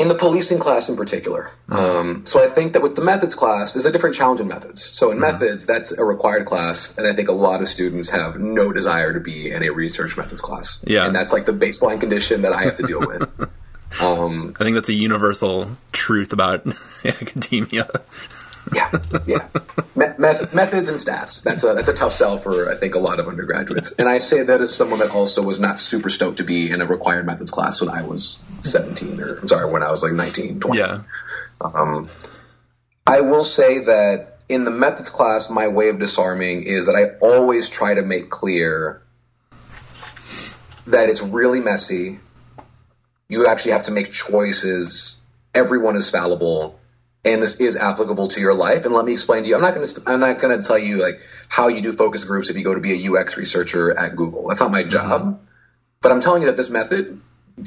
In 0.00 0.08
the 0.08 0.14
policing 0.14 0.58
class 0.58 0.88
in 0.88 0.96
particular. 0.96 1.50
Um, 1.68 2.24
so 2.24 2.42
I 2.42 2.48
think 2.48 2.72
that 2.72 2.82
with 2.82 2.96
the 2.96 3.02
methods 3.02 3.34
class, 3.34 3.74
there's 3.74 3.84
a 3.84 3.92
different 3.92 4.16
challenge 4.16 4.40
in 4.40 4.48
methods. 4.48 4.82
So 4.82 5.10
in 5.10 5.18
mm-hmm. 5.18 5.32
methods, 5.32 5.66
that's 5.66 5.92
a 5.92 6.04
required 6.04 6.46
class, 6.46 6.96
and 6.96 7.06
I 7.06 7.12
think 7.12 7.28
a 7.28 7.32
lot 7.32 7.60
of 7.60 7.68
students 7.68 8.08
have 8.08 8.40
no 8.40 8.72
desire 8.72 9.12
to 9.12 9.20
be 9.20 9.50
in 9.50 9.62
a 9.62 9.68
research 9.70 10.16
methods 10.16 10.40
class. 10.40 10.78
Yeah, 10.84 11.06
and 11.06 11.14
that's 11.14 11.32
like 11.32 11.44
the 11.44 11.52
baseline 11.52 12.00
condition 12.00 12.42
that 12.42 12.52
I 12.52 12.64
have 12.64 12.76
to 12.76 12.86
deal 12.86 13.00
with. 13.00 13.50
Um, 14.00 14.54
I 14.60 14.62
think 14.62 14.76
that's 14.76 14.88
a 14.88 14.94
universal 14.94 15.76
truth 15.90 16.32
about 16.32 16.64
academia 17.04 17.88
yeah, 18.74 18.90
yeah. 19.26 19.48
methods 19.96 20.88
and 20.88 20.98
stats. 20.98 21.42
That's 21.42 21.64
a 21.64 21.74
that's 21.74 21.88
a 21.88 21.94
tough 21.94 22.12
sell 22.12 22.38
for 22.38 22.70
I 22.70 22.76
think 22.76 22.94
a 22.94 22.98
lot 22.98 23.20
of 23.20 23.28
undergraduates. 23.28 23.92
And 23.92 24.08
I 24.08 24.18
say 24.18 24.42
that 24.42 24.60
as 24.60 24.74
someone 24.74 25.00
that 25.00 25.10
also 25.10 25.42
was 25.42 25.60
not 25.60 25.78
super 25.78 26.10
stoked 26.10 26.38
to 26.38 26.44
be 26.44 26.70
in 26.70 26.80
a 26.80 26.86
required 26.86 27.26
methods 27.26 27.50
class 27.50 27.80
when 27.80 27.90
I 27.90 28.02
was 28.02 28.38
17 28.62 29.20
or 29.20 29.38
I'm 29.38 29.48
sorry 29.48 29.70
when 29.70 29.82
I 29.82 29.90
was 29.90 30.02
like 30.02 30.12
19, 30.12 30.60
20. 30.60 30.78
Yeah. 30.78 31.02
Um, 31.60 32.10
I 33.06 33.20
will 33.20 33.44
say 33.44 33.80
that 33.80 34.38
in 34.48 34.64
the 34.64 34.70
methods 34.70 35.10
class, 35.10 35.48
my 35.48 35.68
way 35.68 35.90
of 35.90 35.98
disarming 35.98 36.64
is 36.64 36.86
that 36.86 36.96
I 36.96 37.16
always 37.20 37.68
try 37.68 37.94
to 37.94 38.02
make 38.02 38.30
clear 38.30 39.02
that 40.88 41.08
it's 41.08 41.22
really 41.22 41.60
messy. 41.60 42.18
You 43.28 43.46
actually 43.46 43.72
have 43.72 43.84
to 43.84 43.92
make 43.92 44.10
choices. 44.10 45.16
Everyone 45.54 45.96
is 45.96 46.10
fallible 46.10 46.79
and 47.24 47.42
this 47.42 47.60
is 47.60 47.76
applicable 47.76 48.28
to 48.28 48.40
your 48.40 48.54
life. 48.54 48.84
And 48.84 48.94
let 48.94 49.04
me 49.04 49.12
explain 49.12 49.42
to 49.42 49.48
you. 49.48 49.54
I'm 49.54 49.60
not 49.60 49.74
going 49.74 49.86
to. 49.86 50.02
I'm 50.06 50.20
not 50.20 50.40
going 50.40 50.58
to 50.58 50.66
tell 50.66 50.78
you 50.78 50.98
like 50.98 51.20
how 51.48 51.68
you 51.68 51.82
do 51.82 51.92
focus 51.92 52.24
groups 52.24 52.50
if 52.50 52.56
you 52.56 52.64
go 52.64 52.74
to 52.74 52.80
be 52.80 53.06
a 53.06 53.12
UX 53.12 53.36
researcher 53.36 53.96
at 53.96 54.16
Google. 54.16 54.48
That's 54.48 54.60
not 54.60 54.70
my 54.70 54.82
job. 54.82 55.22
Mm-hmm. 55.22 55.44
But 56.00 56.12
I'm 56.12 56.20
telling 56.20 56.42
you 56.42 56.46
that 56.48 56.56
this 56.56 56.70
method 56.70 57.20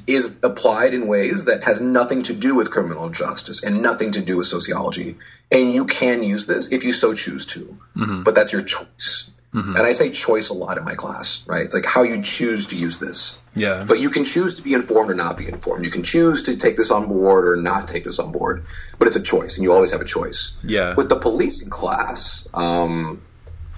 is 0.08 0.36
applied 0.42 0.96
in 0.96 1.08
ways 1.08 1.46
that 1.46 1.66
has 1.66 1.80
nothing 1.80 2.24
to 2.24 2.34
do 2.34 2.56
with 2.56 2.72
criminal 2.72 3.10
justice 3.10 3.64
and 3.64 3.82
nothing 3.82 4.12
to 4.12 4.22
do 4.22 4.38
with 4.38 4.48
sociology. 4.48 5.18
And 5.52 5.72
you 5.72 5.86
can 5.86 6.24
use 6.24 6.48
this 6.48 6.72
if 6.72 6.84
you 6.84 6.94
so 6.94 7.14
choose 7.14 7.46
to. 7.48 7.78
Mm-hmm. 7.96 8.24
But 8.24 8.34
that's 8.34 8.52
your 8.52 8.64
choice. 8.64 9.30
Mm-hmm. 9.54 9.76
And 9.76 9.86
I 9.86 9.92
say 9.92 10.10
choice 10.10 10.50
a 10.50 10.54
lot 10.54 10.78
in 10.78 10.84
my 10.84 10.96
class, 10.96 11.44
right? 11.46 11.64
It's 11.64 11.74
like 11.74 11.86
how 11.86 12.02
you 12.04 12.22
choose 12.24 12.68
to 12.68 12.78
use 12.78 12.98
this. 12.98 13.38
Yeah. 13.56 13.86
But 13.88 14.00
you 14.00 14.10
can 14.10 14.24
choose 14.24 14.56
to 14.56 14.64
be 14.64 14.74
informed 14.74 15.12
or 15.12 15.14
not 15.14 15.38
be 15.38 15.48
informed. 15.48 15.86
You 15.86 15.92
can 15.92 16.02
choose 16.02 16.44
to 16.44 16.56
take 16.56 16.76
this 16.76 16.90
on 16.90 17.08
board 17.08 17.48
or 17.48 17.56
not 17.56 17.88
take 17.88 18.04
this 18.04 18.18
on 18.18 18.32
board. 18.32 18.66
But 18.98 19.08
it's 19.08 19.16
a 19.16 19.22
choice, 19.22 19.58
and 19.58 19.64
you 19.64 19.72
always 19.72 19.92
have 19.92 20.02
a 20.02 20.06
choice. 20.06 20.54
Yeah. 20.64 20.96
With 20.96 21.08
the 21.10 21.18
policing 21.18 21.70
class, 21.70 22.48
um, 22.54 23.22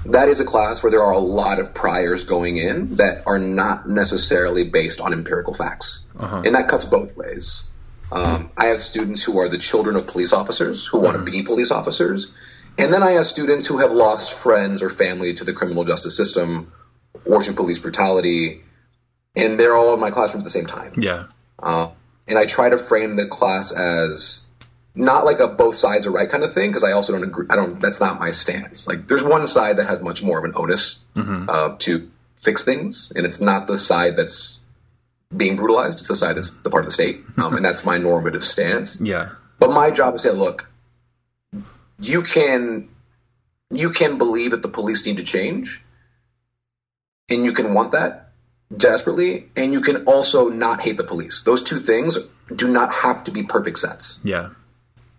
that 0.06 0.30
is 0.30 0.40
a 0.40 0.46
class 0.46 0.82
where 0.82 0.92
there 0.92 1.04
are 1.04 1.12
a 1.12 1.20
lot 1.20 1.60
of 1.60 1.74
priors 1.74 2.24
going 2.24 2.58
in 2.58 2.96
that 2.96 3.24
are 3.26 3.40
not 3.40 3.90
necessarily 3.90 4.64
based 4.64 5.02
on 5.02 5.12
empirical 5.12 5.54
facts. 5.54 6.00
Uh-huh. 6.18 6.44
And 6.46 6.56
that 6.56 6.70
cuts 6.70 6.86
both 6.86 7.18
ways. 7.18 7.64
Um, 8.12 8.52
I 8.56 8.68
have 8.68 8.82
students 8.82 9.24
who 9.24 9.40
are 9.40 9.50
the 9.50 9.58
children 9.58 9.96
of 9.96 10.08
police 10.08 10.32
officers 10.32 10.86
who 10.86 11.00
want 11.00 11.18
to 11.18 11.24
be 11.30 11.42
police 11.42 11.72
officers. 11.72 12.32
And 12.78 12.94
then 12.94 13.04
I 13.04 13.12
have 13.12 13.28
students 13.28 13.66
who 13.66 13.78
have 13.78 13.92
lost 13.92 14.34
friends 14.34 14.82
or 14.82 14.90
family 14.90 15.34
to 15.36 15.44
the 15.44 15.54
criminal 15.54 15.86
justice 15.86 16.16
system 16.16 16.72
or 17.26 17.42
to 17.42 17.54
police 17.54 17.80
brutality. 17.80 18.64
And 19.36 19.60
they're 19.60 19.76
all 19.76 19.94
in 19.94 20.00
my 20.00 20.12
classroom 20.12 20.42
at 20.42 20.44
the 20.44 20.50
same 20.50 20.66
time. 20.66 20.94
Yeah. 20.98 21.26
Uh, 21.62 21.92
and 22.28 22.38
I 22.38 22.46
try 22.46 22.70
to 22.70 22.78
frame 22.78 23.16
the 23.16 23.28
class 23.28 23.72
as 23.72 24.42
not 24.96 25.26
like 25.26 25.40
a 25.40 25.48
both 25.48 25.76
sides 25.76 26.08
are 26.08 26.12
right 26.12 26.30
kind 26.30 26.44
of 26.44 26.54
thing 26.54 26.70
because 26.70 26.84
I 26.84 26.94
also 26.94 27.14
don't 27.14 27.24
agree. 27.24 27.48
I 27.50 27.56
don't. 27.56 27.80
That's 27.80 28.00
not 28.00 28.20
my 28.20 28.32
stance. 28.32 28.88
Like, 28.88 29.08
there's 29.08 29.24
one 29.24 29.46
side 29.46 29.78
that 29.78 29.88
has 29.88 30.02
much 30.02 30.24
more 30.24 30.38
of 30.40 30.46
an 30.46 30.54
onus 30.56 31.00
mm-hmm. 31.16 31.50
uh, 31.50 31.76
to 31.80 32.10
fix 32.42 32.64
things, 32.64 33.12
and 33.16 33.26
it's 33.26 33.42
not 33.42 33.68
the 33.68 33.78
side 33.78 34.16
that's 34.16 34.58
being 35.36 35.58
brutalized. 35.58 36.00
It's 36.00 36.08
the 36.08 36.16
side 36.16 36.38
that's 36.38 36.52
the 36.52 36.70
part 36.70 36.84
of 36.84 36.90
the 36.90 36.94
state, 36.94 37.24
um, 37.38 37.56
and 37.56 37.66
that's 37.66 37.86
my 37.86 37.98
normative 37.98 38.44
stance. 38.44 39.02
Yeah. 39.02 39.32
But 39.60 39.72
my 39.72 39.92
job 39.92 40.16
is 40.16 40.24
to 40.24 40.30
say, 40.30 40.36
look, 40.36 40.70
you 42.00 42.24
can 42.24 42.90
you 43.72 43.92
can 43.92 44.18
believe 44.18 44.52
that 44.52 44.62
the 44.62 44.70
police 44.70 45.06
need 45.06 45.18
to 45.18 45.24
change, 45.24 45.82
and 47.30 47.46
you 47.46 47.54
can 47.54 47.74
want 47.74 47.94
that 47.94 48.32
desperately, 48.76 49.50
and 49.56 49.74
you 49.74 49.82
can 49.82 50.06
also 50.06 50.50
not 50.50 50.82
hate 50.82 50.98
the 50.98 51.04
police. 51.04 51.44
Those 51.44 51.64
two 51.64 51.80
things 51.80 52.18
do 52.54 52.72
not 52.72 52.94
have 52.94 53.24
to 53.26 53.32
be 53.32 53.44
perfect 53.44 53.80
sets. 53.80 54.20
Yeah. 54.24 54.50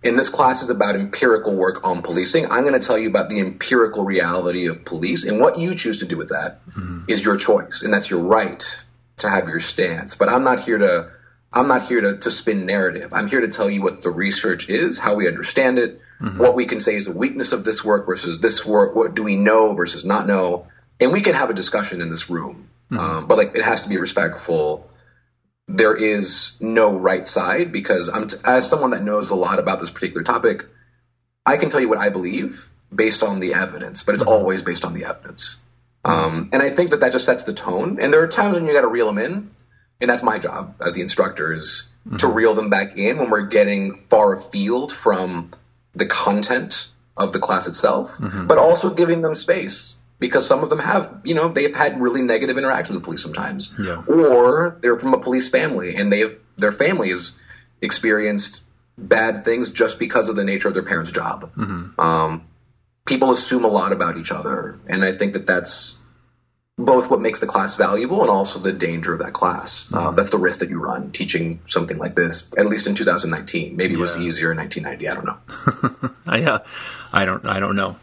And 0.04 0.18
this 0.18 0.28
class 0.28 0.62
is 0.62 0.70
about 0.70 0.94
empirical 0.94 1.56
work 1.56 1.84
on 1.84 2.02
policing. 2.02 2.46
I'm 2.46 2.62
going 2.64 2.78
to 2.78 2.86
tell 2.86 2.98
you 2.98 3.08
about 3.08 3.28
the 3.28 3.40
empirical 3.40 4.04
reality 4.04 4.66
of 4.66 4.84
police, 4.84 5.24
and 5.24 5.40
what 5.40 5.58
you 5.58 5.74
choose 5.74 5.98
to 5.98 6.06
do 6.06 6.16
with 6.16 6.28
that 6.28 6.64
mm-hmm. 6.68 7.04
is 7.08 7.24
your 7.24 7.36
choice, 7.36 7.82
and 7.82 7.92
that's 7.92 8.08
your 8.08 8.20
right 8.20 8.64
to 9.18 9.28
have 9.28 9.48
your 9.48 9.60
stance. 9.60 10.14
But 10.14 10.28
I'm 10.28 10.44
not 10.44 10.60
here 10.60 10.78
to 10.78 11.10
I'm 11.52 11.68
not 11.68 11.86
here 11.86 12.00
to, 12.02 12.18
to 12.18 12.30
spin 12.30 12.66
narrative. 12.66 13.12
I'm 13.14 13.28
here 13.28 13.40
to 13.40 13.48
tell 13.48 13.70
you 13.70 13.82
what 13.82 14.02
the 14.02 14.10
research 14.10 14.68
is, 14.68 14.98
how 14.98 15.16
we 15.16 15.26
understand 15.26 15.78
it, 15.78 16.00
mm-hmm. 16.20 16.38
what 16.38 16.54
we 16.54 16.66
can 16.66 16.80
say 16.80 16.94
is 16.94 17.06
the 17.06 17.12
weakness 17.12 17.52
of 17.52 17.64
this 17.64 17.84
work 17.84 18.06
versus 18.06 18.40
this 18.40 18.64
work, 18.64 18.94
what 18.94 19.14
do 19.14 19.22
we 19.22 19.36
know 19.36 19.74
versus 19.74 20.04
not 20.04 20.26
know, 20.26 20.66
and 21.00 21.12
we 21.12 21.20
can 21.20 21.34
have 21.34 21.50
a 21.50 21.54
discussion 21.54 22.00
in 22.00 22.10
this 22.10 22.30
room. 22.30 22.68
Mm-hmm. 22.90 22.98
Um, 22.98 23.26
but 23.26 23.38
like 23.38 23.54
it 23.54 23.64
has 23.64 23.82
to 23.82 23.88
be 23.88 23.98
respectful. 23.98 24.88
There 25.68 25.96
is 25.96 26.52
no 26.60 26.98
right 26.98 27.26
side 27.26 27.72
because 27.72 28.08
I'm 28.08 28.28
t- 28.28 28.36
as 28.44 28.68
someone 28.68 28.90
that 28.90 29.02
knows 29.02 29.30
a 29.30 29.34
lot 29.34 29.58
about 29.58 29.80
this 29.80 29.90
particular 29.90 30.22
topic, 30.22 30.66
I 31.44 31.56
can 31.56 31.68
tell 31.68 31.80
you 31.80 31.88
what 31.88 31.98
I 31.98 32.10
believe 32.10 32.68
based 32.94 33.22
on 33.22 33.40
the 33.40 33.54
evidence, 33.54 34.04
but 34.04 34.14
it's 34.14 34.22
mm-hmm. 34.22 34.32
always 34.32 34.62
based 34.62 34.84
on 34.84 34.94
the 34.94 35.06
evidence. 35.06 35.60
Um, 36.04 36.50
and 36.52 36.62
I 36.62 36.70
think 36.70 36.90
that 36.90 37.00
that 37.00 37.10
just 37.10 37.24
sets 37.24 37.42
the 37.42 37.52
tone. 37.52 37.98
And 38.00 38.12
there 38.12 38.22
are 38.22 38.28
times 38.28 38.54
when 38.54 38.66
you 38.66 38.72
got 38.72 38.82
to 38.82 38.88
reel 38.88 39.06
them 39.06 39.18
in, 39.18 39.50
and 40.00 40.10
that's 40.10 40.22
my 40.22 40.38
job 40.38 40.76
as 40.80 40.94
the 40.94 41.00
instructor 41.00 41.52
is 41.52 41.88
mm-hmm. 42.06 42.16
to 42.18 42.28
reel 42.28 42.54
them 42.54 42.70
back 42.70 42.96
in 42.96 43.18
when 43.18 43.28
we're 43.28 43.46
getting 43.46 44.04
far 44.08 44.36
afield 44.36 44.92
from 44.92 45.50
the 45.96 46.06
content 46.06 46.88
of 47.16 47.32
the 47.32 47.38
class 47.38 47.66
itself, 47.66 48.12
mm-hmm. 48.12 48.46
but 48.46 48.58
also 48.58 48.92
giving 48.92 49.22
them 49.22 49.34
space 49.34 49.94
because 50.18 50.46
some 50.46 50.62
of 50.62 50.70
them 50.70 50.78
have, 50.78 51.20
you 51.24 51.34
know, 51.34 51.48
they've 51.48 51.74
had 51.74 52.00
really 52.00 52.22
negative 52.22 52.58
interactions 52.58 52.96
with 52.96 53.04
police 53.04 53.22
sometimes, 53.22 53.72
yeah. 53.78 54.02
or 54.06 54.78
they're 54.80 54.98
from 54.98 55.14
a 55.14 55.20
police 55.20 55.48
family 55.48 55.96
and 55.96 56.12
they 56.12 56.20
have 56.20 56.38
their 56.56 56.72
family 56.72 57.10
has 57.10 57.32
experienced 57.82 58.60
bad 58.96 59.44
things 59.44 59.70
just 59.70 59.98
because 59.98 60.28
of 60.28 60.36
the 60.36 60.44
nature 60.44 60.68
of 60.68 60.74
their 60.74 60.82
parents' 60.82 61.10
job. 61.10 61.52
Mm-hmm. 61.54 62.00
Um, 62.00 62.46
people 63.04 63.30
assume 63.30 63.64
a 63.64 63.68
lot 63.68 63.92
about 63.92 64.16
each 64.16 64.32
other, 64.32 64.78
and 64.86 65.04
I 65.04 65.12
think 65.12 65.34
that 65.34 65.46
that's 65.46 65.98
both 66.78 67.10
what 67.10 67.20
makes 67.20 67.40
the 67.40 67.46
class 67.46 67.74
valuable 67.74 68.20
and 68.20 68.30
also 68.30 68.58
the 68.58 68.72
danger 68.72 69.14
of 69.14 69.20
that 69.20 69.32
class. 69.32 69.90
Uh, 69.92 70.08
mm-hmm. 70.08 70.16
that's 70.16 70.30
the 70.30 70.38
risk 70.38 70.60
that 70.60 70.68
you 70.68 70.78
run 70.78 71.10
teaching 71.10 71.60
something 71.66 71.96
like 71.96 72.14
this. 72.14 72.50
At 72.56 72.66
least 72.66 72.86
in 72.86 72.94
2019, 72.94 73.76
maybe 73.76 73.94
it 73.94 73.98
was 73.98 74.18
easier 74.18 74.52
in 74.52 74.58
1990. 74.58 75.08
I 75.08 75.14
don't 75.14 75.24
know. 76.26 76.36
yeah, 76.36 76.58
I 77.12 77.24
don't. 77.24 77.46
I 77.46 77.60
don't 77.60 77.76
know. 77.76 77.96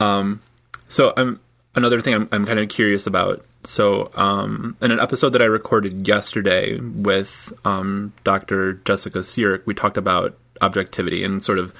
Um, 0.00 0.40
so 0.88 1.12
I'm 1.16 1.38
another 1.76 2.00
thing 2.00 2.14
I'm, 2.14 2.28
I'm 2.32 2.44
kind 2.44 2.58
of 2.58 2.68
curious 2.68 3.06
about. 3.06 3.44
So 3.64 4.10
um, 4.14 4.76
in 4.80 4.90
an 4.90 5.00
episode 5.00 5.30
that 5.30 5.42
I 5.42 5.46
recorded 5.46 6.06
yesterday 6.06 6.78
with 6.78 7.52
um, 7.64 8.12
Dr. 8.24 8.74
Jessica 8.84 9.20
Sirik, 9.20 9.64
we 9.64 9.74
talked 9.74 9.96
about 9.96 10.36
objectivity 10.60 11.22
and 11.22 11.42
sort 11.42 11.58
of 11.58 11.72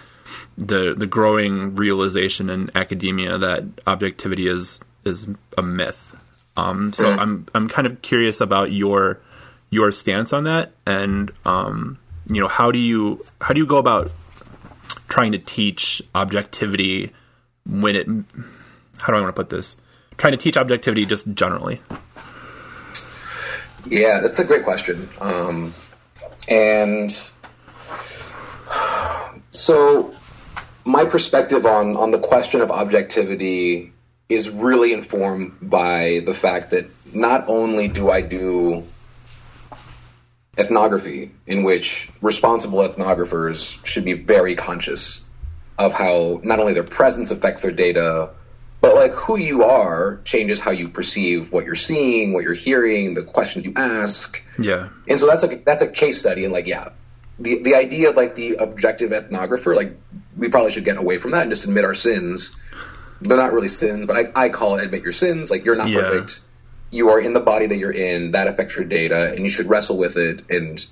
the 0.56 0.94
the 0.94 1.06
growing 1.06 1.74
realization 1.74 2.48
in 2.48 2.70
academia 2.76 3.38
that 3.38 3.64
objectivity 3.88 4.46
is 4.46 4.80
is 5.04 5.28
a 5.56 5.62
myth. 5.62 6.14
Um, 6.58 6.92
so 6.92 7.04
mm. 7.04 7.18
I'm 7.18 7.46
I'm 7.54 7.68
kind 7.68 7.86
of 7.86 8.02
curious 8.02 8.40
about 8.40 8.72
your 8.72 9.20
your 9.70 9.92
stance 9.92 10.32
on 10.32 10.44
that, 10.44 10.72
and 10.86 11.30
um, 11.44 11.98
you 12.26 12.40
know 12.40 12.48
how 12.48 12.72
do 12.72 12.78
you 12.78 13.24
how 13.40 13.54
do 13.54 13.60
you 13.60 13.66
go 13.66 13.78
about 13.78 14.12
trying 15.08 15.32
to 15.32 15.38
teach 15.38 16.02
objectivity 16.14 17.12
when 17.64 17.94
it 17.94 18.06
how 19.00 19.12
do 19.12 19.18
I 19.18 19.20
want 19.20 19.28
to 19.28 19.40
put 19.40 19.50
this 19.50 19.76
trying 20.16 20.32
to 20.32 20.36
teach 20.36 20.56
objectivity 20.56 21.06
just 21.06 21.32
generally. 21.32 21.80
Yeah, 23.86 24.20
that's 24.20 24.40
a 24.40 24.44
great 24.44 24.64
question, 24.64 25.08
um, 25.20 25.72
and 26.48 27.12
so 29.52 30.12
my 30.84 31.04
perspective 31.04 31.64
on 31.66 31.96
on 31.96 32.10
the 32.10 32.18
question 32.18 32.62
of 32.62 32.72
objectivity 32.72 33.92
is 34.28 34.50
really 34.50 34.92
informed 34.92 35.56
by 35.62 36.22
the 36.24 36.34
fact 36.34 36.70
that 36.70 36.86
not 37.14 37.48
only 37.48 37.88
do 37.88 38.10
I 38.10 38.20
do 38.20 38.84
ethnography 40.56 41.30
in 41.46 41.62
which 41.62 42.10
responsible 42.20 42.80
ethnographers 42.80 43.84
should 43.84 44.04
be 44.04 44.14
very 44.14 44.54
conscious 44.56 45.22
of 45.78 45.94
how 45.94 46.40
not 46.42 46.58
only 46.58 46.74
their 46.74 46.82
presence 46.82 47.30
affects 47.30 47.62
their 47.62 47.70
data 47.70 48.30
but 48.80 48.94
like 48.96 49.12
who 49.12 49.38
you 49.38 49.62
are 49.62 50.20
changes 50.24 50.58
how 50.58 50.72
you 50.72 50.88
perceive 50.88 51.52
what 51.52 51.64
you're 51.64 51.76
seeing 51.76 52.32
what 52.32 52.42
you're 52.42 52.54
hearing 52.54 53.14
the 53.14 53.22
questions 53.22 53.64
you 53.64 53.72
ask 53.76 54.42
yeah 54.58 54.88
and 55.06 55.20
so 55.20 55.28
that's 55.28 55.44
like 55.44 55.64
that's 55.64 55.82
a 55.82 55.86
case 55.86 56.18
study 56.18 56.42
and 56.44 56.52
like 56.52 56.66
yeah 56.66 56.88
the 57.38 57.62
the 57.62 57.74
idea 57.74 58.10
of 58.10 58.16
like 58.16 58.34
the 58.34 58.54
objective 58.54 59.10
ethnographer, 59.10 59.74
like 59.74 59.96
we 60.36 60.48
probably 60.48 60.72
should 60.72 60.84
get 60.84 60.96
away 60.96 61.18
from 61.18 61.32
that 61.32 61.42
and 61.42 61.50
just 61.50 61.64
admit 61.64 61.84
our 61.84 61.94
sins. 61.94 62.54
They're 63.20 63.36
not 63.36 63.52
really 63.52 63.68
sins, 63.68 64.06
but 64.06 64.16
I, 64.16 64.44
I 64.44 64.48
call 64.48 64.76
it 64.76 64.84
admit 64.84 65.02
your 65.02 65.12
sins. 65.12 65.50
Like 65.50 65.64
you're 65.64 65.76
not 65.76 65.88
yeah. 65.88 66.00
perfect. 66.00 66.40
You 66.90 67.10
are 67.10 67.20
in 67.20 67.32
the 67.32 67.40
body 67.40 67.66
that 67.66 67.76
you're 67.76 67.92
in. 67.92 68.32
That 68.32 68.48
affects 68.48 68.76
your 68.76 68.84
data, 68.84 69.32
and 69.32 69.40
you 69.40 69.48
should 69.48 69.68
wrestle 69.68 69.98
with 69.98 70.16
it 70.16 70.44
and 70.50 70.84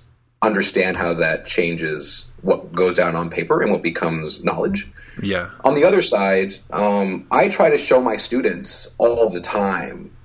understand 0.43 0.97
how 0.97 1.15
that 1.15 1.47
changes 1.47 2.27
what 2.43 2.73
goes 2.73 2.95
down 2.95 3.17
on 3.17 3.31
paper 3.31 3.63
and 3.63 3.71
what 3.71 3.83
becomes 3.83 4.45
knowledge. 4.45 4.89
Yeah. 5.21 5.51
On 5.65 5.75
the 5.75 5.85
other 5.85 6.03
side, 6.03 6.53
um, 6.71 7.27
I 7.31 7.49
try 7.49 7.71
to 7.71 7.79
show 7.79 8.01
my 8.03 8.17
students 8.17 8.95
all 8.99 9.31
the 9.31 9.41
time 9.41 10.16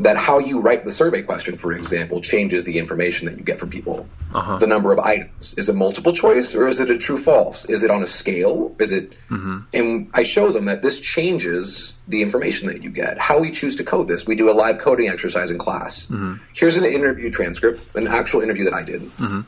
that 0.00 0.16
how 0.16 0.38
you 0.38 0.60
write 0.60 0.84
the 0.84 0.92
survey 0.92 1.22
question, 1.22 1.56
for 1.56 1.72
example, 1.72 2.20
changes 2.20 2.64
the 2.64 2.78
information 2.78 3.26
that 3.26 3.36
you 3.36 3.42
get 3.42 3.58
from 3.58 3.70
people. 3.70 4.06
Uh-huh. 4.32 4.58
The 4.58 4.68
number 4.68 4.92
of 4.92 5.00
items. 5.00 5.54
Is 5.58 5.68
it 5.68 5.74
multiple 5.74 6.12
choice 6.12 6.54
or 6.54 6.68
is 6.68 6.78
it 6.78 6.90
a 6.90 6.98
true 6.98 7.18
false? 7.18 7.64
Is 7.64 7.82
it 7.82 7.90
on 7.90 8.02
a 8.02 8.06
scale? 8.06 8.76
Is 8.78 8.92
it. 8.92 9.12
Mm-hmm. 9.28 9.58
And 9.74 10.10
I 10.14 10.22
show 10.22 10.50
them 10.50 10.66
that 10.66 10.82
this 10.82 11.00
changes 11.00 11.98
the 12.06 12.22
information 12.22 12.68
that 12.68 12.82
you 12.82 12.90
get. 12.90 13.18
How 13.18 13.40
we 13.40 13.50
choose 13.50 13.76
to 13.76 13.84
code 13.84 14.06
this. 14.06 14.24
We 14.24 14.36
do 14.36 14.50
a 14.50 14.52
live 14.52 14.78
coding 14.78 15.08
exercise 15.08 15.50
in 15.50 15.58
class. 15.58 16.06
Mm-hmm. 16.06 16.34
Here's 16.54 16.76
an 16.76 16.84
interview 16.84 17.30
transcript, 17.30 17.96
an 17.96 18.06
actual 18.06 18.42
interview 18.42 18.64
that 18.64 18.74
I 18.74 18.84
did. 18.84 19.02
Mm-hmm. 19.02 19.40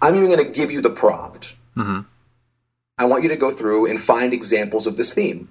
I'm 0.00 0.16
even 0.16 0.30
going 0.30 0.44
to 0.44 0.50
give 0.52 0.70
you 0.70 0.80
the 0.80 0.90
prompt. 0.90 1.54
Mm-hmm. 1.76 2.00
I 2.96 3.04
want 3.06 3.24
you 3.24 3.30
to 3.30 3.36
go 3.36 3.50
through 3.50 3.90
and 3.90 4.02
find 4.02 4.32
examples 4.32 4.86
of 4.86 4.96
this 4.96 5.12
theme. 5.12 5.48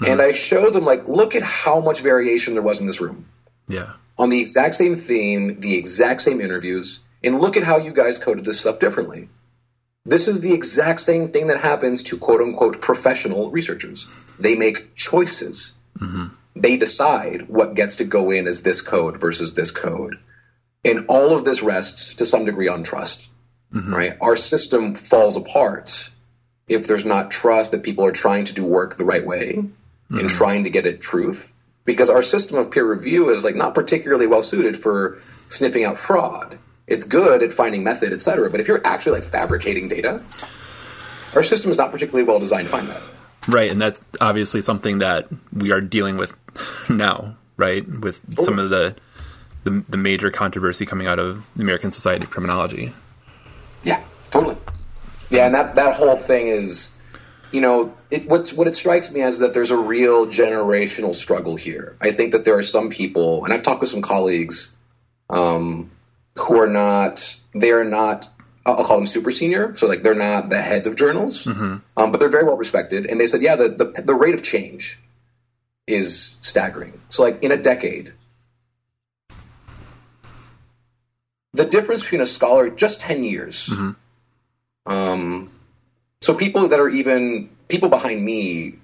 Mm-hmm. 0.00 0.12
And 0.12 0.22
I 0.22 0.32
show 0.32 0.70
them 0.70 0.84
like, 0.84 1.06
look 1.06 1.36
at 1.36 1.42
how 1.42 1.80
much 1.80 2.00
variation 2.00 2.54
there 2.54 2.62
was 2.62 2.80
in 2.80 2.86
this 2.86 3.00
room. 3.00 3.26
Yeah. 3.68 3.92
On 4.18 4.28
the 4.28 4.40
exact 4.40 4.74
same 4.74 4.96
theme, 4.96 5.60
the 5.60 5.76
exact 5.76 6.22
same 6.22 6.40
interviews, 6.40 7.00
and 7.22 7.40
look 7.40 7.56
at 7.56 7.62
how 7.62 7.78
you 7.78 7.92
guys 7.92 8.18
coded 8.18 8.44
this 8.44 8.60
stuff 8.60 8.78
differently. 8.78 9.28
This 10.04 10.28
is 10.28 10.40
the 10.40 10.52
exact 10.52 11.00
same 11.00 11.28
thing 11.28 11.46
that 11.46 11.60
happens 11.60 12.04
to 12.04 12.18
quote 12.18 12.40
unquote 12.40 12.80
professional 12.80 13.50
researchers. 13.50 14.06
They 14.38 14.54
make 14.54 14.94
choices. 14.94 15.72
Mm-hmm. 15.98 16.26
They 16.56 16.76
decide 16.76 17.48
what 17.48 17.74
gets 17.74 17.96
to 17.96 18.04
go 18.04 18.30
in 18.30 18.46
as 18.46 18.62
this 18.62 18.80
code 18.80 19.20
versus 19.20 19.54
this 19.54 19.70
code. 19.70 20.18
And 20.84 21.06
all 21.08 21.34
of 21.34 21.44
this 21.44 21.62
rests 21.62 22.14
to 22.14 22.26
some 22.26 22.44
degree 22.44 22.68
on 22.68 22.82
trust, 22.82 23.28
mm-hmm. 23.72 23.94
right? 23.94 24.16
Our 24.20 24.36
system 24.36 24.94
falls 24.94 25.36
apart 25.36 26.10
if 26.68 26.86
there's 26.86 27.04
not 27.04 27.30
trust 27.30 27.72
that 27.72 27.82
people 27.82 28.04
are 28.04 28.12
trying 28.12 28.44
to 28.46 28.52
do 28.52 28.64
work 28.64 28.96
the 28.96 29.04
right 29.04 29.24
way 29.24 29.70
mm-hmm. 30.10 30.18
and 30.18 30.28
trying 30.28 30.64
to 30.64 30.70
get 30.70 30.86
at 30.86 31.00
truth. 31.00 31.52
Because 31.84 32.08
our 32.08 32.22
system 32.22 32.56
of 32.56 32.70
peer 32.70 32.88
review 32.88 33.28
is 33.28 33.44
like 33.44 33.56
not 33.56 33.74
particularly 33.74 34.26
well 34.26 34.42
suited 34.42 34.80
for 34.80 35.20
sniffing 35.50 35.84
out 35.84 35.98
fraud. 35.98 36.58
It's 36.86 37.04
good 37.04 37.42
at 37.42 37.52
finding 37.52 37.84
method, 37.84 38.12
et 38.12 38.20
cetera. 38.20 38.48
But 38.50 38.60
if 38.60 38.68
you're 38.68 38.86
actually 38.86 39.20
like 39.20 39.30
fabricating 39.30 39.88
data, 39.88 40.22
our 41.34 41.42
system 41.42 41.70
is 41.70 41.76
not 41.76 41.92
particularly 41.92 42.24
well 42.24 42.38
designed 42.38 42.68
to 42.68 42.72
find 42.72 42.88
that. 42.88 43.02
Right, 43.46 43.70
and 43.70 43.78
that's 43.80 44.00
obviously 44.20 44.62
something 44.62 45.00
that 45.00 45.28
we 45.52 45.72
are 45.72 45.82
dealing 45.82 46.16
with 46.16 46.34
now, 46.88 47.36
right? 47.58 47.86
With 47.86 48.18
oh. 48.38 48.44
some 48.44 48.58
of 48.58 48.70
the, 48.70 48.96
the, 49.64 49.84
the 49.86 49.98
major 49.98 50.30
controversy 50.30 50.86
coming 50.86 51.06
out 51.06 51.18
of 51.18 51.44
the 51.54 51.62
American 51.62 51.92
Society 51.92 52.24
of 52.24 52.30
Criminology. 52.30 52.94
Yeah, 53.82 54.02
totally. 54.30 54.56
Yeah, 55.28 55.44
and 55.44 55.54
that 55.54 55.74
that 55.74 55.96
whole 55.96 56.16
thing 56.16 56.46
is, 56.46 56.92
you 57.54 57.60
know, 57.60 57.94
it, 58.10 58.28
what's 58.28 58.52
what 58.52 58.66
it 58.66 58.74
strikes 58.74 59.12
me 59.12 59.22
as 59.22 59.38
that 59.38 59.54
there's 59.54 59.70
a 59.70 59.76
real 59.76 60.26
generational 60.26 61.14
struggle 61.14 61.54
here. 61.54 61.96
I 62.00 62.10
think 62.10 62.32
that 62.32 62.44
there 62.44 62.58
are 62.58 62.64
some 62.64 62.90
people, 62.90 63.44
and 63.44 63.54
I've 63.54 63.62
talked 63.62 63.80
with 63.80 63.90
some 63.90 64.02
colleagues 64.02 64.74
um, 65.30 65.92
who 66.36 66.60
are 66.60 66.66
not 66.66 67.38
they 67.54 67.70
are 67.70 67.84
not 67.84 68.28
I'll 68.66 68.84
call 68.84 68.96
them 68.96 69.06
super 69.06 69.30
senior, 69.30 69.76
so 69.76 69.86
like 69.86 70.02
they're 70.02 70.16
not 70.16 70.50
the 70.50 70.60
heads 70.60 70.88
of 70.88 70.96
journals, 70.96 71.44
mm-hmm. 71.44 71.76
um, 71.96 72.10
but 72.10 72.18
they're 72.18 72.28
very 72.28 72.42
well 72.42 72.56
respected. 72.56 73.06
And 73.06 73.20
they 73.20 73.28
said, 73.28 73.40
yeah, 73.40 73.54
the, 73.54 73.68
the 73.68 74.02
the 74.02 74.14
rate 74.14 74.34
of 74.34 74.42
change 74.42 74.98
is 75.86 76.34
staggering. 76.40 77.00
So 77.08 77.22
like 77.22 77.44
in 77.44 77.52
a 77.52 77.56
decade, 77.56 78.14
the 81.52 81.66
difference 81.66 82.02
between 82.02 82.20
a 82.20 82.26
scholar 82.26 82.68
just 82.68 83.00
ten 83.00 83.22
years. 83.22 83.68
Mm-hmm. 83.68 83.90
Um, 84.86 85.50
so 86.24 86.34
people 86.34 86.68
that 86.68 86.80
are 86.80 86.88
even 86.88 87.50
people 87.68 87.90
behind 87.90 88.24
me, 88.24 88.76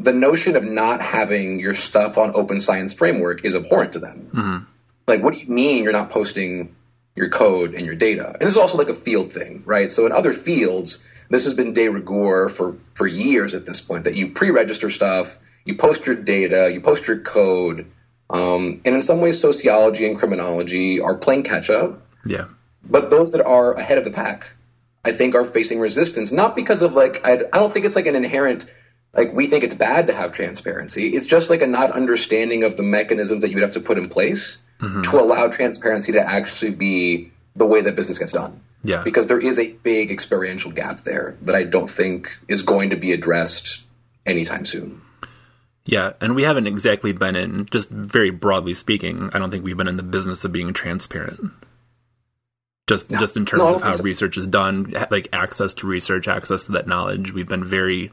the 0.00 0.12
notion 0.12 0.56
of 0.56 0.64
not 0.64 1.00
having 1.00 1.60
your 1.60 1.74
stuff 1.74 2.18
on 2.18 2.32
Open 2.34 2.58
Science 2.58 2.92
Framework 2.92 3.44
is 3.44 3.54
abhorrent 3.54 3.92
to 3.92 4.00
them. 4.00 4.30
Mm-hmm. 4.34 4.64
Like, 5.06 5.22
what 5.22 5.32
do 5.32 5.38
you 5.38 5.46
mean 5.46 5.84
you're 5.84 5.92
not 5.92 6.10
posting 6.10 6.74
your 7.14 7.28
code 7.28 7.74
and 7.74 7.86
your 7.86 7.94
data? 7.94 8.26
And 8.32 8.40
this 8.40 8.50
is 8.50 8.56
also 8.56 8.78
like 8.78 8.88
a 8.88 8.94
field 8.94 9.32
thing, 9.32 9.62
right? 9.64 9.92
So 9.92 10.06
in 10.06 10.12
other 10.12 10.32
fields, 10.32 11.04
this 11.30 11.44
has 11.44 11.54
been 11.54 11.72
de 11.72 11.88
rigueur 11.88 12.48
for, 12.48 12.76
for 12.94 13.06
years 13.06 13.54
at 13.54 13.64
this 13.64 13.80
point 13.80 14.04
that 14.04 14.16
you 14.16 14.32
pre-register 14.32 14.90
stuff, 14.90 15.38
you 15.64 15.76
post 15.76 16.04
your 16.04 16.16
data, 16.16 16.68
you 16.72 16.80
post 16.80 17.06
your 17.06 17.20
code. 17.20 17.92
Um, 18.28 18.80
and 18.84 18.96
in 18.96 19.02
some 19.02 19.20
ways, 19.20 19.40
sociology 19.40 20.04
and 20.04 20.18
criminology 20.18 21.00
are 21.00 21.16
playing 21.16 21.44
catch 21.44 21.70
up. 21.70 22.02
Yeah. 22.26 22.46
But 22.82 23.08
those 23.08 23.32
that 23.32 23.46
are 23.46 23.74
ahead 23.74 23.98
of 23.98 24.04
the 24.04 24.10
pack, 24.10 24.52
I 25.04 25.12
think, 25.12 25.34
are 25.34 25.44
facing 25.44 25.80
resistance, 25.80 26.32
not 26.32 26.56
because 26.56 26.82
of 26.82 26.92
like, 26.92 27.26
I, 27.26 27.34
I 27.34 27.58
don't 27.58 27.72
think 27.72 27.86
it's 27.86 27.96
like 27.96 28.06
an 28.06 28.16
inherent 28.16 28.66
like 29.14 29.32
we 29.32 29.46
think 29.46 29.64
it's 29.64 29.74
bad 29.74 30.08
to 30.08 30.12
have 30.12 30.32
transparency. 30.32 31.08
It's 31.08 31.26
just 31.26 31.50
like 31.50 31.62
a 31.62 31.66
not 31.66 31.90
understanding 31.92 32.64
of 32.64 32.76
the 32.76 32.82
mechanisms 32.82 33.42
that 33.42 33.48
you 33.48 33.56
would 33.56 33.62
have 33.62 33.72
to 33.72 33.80
put 33.80 33.98
in 33.98 34.08
place 34.08 34.58
mm-hmm. 34.80 35.02
to 35.02 35.20
allow 35.20 35.48
transparency 35.48 36.12
to 36.12 36.20
actually 36.20 36.72
be 36.72 37.32
the 37.56 37.66
way 37.66 37.80
that 37.80 37.96
business 37.96 38.18
gets 38.18 38.32
done. 38.32 38.60
Yeah. 38.84 39.02
Because 39.02 39.26
there 39.26 39.40
is 39.40 39.58
a 39.58 39.68
big 39.68 40.12
experiential 40.12 40.70
gap 40.70 41.02
there 41.02 41.36
that 41.42 41.54
I 41.54 41.64
don't 41.64 41.90
think 41.90 42.38
is 42.46 42.62
going 42.62 42.90
to 42.90 42.96
be 42.96 43.12
addressed 43.12 43.82
anytime 44.24 44.66
soon. 44.66 45.02
Yeah, 45.84 46.12
and 46.20 46.36
we 46.36 46.42
haven't 46.42 46.66
exactly 46.66 47.12
been 47.12 47.34
in 47.34 47.66
just 47.70 47.88
very 47.88 48.30
broadly 48.30 48.74
speaking, 48.74 49.30
I 49.32 49.38
don't 49.38 49.50
think 49.50 49.64
we've 49.64 49.76
been 49.76 49.88
in 49.88 49.96
the 49.96 50.02
business 50.02 50.44
of 50.44 50.52
being 50.52 50.74
transparent. 50.74 51.50
Just 52.88 53.10
no. 53.10 53.20
just 53.20 53.36
in 53.36 53.44
terms 53.46 53.62
no, 53.62 53.74
of 53.74 53.82
how 53.82 53.92
so. 53.92 54.02
research 54.02 54.36
is 54.38 54.46
done, 54.46 54.94
like 55.10 55.28
access 55.32 55.74
to 55.74 55.86
research, 55.86 56.26
access 56.26 56.64
to 56.64 56.72
that 56.72 56.86
knowledge, 56.86 57.32
we've 57.32 57.48
been 57.48 57.64
very 57.64 58.10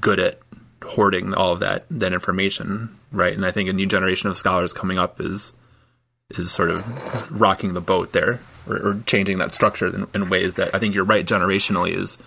good 0.00 0.20
at 0.20 0.38
hoarding 0.84 1.34
all 1.34 1.52
of 1.52 1.60
that 1.60 1.86
that 1.90 2.12
information, 2.12 2.96
right? 3.10 3.32
And 3.32 3.44
I 3.44 3.50
think 3.50 3.68
a 3.68 3.72
new 3.72 3.86
generation 3.86 4.28
of 4.28 4.36
scholars 4.36 4.72
coming 4.72 4.98
up 4.98 5.20
is 5.20 5.54
is 6.30 6.50
sort 6.50 6.70
of 6.70 7.40
rocking 7.40 7.74
the 7.74 7.80
boat 7.80 8.12
there 8.12 8.40
or, 8.68 8.76
or 8.76 9.02
changing 9.06 9.38
that 9.38 9.54
structure 9.54 9.86
in, 9.86 10.06
in, 10.12 10.28
ways 10.28 10.56
that 10.56 10.74
I 10.74 10.78
think 10.80 10.94
you're 10.94 11.04
right 11.04 11.24
generationally 11.24 11.96
is 11.96 12.18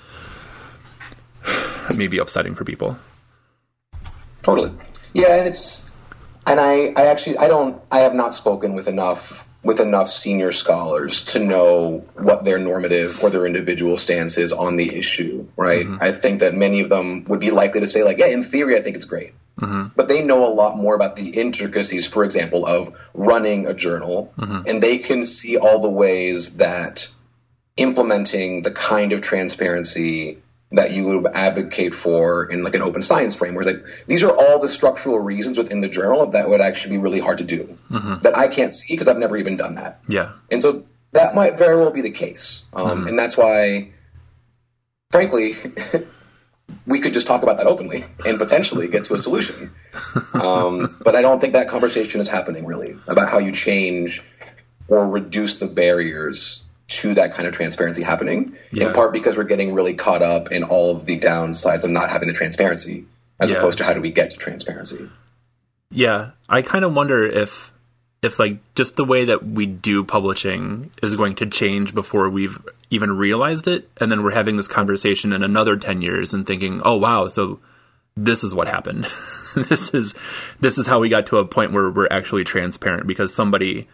maybe 1.96 2.18
upsetting 2.18 2.56
for 2.56 2.64
people. 2.64 2.98
Totally. 4.42 4.72
Yeah, 5.14 5.36
and 5.36 5.48
it's 5.48 5.90
and 6.48 6.60
I 6.60 6.94
I 6.96 7.08
actually 7.08 7.38
I 7.38 7.48
don't 7.48 7.80
I 7.92 8.00
have 8.00 8.16
not 8.16 8.34
spoken 8.34 8.74
with 8.74 8.88
enough 8.88 9.39
with 9.62 9.80
enough 9.80 10.10
senior 10.10 10.52
scholars 10.52 11.26
to 11.26 11.40
know 11.40 12.06
what 12.14 12.46
their 12.46 12.58
normative 12.58 13.22
or 13.24 13.30
their 13.30 13.46
individual 13.46 13.98
stance 13.98 14.38
is 14.38 14.54
on 14.54 14.78
the 14.78 14.98
issue, 14.98 15.48
right? 15.58 15.86
Mm-hmm. 15.86 16.02
I 16.02 16.12
think 16.14 16.40
that 16.40 16.56
many 16.56 16.80
of 16.80 16.90
them 16.90 17.26
would 17.26 17.42
be 17.42 17.52
likely 17.52 17.82
to 17.82 17.88
say, 17.88 18.04
like, 18.04 18.20
yeah, 18.20 18.28
in 18.28 18.44
theory, 18.44 18.78
I 18.78 18.82
think 18.82 18.96
it's 18.96 19.06
great. 19.06 19.34
Mm-hmm. 19.60 19.88
But 19.96 20.08
they 20.08 20.24
know 20.24 20.48
a 20.48 20.54
lot 20.54 20.78
more 20.78 20.96
about 20.96 21.18
the 21.18 21.30
intricacies, 21.30 22.08
for 22.08 22.24
example, 22.24 22.66
of 22.66 22.96
running 23.14 23.68
a 23.68 23.74
journal, 23.74 24.34
mm-hmm. 24.38 24.62
and 24.66 24.82
they 24.82 25.00
can 25.00 25.26
see 25.26 25.58
all 25.58 25.82
the 25.82 25.90
ways 25.90 26.56
that 26.56 27.10
implementing 27.76 28.62
the 28.62 28.72
kind 28.72 29.12
of 29.12 29.22
transparency 29.22 30.38
that 30.72 30.92
you 30.92 31.06
would 31.06 31.26
advocate 31.34 31.94
for 31.94 32.46
in 32.46 32.64
like 32.64 32.76
an 32.76 32.82
open 32.82 33.02
science 33.02 33.36
framework. 33.36 33.66
Like 33.66 33.84
these 34.08 34.24
are 34.24 34.36
all 34.36 34.60
the 34.60 34.68
structural 34.68 35.20
reasons 35.20 35.58
within 35.58 35.82
the 35.82 35.90
journal 35.90 36.28
that 36.28 36.50
would 36.50 36.62
actually 36.62 36.98
be 36.98 37.02
really 37.02 37.20
hard 37.20 37.40
to 37.40 37.44
do 37.44 37.78
mm-hmm. 37.90 38.22
that 38.22 38.38
I 38.38 38.48
can't 38.48 38.74
see 38.74 38.94
because 38.94 39.08
I've 39.08 39.18
never 39.18 39.38
even 39.38 39.58
done 39.58 39.76
that. 39.76 40.02
Yeah, 40.08 40.34
and 40.52 40.62
so 40.62 40.86
that 41.12 41.34
might 41.34 41.58
very 41.58 41.78
well 41.78 41.92
be 41.92 42.02
the 42.02 42.12
case, 42.12 42.64
um, 42.74 42.88
mm-hmm. 42.88 43.08
and 43.08 43.20
that's 43.20 43.38
why, 43.38 43.92
frankly. 45.12 45.54
we 46.86 47.00
could 47.00 47.14
just 47.14 47.26
talk 47.26 47.42
about 47.42 47.58
that 47.58 47.66
openly 47.66 48.06
and 48.26 48.38
potentially 48.38 48.88
get 48.88 49.06
to 49.06 49.14
a 49.14 49.18
solution. 49.18 49.72
Um, 50.34 50.98
but 51.04 51.16
I 51.16 51.22
don't 51.22 51.40
think 51.42 51.54
that 51.54 51.68
conversation 51.68 52.22
is 52.22 52.28
happening 52.28 52.66
really 52.66 52.98
about 53.08 53.30
how 53.30 53.40
you 53.40 53.52
change 53.52 54.24
or 54.88 55.08
reduce 55.08 55.58
the 55.58 55.68
barriers 55.68 56.64
to 56.90 57.14
that 57.14 57.34
kind 57.34 57.48
of 57.48 57.54
transparency 57.54 58.02
happening. 58.02 58.56
Yeah. 58.72 58.88
In 58.88 58.94
part 58.94 59.14
because 59.14 59.38
we're 59.38 59.44
getting 59.44 59.74
really 59.74 59.94
caught 59.94 60.22
up 60.22 60.52
in 60.52 60.64
all 60.64 60.98
of 60.98 61.06
the 61.06 61.20
downsides 61.20 61.84
of 61.84 61.92
not 61.92 62.10
having 62.10 62.28
the 62.28 62.34
transparency, 62.34 63.06
as 63.40 63.52
yeah. 63.52 63.58
opposed 63.58 63.78
to 63.78 63.84
how 63.84 63.94
do 63.94 64.02
we 64.02 64.12
get 64.12 64.32
to 64.32 64.38
transparency. 64.38 65.10
Yeah, 65.92 66.32
I 66.48 66.62
kind 66.62 66.86
of 66.86 66.96
wonder 66.96 67.26
if 67.26 67.72
if 68.22 68.38
like 68.38 68.60
just 68.76 68.96
the 68.98 69.06
way 69.06 69.26
that 69.26 69.46
we 69.46 69.66
do 69.66 70.04
publishing 70.04 70.92
is 71.02 71.16
going 71.16 71.36
to 71.36 71.46
change 71.46 71.96
before 71.96 72.30
we've 72.30 72.60
even 72.90 73.16
realized 73.16 73.68
it 73.68 73.90
and 73.98 74.12
then 74.12 74.24
we're 74.24 74.32
having 74.32 74.58
this 74.58 74.68
conversation 74.68 75.32
in 75.32 75.44
another 75.44 75.78
10 75.78 76.02
years 76.02 76.34
and 76.34 76.46
thinking 76.46 76.82
oh 76.84 76.96
wow 76.96 77.28
so 77.28 77.60
this 78.18 78.44
is 78.44 78.54
what 78.54 78.68
happened 78.68 79.08
this 79.56 79.94
is 79.94 80.16
this 80.60 80.78
is 80.78 80.86
how 80.86 81.00
we 81.00 81.08
got 81.08 81.28
to 81.28 81.38
a 81.38 81.46
point 81.46 81.72
where 81.72 81.90
we're 81.90 82.10
actually 82.12 82.44
transparent 82.44 83.08
because 83.08 83.34
somebody 83.34 83.88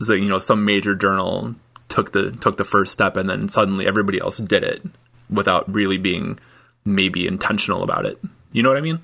so 0.00 0.12
you 0.12 0.28
know 0.28 0.40
some 0.40 0.64
major 0.64 0.94
journal 0.94 1.54
took 1.92 2.12
the 2.12 2.30
took 2.30 2.56
the 2.56 2.64
first 2.64 2.90
step 2.90 3.16
and 3.18 3.28
then 3.28 3.50
suddenly 3.50 3.86
everybody 3.86 4.18
else 4.18 4.38
did 4.38 4.64
it 4.64 4.82
without 5.28 5.70
really 5.72 5.98
being 5.98 6.38
maybe 6.86 7.26
intentional 7.26 7.82
about 7.82 8.06
it. 8.06 8.18
You 8.50 8.62
know 8.62 8.70
what 8.70 8.78
I 8.78 8.80
mean? 8.80 8.98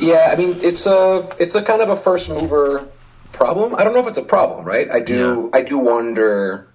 Yeah, 0.00 0.28
I 0.32 0.36
mean 0.36 0.58
it's 0.62 0.86
a 0.86 1.28
it's 1.38 1.54
a 1.54 1.62
kind 1.62 1.82
of 1.82 1.88
a 1.88 1.96
first 1.96 2.28
mover 2.28 2.88
problem. 3.32 3.76
I 3.76 3.84
don't 3.84 3.94
know 3.94 4.00
if 4.00 4.08
it's 4.08 4.18
a 4.18 4.22
problem, 4.22 4.64
right? 4.64 4.92
I 4.92 5.00
do 5.00 5.50
yeah. 5.52 5.58
I 5.58 5.62
do 5.62 5.78
wonder 5.78 6.66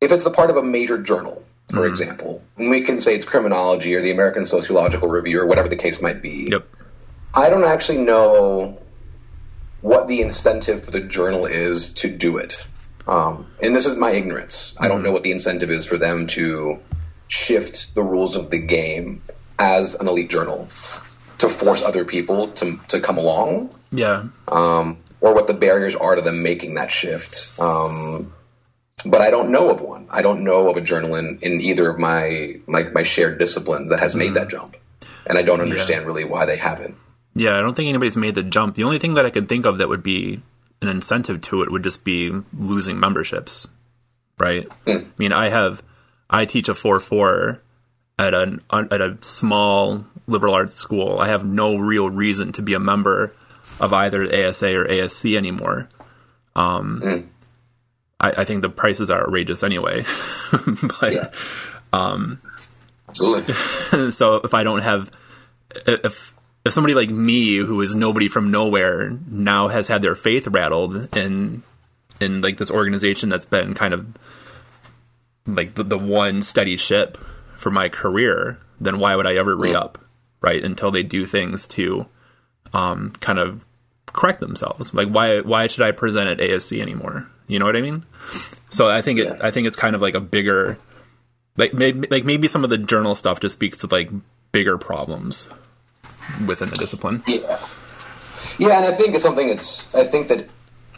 if 0.00 0.12
it's 0.12 0.24
the 0.24 0.30
part 0.30 0.50
of 0.50 0.56
a 0.56 0.62
major 0.62 0.98
journal, 0.98 1.44
for 1.68 1.78
mm-hmm. 1.78 1.88
example. 1.88 2.42
And 2.56 2.70
we 2.70 2.82
can 2.82 3.00
say 3.00 3.16
it's 3.16 3.24
criminology 3.24 3.94
or 3.96 4.02
the 4.02 4.12
American 4.12 4.44
Sociological 4.44 5.08
Review 5.08 5.40
or 5.40 5.46
whatever 5.46 5.68
the 5.68 5.76
case 5.76 6.00
might 6.00 6.22
be. 6.22 6.48
Yep. 6.50 6.66
I 7.34 7.50
don't 7.50 7.64
actually 7.64 7.98
know 7.98 8.78
what 9.80 10.06
the 10.06 10.20
incentive 10.20 10.84
for 10.84 10.92
the 10.92 11.00
journal 11.00 11.46
is 11.46 11.94
to 11.94 12.08
do 12.08 12.38
it. 12.38 12.64
Um, 13.06 13.46
and 13.62 13.74
this 13.74 13.86
is 13.86 13.96
my 13.96 14.12
ignorance. 14.12 14.74
I 14.78 14.88
don't 14.88 14.98
mm-hmm. 14.98 15.06
know 15.06 15.12
what 15.12 15.22
the 15.22 15.32
incentive 15.32 15.70
is 15.70 15.86
for 15.86 15.98
them 15.98 16.26
to 16.28 16.78
shift 17.28 17.94
the 17.94 18.02
rules 18.02 18.36
of 18.36 18.50
the 18.50 18.58
game 18.58 19.22
as 19.58 19.94
an 19.94 20.08
elite 20.08 20.30
journal 20.30 20.68
to 21.38 21.48
force 21.48 21.82
other 21.82 22.04
people 22.04 22.48
to 22.48 22.78
to 22.88 23.00
come 23.00 23.18
along. 23.18 23.74
Yeah. 23.90 24.24
Um, 24.48 24.98
or 25.20 25.34
what 25.34 25.46
the 25.46 25.54
barriers 25.54 25.94
are 25.94 26.16
to 26.16 26.22
them 26.22 26.42
making 26.42 26.74
that 26.74 26.90
shift. 26.90 27.58
Um, 27.58 28.32
but 29.04 29.20
I 29.20 29.30
don't 29.30 29.50
know 29.50 29.70
of 29.70 29.80
one. 29.80 30.06
I 30.10 30.22
don't 30.22 30.44
know 30.44 30.68
of 30.68 30.76
a 30.76 30.80
journal 30.80 31.14
in, 31.14 31.38
in 31.42 31.60
either 31.60 31.88
of 31.88 31.98
my, 31.98 32.60
my, 32.66 32.84
my 32.84 33.02
shared 33.02 33.38
disciplines 33.38 33.90
that 33.90 34.00
has 34.00 34.14
made 34.14 34.30
mm. 34.30 34.34
that 34.34 34.48
jump, 34.48 34.76
and 35.26 35.38
I 35.38 35.42
don't 35.42 35.60
understand 35.60 36.02
yeah. 36.02 36.06
really 36.06 36.24
why 36.24 36.46
they 36.46 36.56
haven't. 36.56 36.96
Yeah, 37.34 37.56
I 37.56 37.60
don't 37.60 37.74
think 37.74 37.88
anybody's 37.88 38.16
made 38.16 38.34
the 38.34 38.42
jump. 38.42 38.74
The 38.74 38.84
only 38.84 38.98
thing 38.98 39.14
that 39.14 39.24
I 39.24 39.30
can 39.30 39.46
think 39.46 39.64
of 39.64 39.78
that 39.78 39.88
would 39.88 40.02
be 40.02 40.42
an 40.82 40.88
incentive 40.88 41.40
to 41.42 41.62
it 41.62 41.70
would 41.70 41.84
just 41.84 42.04
be 42.04 42.32
losing 42.56 42.98
memberships, 42.98 43.68
right? 44.38 44.68
Mm. 44.86 45.04
I 45.04 45.08
mean, 45.18 45.32
I 45.32 45.48
have 45.48 45.82
I 46.28 46.44
teach 46.44 46.68
a 46.68 46.74
four 46.74 47.00
four 47.00 47.62
at 48.18 48.34
a 48.34 48.58
at 48.70 49.00
a 49.00 49.16
small 49.20 50.04
liberal 50.26 50.54
arts 50.54 50.74
school. 50.74 51.18
I 51.18 51.28
have 51.28 51.44
no 51.44 51.76
real 51.76 52.10
reason 52.10 52.52
to 52.52 52.62
be 52.62 52.74
a 52.74 52.80
member 52.80 53.34
of 53.80 53.92
either 53.92 54.24
ASA 54.24 54.76
or 54.76 54.84
ASC 54.86 55.36
anymore. 55.36 55.88
Um, 56.54 57.00
mm. 57.04 57.26
I, 58.20 58.42
I, 58.42 58.44
think 58.44 58.60
the 58.60 58.68
prices 58.68 59.10
are 59.10 59.22
outrageous 59.22 59.62
anyway. 59.62 60.04
but 61.00 61.12
yeah. 61.12 61.30
um, 61.94 62.40
absolutely. 63.08 63.54
so 64.10 64.36
if 64.36 64.52
I 64.52 64.62
don't 64.62 64.82
have 64.82 65.10
if 65.86 66.31
if 66.64 66.72
somebody 66.72 66.94
like 66.94 67.10
me 67.10 67.56
who 67.56 67.80
is 67.80 67.94
nobody 67.94 68.28
from 68.28 68.50
nowhere 68.50 69.10
now 69.28 69.68
has 69.68 69.88
had 69.88 70.02
their 70.02 70.14
faith 70.14 70.46
rattled 70.46 71.16
in 71.16 71.62
in 72.20 72.40
like 72.40 72.56
this 72.56 72.70
organization 72.70 73.28
that's 73.28 73.46
been 73.46 73.74
kind 73.74 73.94
of 73.94 74.06
like 75.46 75.74
the, 75.74 75.82
the 75.82 75.98
one 75.98 76.42
steady 76.42 76.76
ship 76.76 77.18
for 77.56 77.70
my 77.70 77.88
career, 77.88 78.58
then 78.80 78.98
why 78.98 79.16
would 79.16 79.26
I 79.26 79.34
ever 79.34 79.56
re 79.56 79.74
up? 79.74 79.98
Right 80.40 80.62
until 80.62 80.90
they 80.90 81.02
do 81.02 81.24
things 81.26 81.68
to 81.68 82.06
um, 82.72 83.12
kind 83.20 83.38
of 83.38 83.64
correct 84.06 84.40
themselves. 84.40 84.94
Like 84.94 85.08
why 85.08 85.40
why 85.40 85.66
should 85.66 85.84
I 85.84 85.90
present 85.90 86.28
at 86.28 86.38
ASC 86.38 86.80
anymore? 86.80 87.28
You 87.48 87.58
know 87.58 87.66
what 87.66 87.76
I 87.76 87.80
mean? 87.80 88.04
So 88.70 88.88
I 88.88 89.02
think 89.02 89.18
it 89.18 89.26
yeah. 89.26 89.38
I 89.40 89.50
think 89.50 89.66
it's 89.66 89.76
kind 89.76 89.94
of 89.94 90.02
like 90.02 90.14
a 90.14 90.20
bigger 90.20 90.78
like 91.56 91.74
maybe 91.74 92.08
like 92.08 92.24
maybe 92.24 92.48
some 92.48 92.64
of 92.64 92.70
the 92.70 92.78
journal 92.78 93.14
stuff 93.14 93.40
just 93.40 93.54
speaks 93.54 93.78
to 93.78 93.86
like 93.88 94.10
bigger 94.52 94.78
problems 94.78 95.48
within 96.46 96.70
the 96.70 96.76
discipline. 96.76 97.22
Yeah. 97.26 97.58
Yeah, 98.58 98.76
and 98.78 98.86
I 98.86 98.92
think 98.92 99.14
it's 99.14 99.22
something 99.22 99.48
it's 99.48 99.92
I 99.94 100.04
think 100.04 100.28
that 100.28 100.48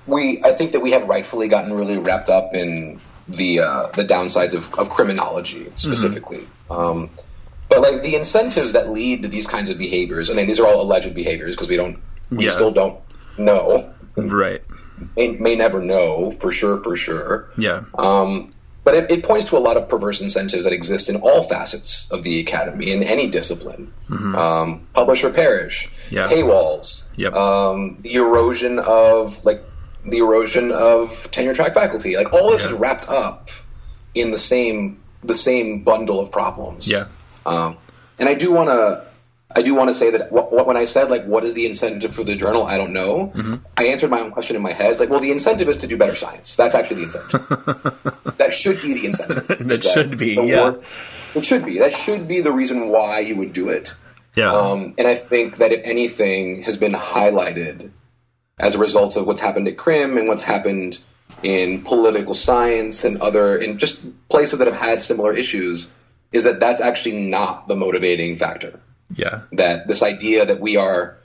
we 0.06 0.42
I 0.42 0.52
think 0.52 0.72
that 0.72 0.80
we 0.80 0.92
have 0.92 1.08
rightfully 1.08 1.48
gotten 1.48 1.72
really 1.72 1.98
wrapped 1.98 2.28
up 2.28 2.54
in 2.54 3.00
the 3.28 3.60
uh, 3.60 3.86
the 3.88 4.04
downsides 4.04 4.54
of, 4.54 4.72
of 4.74 4.90
criminology 4.90 5.70
specifically. 5.76 6.46
Mm-hmm. 6.68 6.72
Um, 6.72 7.10
but 7.68 7.80
like 7.80 8.02
the 8.02 8.14
incentives 8.14 8.74
that 8.74 8.90
lead 8.90 9.22
to 9.22 9.28
these 9.28 9.46
kinds 9.46 9.70
of 9.70 9.78
behaviors, 9.78 10.30
I 10.30 10.34
mean, 10.34 10.46
these 10.46 10.60
are 10.60 10.66
all 10.66 10.82
alleged 10.82 11.14
behaviors 11.14 11.54
because 11.54 11.68
we 11.68 11.76
don't, 11.76 11.98
we 12.30 12.44
yeah. 12.44 12.50
still 12.50 12.70
don't 12.70 13.00
know, 13.38 13.92
right? 14.16 14.62
May, 15.16 15.28
may, 15.28 15.54
never 15.56 15.82
know 15.82 16.30
for 16.30 16.52
sure, 16.52 16.82
for 16.82 16.94
sure. 16.94 17.50
Yeah. 17.58 17.84
Um, 17.94 18.53
but 18.84 18.94
it, 18.94 19.10
it, 19.10 19.24
points 19.24 19.46
to 19.46 19.56
a 19.56 19.58
lot 19.58 19.76
of 19.76 19.88
perverse 19.88 20.20
incentives 20.20 20.64
that 20.64 20.72
exist 20.72 21.08
in 21.08 21.16
all 21.16 21.42
facets 21.42 22.10
of 22.10 22.22
the 22.22 22.40
academy 22.40 22.92
in 22.92 23.02
any 23.02 23.28
discipline. 23.28 23.92
Mm-hmm. 24.08 24.34
Um, 24.34 24.86
publish 24.92 25.24
or 25.24 25.30
perish, 25.30 25.88
yeah. 26.10 26.28
paywalls, 26.28 27.00
yep. 27.16 27.32
um, 27.34 27.98
the 28.00 28.14
erosion 28.14 28.78
of 28.78 29.44
like 29.44 29.64
the 30.04 30.18
erosion 30.18 30.70
of 30.70 31.30
tenure 31.30 31.54
track 31.54 31.74
faculty. 31.74 32.16
Like 32.16 32.32
all 32.32 32.50
this 32.50 32.62
yeah. 32.62 32.68
is 32.68 32.72
wrapped 32.74 33.08
up 33.08 33.50
in 34.14 34.30
the 34.30 34.38
same 34.38 35.00
the 35.22 35.34
same 35.34 35.82
bundle 35.82 36.20
of 36.20 36.30
problems. 36.30 36.86
Yeah. 36.86 37.06
Um, 37.46 37.78
and 38.18 38.28
I 38.28 38.34
do 38.34 38.52
want 38.52 38.68
to 38.68 39.06
I 39.56 39.62
do 39.62 39.74
want 39.74 39.88
to 39.88 39.94
say 39.94 40.10
that 40.10 40.32
what, 40.32 40.52
what, 40.52 40.66
when 40.66 40.76
I 40.76 40.84
said 40.84 41.10
like 41.10 41.24
what 41.24 41.44
is 41.44 41.54
the 41.54 41.66
incentive 41.66 42.14
for 42.14 42.24
the 42.24 42.36
journal, 42.36 42.64
I 42.64 42.76
don't 42.76 42.92
know. 42.92 43.32
Mm-hmm. 43.34 43.54
I 43.76 43.86
answered 43.86 44.10
my 44.10 44.20
own 44.20 44.32
question 44.32 44.56
in 44.56 44.62
my 44.62 44.72
head. 44.72 44.90
It's 44.90 45.00
like, 45.00 45.10
well, 45.10 45.20
the 45.20 45.30
incentive 45.30 45.68
is 45.68 45.78
to 45.78 45.86
do 45.86 45.96
better 45.96 46.14
science. 46.14 46.56
That's 46.56 46.74
actually 46.74 46.96
the 46.96 47.02
incentive. 47.04 48.36
that 48.38 48.52
should 48.52 48.82
be 48.82 48.94
the 48.94 49.06
incentive. 49.06 49.46
that, 49.48 49.58
that, 49.58 49.84
should 49.84 50.18
be, 50.18 50.34
yeah. 50.34 50.62
Work, 50.62 50.84
it 51.34 51.44
should 51.44 51.64
be. 51.64 51.78
That 51.78 51.92
should 51.92 52.26
be 52.26 52.40
the 52.40 52.52
reason 52.52 52.88
why 52.88 53.20
you 53.20 53.36
would 53.36 53.52
do 53.52 53.68
it. 53.68 53.94
Yeah. 54.34 54.52
Um, 54.52 54.94
and 54.98 55.06
I 55.06 55.14
think 55.14 55.58
that 55.58 55.72
if 55.72 55.82
anything 55.84 56.62
has 56.62 56.76
been 56.76 56.92
highlighted 56.92 57.90
as 58.58 58.74
a 58.74 58.78
result 58.78 59.16
of 59.16 59.26
what's 59.26 59.40
happened 59.40 59.68
at 59.68 59.76
Crim 59.76 60.18
and 60.18 60.28
what's 60.28 60.42
happened 60.42 60.98
in 61.42 61.82
political 61.82 62.34
science 62.34 63.04
and 63.04 63.22
other 63.22 63.56
in 63.56 63.78
just 63.78 64.02
places 64.28 64.58
that 64.58 64.66
have 64.66 64.76
had 64.76 65.00
similar 65.00 65.32
issues 65.32 65.88
is 66.32 66.44
that 66.44 66.60
that's 66.60 66.80
actually 66.80 67.26
not 67.28 67.68
the 67.68 67.76
motivating 67.76 68.36
factor. 68.36 68.80
Yeah. 69.14 69.42
That 69.52 69.86
this 69.88 70.02
idea 70.02 70.46
that 70.46 70.60
we 70.60 70.76
are 70.76 71.18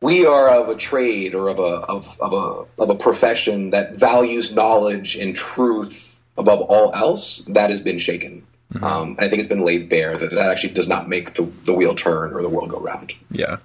we 0.00 0.26
are 0.26 0.48
of 0.48 0.68
a 0.68 0.76
trade 0.76 1.34
or 1.34 1.48
of 1.48 1.58
a 1.58 1.62
of, 1.62 2.20
of 2.20 2.32
a 2.32 2.82
of 2.82 2.90
a 2.90 2.94
profession 2.94 3.70
that 3.70 3.94
values 3.94 4.52
knowledge 4.52 5.16
and 5.16 5.34
truth 5.34 6.10
above 6.38 6.60
all 6.62 6.92
else, 6.94 7.42
that 7.48 7.70
has 7.70 7.80
been 7.80 7.98
shaken. 7.98 8.46
Mm-hmm. 8.72 8.84
Um, 8.84 9.08
and 9.10 9.20
I 9.20 9.28
think 9.28 9.40
it's 9.40 9.48
been 9.48 9.62
laid 9.62 9.88
bare 9.88 10.16
that 10.16 10.30
that 10.30 10.50
actually 10.50 10.74
does 10.74 10.88
not 10.88 11.08
make 11.08 11.34
the, 11.34 11.42
the 11.64 11.74
wheel 11.74 11.94
turn 11.94 12.32
or 12.32 12.42
the 12.42 12.48
world 12.48 12.70
go 12.70 12.80
round. 12.80 13.12
Yeah. 13.30 13.58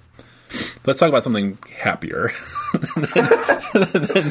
Let's 0.84 0.98
talk 0.98 1.08
about 1.08 1.24
something 1.24 1.58
happier. 1.76 2.32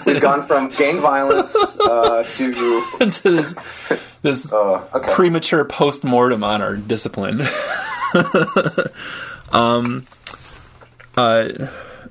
We've 0.05 0.21
gone 0.21 0.47
from 0.47 0.69
gang 0.69 0.99
violence 0.99 1.53
uh, 1.55 2.23
to 2.33 2.51
to 3.11 3.31
this 3.31 3.55
this 4.21 4.51
uh, 4.51 4.88
okay. 4.93 5.13
premature 5.13 5.65
post 5.65 6.03
mortem 6.03 6.43
on 6.43 6.61
our 6.61 6.75
discipline. 6.75 7.41
um, 9.51 10.05
uh, 11.18 11.49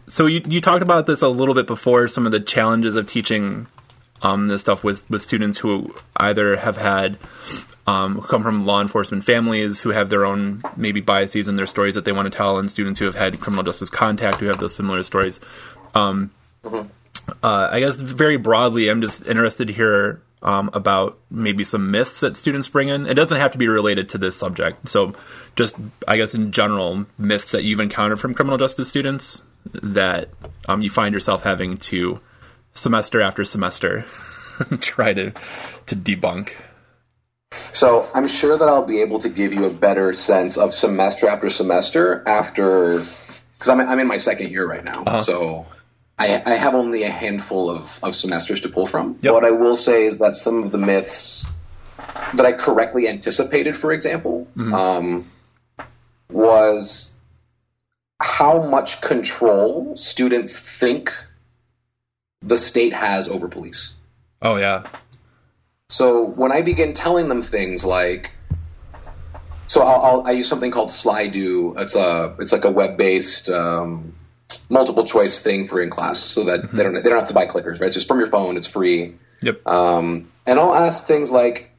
so 0.07 0.27
you 0.27 0.43
you 0.47 0.61
talked 0.61 0.83
about 0.83 1.07
this 1.07 1.23
a 1.23 1.29
little 1.29 1.55
bit 1.55 1.67
before. 1.67 2.09
Some 2.09 2.27
of 2.27 2.33
the 2.33 2.41
challenges 2.41 2.97
of 2.97 3.09
teaching 3.09 3.67
um, 4.23 4.49
this 4.49 4.63
stuff 4.63 4.85
with 4.85 5.09
with 5.11 5.23
students 5.23 5.59
who 5.59 5.95
either 6.17 6.57
have 6.57 6.77
had 6.77 7.19
um, 7.87 8.23
come 8.23 8.43
from 8.43 8.67
law 8.67 8.81
enforcement 8.81 9.25
families 9.25 9.83
who 9.83 9.91
have 9.91 10.09
their 10.09 10.25
own 10.25 10.63
maybe 10.77 11.01
biases 11.01 11.49
in 11.49 11.57
their 11.57 11.67
stories 11.67 11.95
that 11.95 12.05
they 12.05 12.13
want 12.13 12.31
to 12.31 12.37
tell, 12.37 12.59
and 12.59 12.71
students 12.71 12.99
who 13.01 13.07
have 13.07 13.15
had 13.15 13.41
criminal 13.41 13.65
justice 13.65 13.91
contact 13.91 14.41
who 14.41 14.47
have 14.47 14.59
those 14.59 14.75
similar 14.75 15.03
stories. 15.03 15.41
Um, 15.95 16.31
mm-hmm. 16.65 16.89
uh, 17.43 17.69
I 17.71 17.81
guess 17.81 18.01
very 18.01 18.37
broadly, 18.37 18.89
I'm 18.89 19.01
just 19.01 19.27
interested 19.27 19.69
to 19.69 19.75
hear 19.75 20.23
um, 20.43 20.71
about 20.73 21.19
maybe 21.31 21.65
some 21.65 21.91
myths 21.91 22.21
that 22.21 22.37
students 22.37 22.69
bring 22.69 22.89
in. 22.89 23.07
It 23.07 23.15
doesn't 23.15 23.39
have 23.39 23.53
to 23.53 23.59
be 23.59 23.69
related 23.69 24.11
to 24.11 24.19
this 24.19 24.37
subject. 24.37 24.89
So, 24.89 25.15
just 25.57 25.77
I 26.07 26.17
guess 26.17 26.35
in 26.35 26.53
general, 26.53 27.07
myths 27.19 27.53
that 27.53 27.65
you've 27.65 27.81
encountered 27.81 28.21
from 28.21 28.35
criminal 28.35 28.59
justice 28.59 28.89
students 28.89 29.43
that 29.73 30.29
um, 30.69 30.83
you 30.83 30.91
find 30.91 31.15
yourself 31.15 31.43
having 31.43 31.77
to 31.79 32.21
semester 32.75 33.23
after 33.23 33.45
semester 33.45 34.05
try 34.81 35.13
to 35.13 35.31
to 35.87 35.97
debunk. 35.97 36.53
So 37.73 38.09
I'm 38.15 38.29
sure 38.29 38.59
that 38.59 38.69
I'll 38.69 38.85
be 38.85 39.01
able 39.01 39.21
to 39.21 39.29
give 39.29 39.53
you 39.53 39.65
a 39.65 39.71
better 39.71 40.13
sense 40.13 40.57
of 40.57 40.75
semester 40.75 41.29
after 41.29 41.51
semester 41.51 42.23
after 42.27 43.03
because 43.59 43.69
I'm 43.69 43.81
I'm 43.81 43.99
in 44.01 44.07
my 44.07 44.19
second 44.19 44.51
year 44.51 44.67
right 44.67 44.85
now. 44.85 45.05
Uh-huh. 45.05 45.19
So 45.21 45.67
I, 46.19 46.43
I, 46.47 46.57
have 46.57 46.75
only 46.75 47.03
a 47.03 47.11
handful 47.11 47.71
of, 47.71 47.99
of 48.03 48.15
semesters 48.15 48.61
to 48.61 48.69
pull 48.69 48.87
from. 48.87 49.19
Yep. 49.21 49.33
What 49.33 49.45
I 49.45 49.51
will 49.51 49.75
say 49.75 50.07
is 50.07 50.21
that 50.21 50.37
some 50.37 50.63
of 50.63 50.71
the 50.71 50.79
myths 50.79 51.45
that 52.35 52.47
I 52.47 52.53
correctly 52.53 53.09
anticipated, 53.09 53.77
for 53.77 53.93
example, 53.93 54.47
mm-hmm. 54.57 54.73
um, 54.73 55.31
was 56.31 57.13
how 58.21 58.63
much 58.63 59.01
control 59.01 59.97
students 59.97 60.59
think 60.59 61.13
the 62.43 62.57
state 62.57 62.93
has 62.93 63.29
over 63.29 63.49
police. 63.49 63.95
Oh 64.41 64.57
yeah. 64.57 64.85
So 65.89 66.25
when 66.25 66.53
I 66.53 66.63
begin 66.63 66.93
telling 66.93 67.29
them 67.29 67.43
things 67.43 67.85
like, 67.85 68.31
so 69.67 69.83
I'll, 69.83 70.03
I'll 70.03 70.27
i 70.27 70.33
use 70.33 70.49
something 70.49 70.71
called 70.71 70.91
Slido. 70.91 71.81
It's 71.81 71.95
a 71.95 72.37
it's 72.39 72.53
like 72.53 72.65
a 72.65 72.71
web 72.71 72.97
based 72.97 73.49
um, 73.49 74.14
multiple 74.69 75.05
choice 75.05 75.41
thing 75.41 75.69
for 75.69 75.81
in 75.81 75.91
class, 75.91 76.19
so 76.19 76.45
that 76.45 76.61
mm-hmm. 76.61 76.77
they 76.77 76.83
don't 76.83 76.95
they 76.95 77.03
don't 77.03 77.19
have 77.19 77.29
to 77.29 77.35
buy 77.35 77.47
clickers. 77.47 77.81
Right? 77.81 77.87
It's 77.87 77.95
just 77.95 78.09
from 78.09 78.19
your 78.19 78.29
phone. 78.29 78.57
It's 78.57 78.67
free. 78.67 79.15
Yep. 79.43 79.67
Um, 79.67 80.31
and 80.47 80.59
I'll 80.59 80.75
ask 80.75 81.07
things 81.07 81.31
like, 81.31 81.71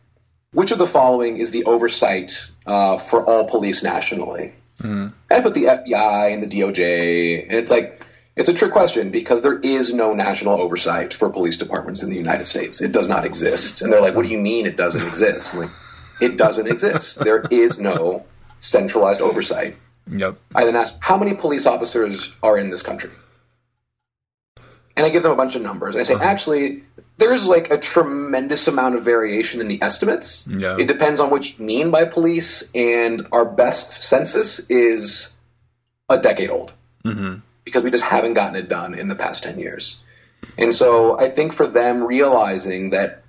which 0.52 0.72
of 0.72 0.78
the 0.78 0.88
following 0.88 1.38
is 1.38 1.52
the 1.52 1.66
oversight 1.66 2.48
uh, 2.66 2.98
for 2.98 3.24
all 3.26 3.48
police 3.48 3.84
nationally? 3.84 4.54
Mm-hmm. 4.80 5.08
And 5.08 5.14
I 5.30 5.42
put 5.42 5.54
the 5.54 5.66
FBI 5.66 6.34
and 6.34 6.44
the 6.44 6.48
DOJ, 6.48 7.44
and 7.44 7.54
it's 7.54 7.72
like 7.72 8.02
it's 8.36 8.50
a 8.50 8.54
trick 8.54 8.72
question 8.72 9.12
because 9.12 9.42
there 9.42 9.58
is 9.58 9.94
no 9.94 10.14
national 10.14 10.60
oversight 10.60 11.14
for 11.14 11.30
police 11.30 11.58
departments 11.58 12.04
in 12.04 12.10
the 12.10 12.18
United 12.18 12.46
States. 12.46 12.82
It 12.82 12.92
does 12.92 13.08
not 13.08 13.26
exist. 13.26 13.82
And 13.82 13.92
they're 13.92 14.02
like, 14.02 14.16
what 14.16 14.24
do 14.24 14.32
you 14.32 14.38
mean 14.38 14.66
it 14.66 14.76
doesn't 14.76 15.06
exist? 15.08 15.54
I'm 15.54 15.62
like, 15.62 15.70
it 16.20 16.38
doesn't 16.38 16.68
exist. 16.68 17.18
There 17.20 17.46
is 17.50 17.80
no 17.80 18.26
centralized 18.60 19.22
oversight. 19.22 19.78
Yep. 20.10 20.38
I 20.54 20.66
then 20.66 20.76
ask, 20.76 20.98
how 21.00 21.18
many 21.18 21.34
police 21.34 21.66
officers 21.66 22.32
are 22.44 22.58
in 22.58 22.70
this 22.70 22.84
country? 22.84 23.12
And 24.98 25.06
I 25.06 25.10
give 25.10 25.24
them 25.24 25.32
a 25.32 25.36
bunch 25.36 25.56
of 25.56 25.62
numbers. 25.62 25.96
And 25.96 26.02
I 26.02 26.04
say, 26.04 26.14
uh-huh. 26.14 26.24
actually, 26.24 26.84
there's 27.18 27.46
like 27.46 27.72
a 27.72 27.78
tremendous 27.78 28.68
amount 28.68 28.96
of 28.96 29.04
variation 29.04 29.60
in 29.60 29.68
the 29.68 29.82
estimates. 29.82 30.44
Yeah. 30.48 30.78
It 30.80 30.88
depends 30.88 31.20
on 31.20 31.30
what 31.30 31.58
you 31.58 31.66
mean 31.66 31.92
by 31.92 32.06
police, 32.06 32.64
and 32.74 33.28
our 33.32 33.46
best 33.46 34.04
census 34.04 34.60
is 34.70 35.30
a 36.10 36.18
decade 36.20 36.50
old. 36.50 36.72
Mm-hmm 37.04 37.40
because 37.66 37.84
we 37.84 37.92
just 37.92 38.04
haven't 38.06 38.36
gotten 38.36 38.56
it 38.56 38.70
done 38.70 38.94
in 38.94 39.10
the 39.10 39.16
past 39.16 39.44
10 39.44 39.60
years. 39.60 39.98
And 40.58 40.74
so 40.74 41.20
I 41.20 41.30
think 41.30 41.54
for 41.54 41.68
them 41.68 42.04
realizing 42.04 42.92
that 42.92 43.24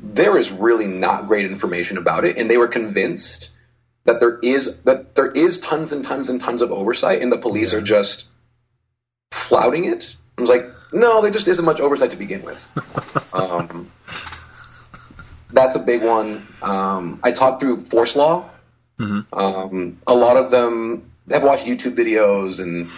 there 0.00 0.36
is 0.36 0.52
really 0.52 0.86
not 0.86 1.26
great 1.26 1.46
information 1.46 1.96
about 1.96 2.26
it, 2.26 2.36
and 2.38 2.50
they 2.50 2.58
were 2.58 2.68
convinced 2.68 3.48
that 4.06 4.20
there 4.20 4.38
is 4.38 4.78
that 4.82 5.14
there 5.14 5.30
is 5.30 5.60
tons 5.60 5.92
and 5.92 6.04
tons 6.04 6.28
and 6.28 6.40
tons 6.40 6.62
of 6.62 6.72
oversight, 6.72 7.22
and 7.22 7.30
the 7.30 7.38
police 7.38 7.72
yeah. 7.72 7.78
are 7.78 7.82
just 7.82 8.24
flouting 9.32 9.84
it. 9.84 10.14
I 10.38 10.40
was 10.40 10.50
like, 10.50 10.66
no, 10.92 11.22
there 11.22 11.30
just 11.30 11.48
isn't 11.48 11.64
much 11.64 11.80
oversight 11.80 12.10
to 12.10 12.16
begin 12.16 12.42
with. 12.42 13.34
um, 13.34 13.90
that's 15.50 15.76
a 15.76 15.78
big 15.78 16.02
one. 16.02 16.46
Um, 16.62 17.20
I 17.22 17.32
talked 17.32 17.60
through 17.60 17.86
force 17.86 18.16
law. 18.16 18.50
Um, 18.98 19.98
a 20.06 20.14
lot 20.14 20.36
of 20.36 20.50
them 20.50 21.10
have 21.30 21.42
watched 21.42 21.66
YouTube 21.66 21.96
videos 21.96 22.60
and 22.60 22.88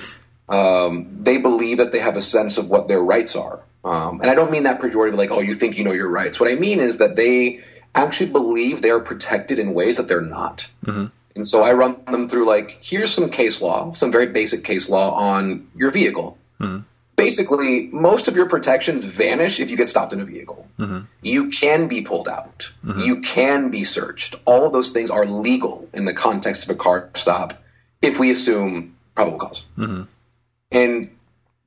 um, 0.48 1.22
they 1.22 1.38
believe 1.38 1.78
that 1.78 1.92
they 1.92 1.98
have 1.98 2.16
a 2.16 2.20
sense 2.20 2.58
of 2.58 2.68
what 2.68 2.88
their 2.88 3.00
rights 3.00 3.36
are. 3.36 3.60
Um, 3.84 4.20
and 4.20 4.30
I 4.30 4.34
don't 4.34 4.50
mean 4.50 4.64
that 4.64 4.80
pejorative, 4.80 5.16
like, 5.16 5.30
oh, 5.30 5.40
you 5.40 5.54
think 5.54 5.78
you 5.78 5.84
know 5.84 5.92
your 5.92 6.08
rights. 6.08 6.40
What 6.40 6.50
I 6.50 6.54
mean 6.54 6.80
is 6.80 6.98
that 6.98 7.16
they 7.16 7.64
actually 7.94 8.30
believe 8.30 8.82
they're 8.82 9.00
protected 9.00 9.58
in 9.58 9.74
ways 9.74 9.96
that 9.96 10.08
they're 10.08 10.20
not. 10.20 10.68
And 11.34 11.46
so 11.46 11.62
I 11.62 11.72
run 11.72 12.04
them 12.10 12.28
through, 12.28 12.46
like, 12.46 12.78
here's 12.80 13.12
some 13.14 13.30
case 13.30 13.60
law, 13.62 13.92
some 13.92 14.10
very 14.10 14.26
basic 14.26 14.64
case 14.64 14.88
law 14.88 15.12
on 15.12 15.68
your 15.76 15.90
vehicle. 15.90 16.36
Basically, 17.16 17.88
most 17.88 18.28
of 18.28 18.36
your 18.36 18.48
protections 18.48 19.04
vanish 19.04 19.58
if 19.58 19.70
you 19.70 19.76
get 19.76 19.88
stopped 19.88 20.12
in 20.12 20.20
a 20.20 20.24
vehicle. 20.24 20.68
You 21.22 21.50
can 21.50 21.88
be 21.88 22.02
pulled 22.02 22.28
out. 22.28 22.70
You 23.04 23.20
can 23.20 23.70
be 23.70 23.84
searched. 23.84 24.36
All 24.44 24.66
of 24.66 24.72
those 24.72 24.90
things 24.90 25.10
are 25.10 25.24
legal 25.24 25.88
in 25.92 26.04
the 26.04 26.14
context 26.14 26.64
of 26.64 26.70
a 26.70 26.74
car 26.74 27.10
stop 27.14 27.62
if 28.02 28.18
we 28.18 28.30
assume 28.30 28.96
probable 29.14 29.38
cause. 29.38 29.62
And 30.70 31.10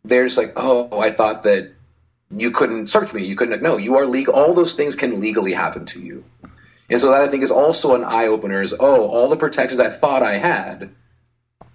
there's 0.03 0.38
like, 0.38 0.53
oh, 0.55 0.99
I 0.99 1.11
thought 1.11 1.43
that 1.43 1.74
you 2.32 2.51
couldn't 2.51 2.88
search 2.88 3.13
me. 3.13 3.25
You 3.25 3.36
couldn't. 3.36 3.61
No, 3.61 3.77
you 3.77 3.97
are 3.97 4.05
legal. 4.05 4.34
All 4.34 4.53
those 4.53 4.73
things 4.73 4.95
can 4.95 5.19
legally 5.19 5.53
happen 5.53 5.86
to 5.88 6.01
you. 6.01 6.23
And 6.89 6.99
so 6.99 7.11
that 7.11 7.21
I 7.21 7.27
think 7.27 7.43
is 7.43 7.51
also 7.51 7.95
an 7.95 8.03
eye 8.03 8.27
opener. 8.27 8.61
Is 8.61 8.73
oh, 8.77 9.05
all 9.07 9.29
the 9.29 9.38
protections 9.38 9.79
I 9.79 9.89
thought 9.89 10.23
I 10.23 10.38
had, 10.38 10.89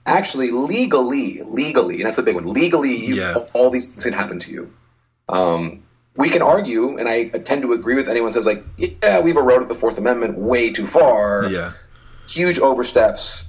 actually 0.04 0.50
legally, 0.50 1.42
legally, 1.42 1.96
and 1.96 2.04
that's 2.04 2.16
the 2.16 2.22
big 2.22 2.34
one. 2.34 2.46
Legally, 2.52 2.96
you, 2.96 3.16
Yeah. 3.16 3.34
all 3.52 3.70
these 3.70 3.88
things 3.88 4.04
can 4.04 4.12
happen 4.12 4.38
to 4.40 4.50
you. 4.52 4.72
Um, 5.28 5.82
we 6.16 6.30
can 6.30 6.42
argue, 6.42 6.96
and 6.98 7.08
I 7.08 7.28
tend 7.28 7.62
to 7.62 7.72
agree 7.72 7.94
with 7.96 8.08
anyone 8.08 8.30
who 8.30 8.34
says 8.34 8.46
like, 8.46 8.64
yeah, 8.76 9.20
we've 9.20 9.36
eroded 9.36 9.68
the 9.68 9.74
Fourth 9.74 9.98
Amendment 9.98 10.38
way 10.38 10.70
too 10.70 10.86
far 10.86 11.46
Yeah. 11.50 11.72
huge 12.28 12.58
oversteps, 12.58 13.44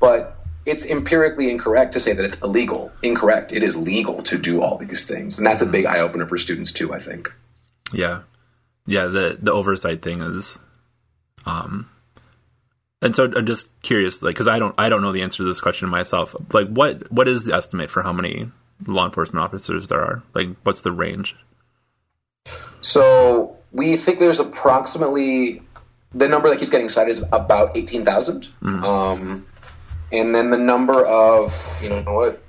but 0.00 0.35
it's 0.66 0.84
empirically 0.84 1.48
incorrect 1.50 1.92
to 1.92 2.00
say 2.00 2.12
that 2.12 2.24
it's 2.24 2.40
illegal. 2.40 2.92
Incorrect. 3.02 3.52
It 3.52 3.62
is 3.62 3.76
legal 3.76 4.22
to 4.24 4.36
do 4.36 4.60
all 4.60 4.76
these 4.76 5.04
things, 5.04 5.38
and 5.38 5.46
that's 5.46 5.62
a 5.62 5.66
big 5.66 5.86
eye 5.86 6.00
opener 6.00 6.26
for 6.26 6.36
students 6.36 6.72
too. 6.72 6.92
I 6.92 7.00
think. 7.00 7.32
Yeah. 7.92 8.22
Yeah, 8.86 9.06
the 9.06 9.38
the 9.40 9.52
oversight 9.52 10.02
thing 10.02 10.20
is 10.20 10.58
um 11.44 11.88
and 13.02 13.14
so 13.14 13.24
I'm 13.24 13.46
just 13.46 13.68
curious 13.82 14.22
like 14.22 14.36
cuz 14.36 14.48
I 14.48 14.58
don't 14.58 14.74
I 14.78 14.88
don't 14.88 15.02
know 15.02 15.12
the 15.12 15.22
answer 15.22 15.38
to 15.38 15.44
this 15.44 15.60
question 15.60 15.88
myself. 15.88 16.34
Like 16.52 16.68
what 16.68 17.10
what 17.10 17.28
is 17.28 17.44
the 17.44 17.54
estimate 17.54 17.90
for 17.90 18.02
how 18.02 18.12
many 18.12 18.50
law 18.86 19.06
enforcement 19.06 19.44
officers 19.44 19.88
there 19.88 20.00
are? 20.00 20.22
Like 20.34 20.48
what's 20.62 20.82
the 20.82 20.92
range? 20.92 21.36
So 22.80 23.56
we 23.72 23.96
think 23.96 24.18
there's 24.18 24.40
approximately 24.40 25.62
the 26.14 26.28
number 26.28 26.48
that 26.48 26.58
keeps 26.58 26.70
getting 26.70 26.88
cited 26.88 27.10
is 27.10 27.24
about 27.32 27.76
eighteen 27.76 28.06
Um, 28.08 29.44
and 30.12 30.34
then 30.34 30.50
the 30.50 30.58
number 30.58 31.04
of 31.04 31.52
you 31.82 31.88
know 31.90 32.02
what 32.12 32.42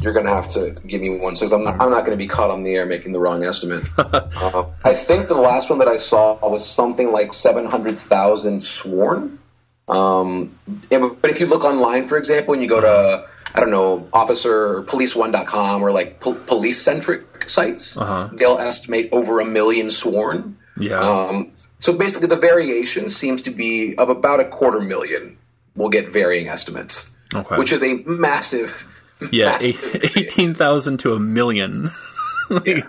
you're 0.00 0.12
going 0.14 0.24
to 0.24 0.32
have 0.32 0.48
to 0.48 0.70
give 0.86 1.00
me 1.02 1.18
one 1.18 1.34
because 1.34 1.52
I'm 1.52 1.62
not, 1.62 1.78
I'm 1.78 1.90
not 1.90 2.06
going 2.06 2.12
to 2.18 2.24
be 2.24 2.26
caught 2.26 2.50
on 2.50 2.62
the 2.62 2.74
air 2.74 2.86
making 2.86 3.12
the 3.12 3.20
wrong 3.20 3.44
estimate. 3.44 3.84
uh, 3.98 4.64
I 4.82 4.94
think 4.94 5.28
the 5.28 5.34
last 5.34 5.68
one 5.68 5.78
that 5.80 5.88
I 5.88 5.96
saw 5.96 6.38
was 6.48 6.66
something 6.66 7.12
like 7.12 7.34
seven 7.34 7.66
hundred 7.66 7.98
thousand 7.98 8.62
sworn. 8.62 9.38
Um, 9.88 10.58
and- 10.90 11.20
but 11.20 11.30
if 11.30 11.40
you 11.40 11.46
look 11.46 11.64
online, 11.64 12.08
for 12.08 12.16
example, 12.16 12.54
and 12.54 12.62
you 12.62 12.68
go 12.68 12.80
to 12.80 13.28
I 13.52 13.58
don't 13.60 13.72
know, 13.72 14.08
officer 14.12 14.76
or 14.78 14.84
police1.com 14.84 15.82
or 15.82 15.90
like 15.90 16.20
po- 16.20 16.34
police 16.34 16.80
centric 16.80 17.48
sites, 17.48 17.96
Uh-huh. 17.96 18.28
they'll 18.32 18.58
estimate 18.58 19.08
over 19.12 19.40
a 19.40 19.44
million 19.44 19.90
sworn. 19.90 20.56
Yeah. 20.78 21.00
Um, 21.00 21.50
so 21.80 21.98
basically, 21.98 22.28
the 22.28 22.36
variation 22.36 23.08
seems 23.08 23.42
to 23.42 23.50
be 23.50 23.96
of 23.98 24.08
about 24.08 24.38
a 24.40 24.44
quarter 24.44 24.80
million. 24.80 25.36
We'll 25.74 25.88
get 25.90 26.12
varying 26.12 26.48
estimates, 26.48 27.08
Okay. 27.34 27.56
which 27.56 27.72
is 27.72 27.82
a 27.82 27.94
massive. 27.94 28.84
yeah, 29.30 29.52
massive- 29.60 30.16
18,000 30.16 30.98
to 31.00 31.14
a 31.14 31.20
million. 31.20 31.90
Like, 32.50 32.66
you 32.66 32.82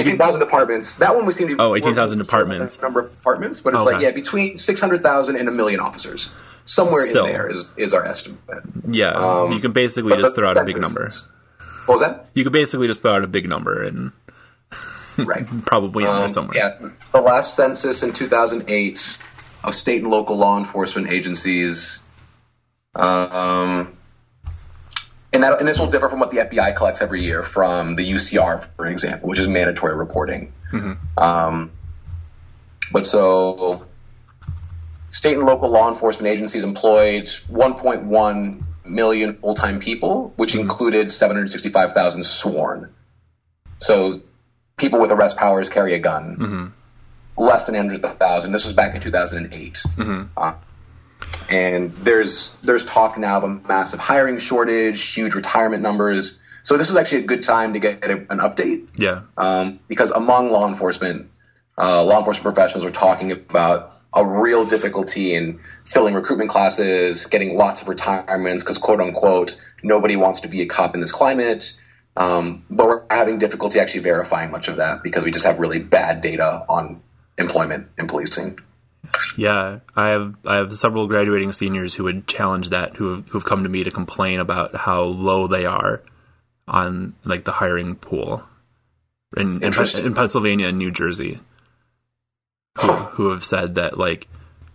Eighteen 0.00 0.16
thousand 0.16 0.40
departments. 0.40 0.94
That 0.96 1.14
one 1.14 1.26
we 1.26 1.32
seem 1.34 1.48
to. 1.48 1.54
be 1.54 1.60
Oh, 1.60 1.74
18,000 1.76 2.18
we're- 2.18 2.24
departments. 2.24 2.80
Number 2.80 3.00
of 3.00 3.10
departments, 3.10 3.60
but 3.60 3.74
it's 3.74 3.82
Okay. 3.82 3.92
like 3.92 4.02
yeah, 4.02 4.10
between 4.12 4.56
six 4.56 4.80
hundred 4.80 5.02
thousand 5.02 5.36
and 5.36 5.48
a 5.48 5.52
million 5.52 5.80
officers. 5.80 6.30
Somewhere 6.64 7.02
Still. 7.08 7.26
in 7.26 7.32
there 7.32 7.50
is 7.50 7.70
is 7.76 7.92
our 7.92 8.04
estimate. 8.06 8.40
yeah, 8.88 9.10
Um, 9.10 9.52
you 9.52 9.60
can 9.60 9.72
basically 9.72 10.16
just 10.16 10.34
throw 10.34 10.48
out 10.48 10.56
a 10.56 10.64
big 10.64 10.80
number. 10.80 11.10
What 11.84 11.94
was 11.94 12.00
that? 12.00 12.30
You 12.34 12.42
could 12.42 12.54
basically 12.54 12.86
just 12.88 13.02
throw 13.02 13.16
out 13.16 13.22
a 13.22 13.26
big 13.28 13.48
number 13.50 13.82
and 13.84 14.12
Right. 15.18 15.46
probably 15.66 16.04
in 16.04 16.10
there 16.10 16.22
Um, 16.22 16.28
somewhere. 16.30 16.56
Yeah, 16.56 16.88
the 17.12 17.20
last 17.20 17.54
census 17.54 18.02
in 18.02 18.12
2008 18.14 19.18
of 19.62 19.74
state 19.74 20.00
and 20.02 20.10
local 20.10 20.36
law 20.38 20.58
enforcement 20.58 21.12
agencies, 21.12 22.00
um, 23.00 23.96
and 25.32 25.42
that 25.42 25.58
and 25.60 25.68
this 25.68 25.78
will 25.78 25.90
differ 25.90 26.08
from 26.08 26.20
what 26.20 26.30
the 26.30 26.38
FBI 26.38 26.74
collects 26.76 27.02
every 27.02 27.22
year 27.22 27.42
from 27.42 27.96
the 27.96 28.10
UCR, 28.10 28.66
for 28.76 28.86
example, 28.86 29.28
which 29.28 29.38
is 29.38 29.46
mandatory 29.48 29.94
reporting. 29.94 30.52
Um, 31.18 31.70
but 32.92 33.04
so, 33.06 33.84
state 35.10 35.36
and 35.36 35.46
local 35.46 35.68
law 35.70 35.88
enforcement 35.92 36.32
agencies 36.32 36.64
employed 36.64 37.24
1.1 37.24 38.62
million 38.84 39.34
full-time 39.38 39.80
people, 39.80 40.32
which 40.36 40.54
included 40.54 41.10
765,000 41.10 42.24
sworn. 42.24 42.94
So 43.78 44.22
people 44.76 45.00
with 45.00 45.10
arrest 45.10 45.36
powers 45.36 45.68
carry 45.68 45.94
a 45.94 45.98
gun. 45.98 46.36
Less 47.36 47.64
than 47.64 47.74
100,000. 47.74 48.52
This 48.52 48.64
was 48.64 48.72
back 48.72 48.94
in 48.94 49.00
2008. 49.02 49.82
Uh, 50.36 50.54
and 51.48 51.92
there's 51.92 52.50
there's 52.62 52.84
talk 52.84 53.18
now 53.18 53.38
of 53.38 53.44
a 53.44 53.48
massive 53.48 54.00
hiring 54.00 54.38
shortage, 54.38 55.02
huge 55.14 55.34
retirement 55.34 55.82
numbers. 55.82 56.38
So 56.62 56.76
this 56.76 56.90
is 56.90 56.96
actually 56.96 57.22
a 57.24 57.26
good 57.26 57.42
time 57.44 57.74
to 57.74 57.78
get 57.78 58.04
a, 58.04 58.14
an 58.30 58.38
update 58.40 58.88
Yeah. 58.96 59.22
um, 59.36 59.78
because 59.86 60.10
among 60.10 60.50
law 60.50 60.66
enforcement, 60.68 61.30
uh, 61.78 62.02
law 62.04 62.18
enforcement 62.18 62.54
professionals 62.54 62.84
are 62.84 62.90
talking 62.90 63.30
about 63.30 63.92
a 64.12 64.26
real 64.26 64.64
difficulty 64.66 65.34
in 65.34 65.60
filling 65.84 66.14
recruitment 66.14 66.50
classes, 66.50 67.26
getting 67.26 67.56
lots 67.56 67.82
of 67.82 67.88
retirements 67.88 68.64
because 68.64 68.78
quote 68.78 69.00
unquote 69.00 69.56
nobody 69.82 70.16
wants 70.16 70.40
to 70.40 70.48
be 70.48 70.62
a 70.62 70.66
cop 70.66 70.94
in 70.94 71.00
this 71.00 71.12
climate. 71.12 71.76
Um, 72.16 72.64
but 72.70 72.86
we're 72.86 73.02
having 73.10 73.38
difficulty 73.38 73.78
actually 73.78 74.00
verifying 74.00 74.50
much 74.50 74.68
of 74.68 74.76
that 74.76 75.02
because 75.02 75.22
we 75.22 75.30
just 75.30 75.44
have 75.44 75.58
really 75.58 75.78
bad 75.78 76.22
data 76.22 76.64
on 76.68 77.02
employment 77.36 77.88
and 77.98 78.08
policing. 78.08 78.58
Yeah, 79.36 79.80
I 79.94 80.08
have 80.08 80.34
I 80.46 80.56
have 80.56 80.74
several 80.74 81.06
graduating 81.06 81.52
seniors 81.52 81.94
who 81.94 82.04
would 82.04 82.26
challenge 82.26 82.70
that 82.70 82.96
who 82.96 83.16
have, 83.16 83.28
who've 83.28 83.44
come 83.44 83.62
to 83.62 83.68
me 83.68 83.84
to 83.84 83.90
complain 83.90 84.40
about 84.40 84.74
how 84.74 85.02
low 85.02 85.46
they 85.46 85.66
are 85.66 86.02
on 86.66 87.14
like 87.24 87.44
the 87.44 87.52
hiring 87.52 87.96
pool 87.96 88.42
in 89.36 89.62
in, 89.62 89.74
in 89.74 90.14
Pennsylvania 90.14 90.68
and 90.68 90.78
New 90.78 90.90
Jersey. 90.90 91.40
Who, 92.80 92.92
who 92.92 93.30
have 93.30 93.44
said 93.44 93.76
that 93.76 93.98
like 93.98 94.28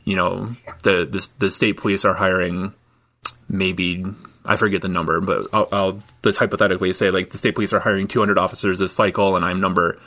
you 0.03 0.15
know 0.15 0.55
the, 0.83 1.05
the 1.05 1.27
the 1.39 1.51
state 1.51 1.77
police 1.77 2.05
are 2.05 2.13
hiring 2.13 2.73
maybe 3.49 4.05
I 4.45 4.55
forget 4.55 4.81
the 4.81 4.87
number, 4.87 5.21
but 5.21 5.47
I'll, 5.53 5.67
I'll 5.71 6.03
let's 6.23 6.37
hypothetically 6.37 6.93
say 6.93 7.11
like 7.11 7.29
the 7.29 7.37
state 7.37 7.55
police 7.55 7.73
are 7.73 7.79
hiring 7.79 8.07
200 8.07 8.37
officers 8.37 8.79
this 8.79 8.91
cycle, 8.91 9.35
and 9.35 9.45
I'm 9.45 9.59
number 9.59 9.99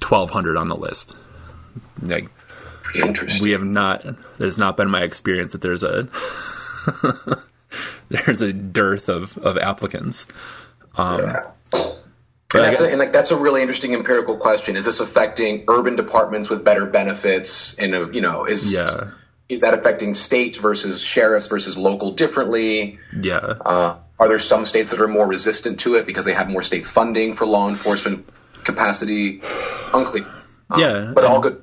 1200 0.00 0.56
on 0.56 0.68
the 0.68 0.76
list. 0.76 1.14
Like 2.02 2.28
Interesting. 2.94 3.42
we 3.42 3.50
have 3.52 3.64
not 3.64 4.04
it 4.04 4.16
has 4.38 4.58
not 4.58 4.76
been 4.76 4.88
my 4.90 5.02
experience 5.02 5.52
that 5.52 5.60
there's 5.60 5.82
a 5.84 6.08
there's 8.08 8.42
a 8.42 8.52
dearth 8.52 9.08
of, 9.08 9.36
of 9.38 9.58
applicants 9.58 10.26
um 10.96 11.20
Yeah. 11.22 11.50
And 12.54 12.62
I 12.62 12.68
that's, 12.68 12.80
gue- 12.80 12.86
a, 12.88 12.90
and 12.92 12.98
like 12.98 13.12
that's 13.12 13.30
a 13.30 13.36
really 13.36 13.60
interesting 13.60 13.92
empirical 13.92 14.38
question. 14.38 14.74
Is 14.76 14.86
this 14.86 15.00
affecting 15.00 15.64
urban 15.68 15.96
departments 15.96 16.48
with 16.48 16.64
better 16.64 16.86
benefits? 16.86 17.74
And 17.74 18.14
you 18.14 18.22
know, 18.22 18.46
is 18.46 18.72
Yeah. 18.72 19.10
is 19.50 19.60
that 19.60 19.74
affecting 19.74 20.14
states 20.14 20.56
versus 20.56 20.98
sheriffs 21.02 21.46
versus 21.48 21.76
local 21.76 22.12
differently? 22.12 22.98
yeah 23.20 23.36
Uh, 23.36 23.96
are 24.18 24.28
there 24.28 24.38
some 24.38 24.64
states 24.64 24.88
that 24.92 25.00
are 25.02 25.08
more 25.08 25.26
resistant 25.26 25.80
to 25.80 25.96
it 25.96 26.06
because 26.06 26.24
they 26.24 26.32
have 26.32 26.48
more 26.48 26.62
state 26.62 26.86
funding 26.86 27.34
for 27.34 27.44
law 27.44 27.68
enforcement 27.68 28.26
capacity? 28.64 29.42
Unclear. 29.92 30.24
Um, 30.70 30.80
Yeah, 30.80 31.12
but 31.14 31.24
all 31.24 31.40
good. 31.40 31.62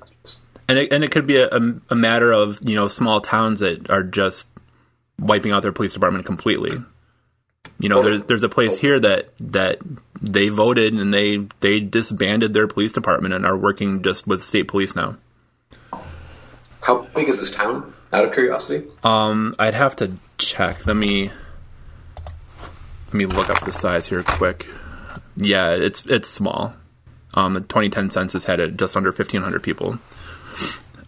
And 0.67 0.77
it, 0.77 0.91
and 0.91 1.03
it 1.03 1.11
could 1.11 1.27
be 1.27 1.37
a, 1.37 1.49
a, 1.89 1.95
matter 1.95 2.31
of 2.31 2.59
you 2.67 2.75
know 2.75 2.87
small 2.87 3.21
towns 3.21 3.59
that 3.59 3.89
are 3.89 4.03
just 4.03 4.49
wiping 5.19 5.51
out 5.51 5.61
their 5.61 5.71
police 5.71 5.93
department 5.93 6.25
completely 6.25 6.77
you 7.79 7.89
know 7.89 8.01
there's 8.01 8.21
there's 8.23 8.43
a 8.43 8.49
place 8.49 8.77
here 8.77 8.99
that 8.99 9.29
that 9.39 9.79
they 10.21 10.49
voted 10.49 10.93
and 10.93 11.13
they 11.13 11.37
they 11.59 11.79
disbanded 11.79 12.53
their 12.53 12.67
police 12.67 12.91
department 12.91 13.33
and 13.33 13.45
are 13.45 13.57
working 13.57 14.01
just 14.01 14.27
with 14.27 14.43
state 14.43 14.67
police 14.67 14.95
now 14.95 15.17
How 16.81 17.01
big 17.15 17.29
is 17.29 17.39
this 17.39 17.51
town? 17.51 17.93
Out 18.13 18.25
of 18.25 18.33
curiosity. 18.33 18.87
Um, 19.03 19.55
I'd 19.59 19.73
have 19.73 19.95
to 19.97 20.13
check. 20.37 20.85
Let 20.85 20.95
me 20.95 21.31
let 23.07 23.13
me 23.13 23.25
look 23.25 23.49
up 23.49 23.65
the 23.65 23.73
size 23.73 24.07
here 24.07 24.23
quick. 24.23 24.67
Yeah, 25.35 25.71
it's 25.71 26.05
it's 26.05 26.29
small. 26.29 26.75
Um, 27.33 27.53
the 27.53 27.59
2010 27.59 28.11
census 28.11 28.45
had 28.45 28.61
it 28.61 28.77
just 28.77 28.95
under 28.95 29.09
1,500 29.09 29.61
people, 29.61 29.99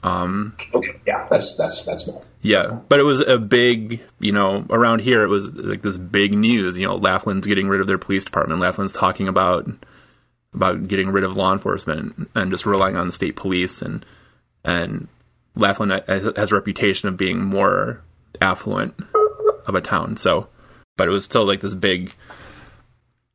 Um, 0.03 0.55
okay, 0.73 0.99
yeah, 1.05 1.27
that's 1.29 1.57
that's 1.57 1.85
that's 1.85 2.05
small. 2.05 2.23
Yeah, 2.41 2.79
but 2.87 2.99
it 2.99 3.03
was 3.03 3.21
a 3.21 3.37
big, 3.37 4.01
you 4.19 4.31
know, 4.31 4.65
around 4.69 5.01
here 5.01 5.23
it 5.23 5.27
was 5.27 5.53
like 5.55 5.81
this 5.81 5.97
big 5.97 6.33
news. 6.33 6.77
You 6.77 6.87
know, 6.87 6.95
Laughlin's 6.95 7.47
getting 7.47 7.67
rid 7.67 7.81
of 7.81 7.87
their 7.87 7.97
police 7.97 8.23
department. 8.23 8.61
Laughlin's 8.61 8.93
talking 8.93 9.27
about 9.27 9.67
about 10.53 10.87
getting 10.87 11.09
rid 11.09 11.23
of 11.23 11.35
law 11.35 11.51
enforcement 11.51 12.29
and 12.35 12.51
just 12.51 12.65
relying 12.65 12.95
on 12.95 13.07
the 13.07 13.11
state 13.11 13.35
police 13.35 13.81
and 13.81 14.05
and 14.63 15.07
Laughlin 15.55 15.89
has 15.89 16.51
a 16.51 16.55
reputation 16.55 17.09
of 17.09 17.17
being 17.17 17.43
more 17.43 18.01
affluent 18.41 18.93
of 19.65 19.75
a 19.75 19.81
town. 19.81 20.15
So, 20.17 20.47
but 20.95 21.07
it 21.07 21.11
was 21.11 21.25
still 21.25 21.45
like 21.45 21.61
this 21.61 21.73
big 21.73 22.13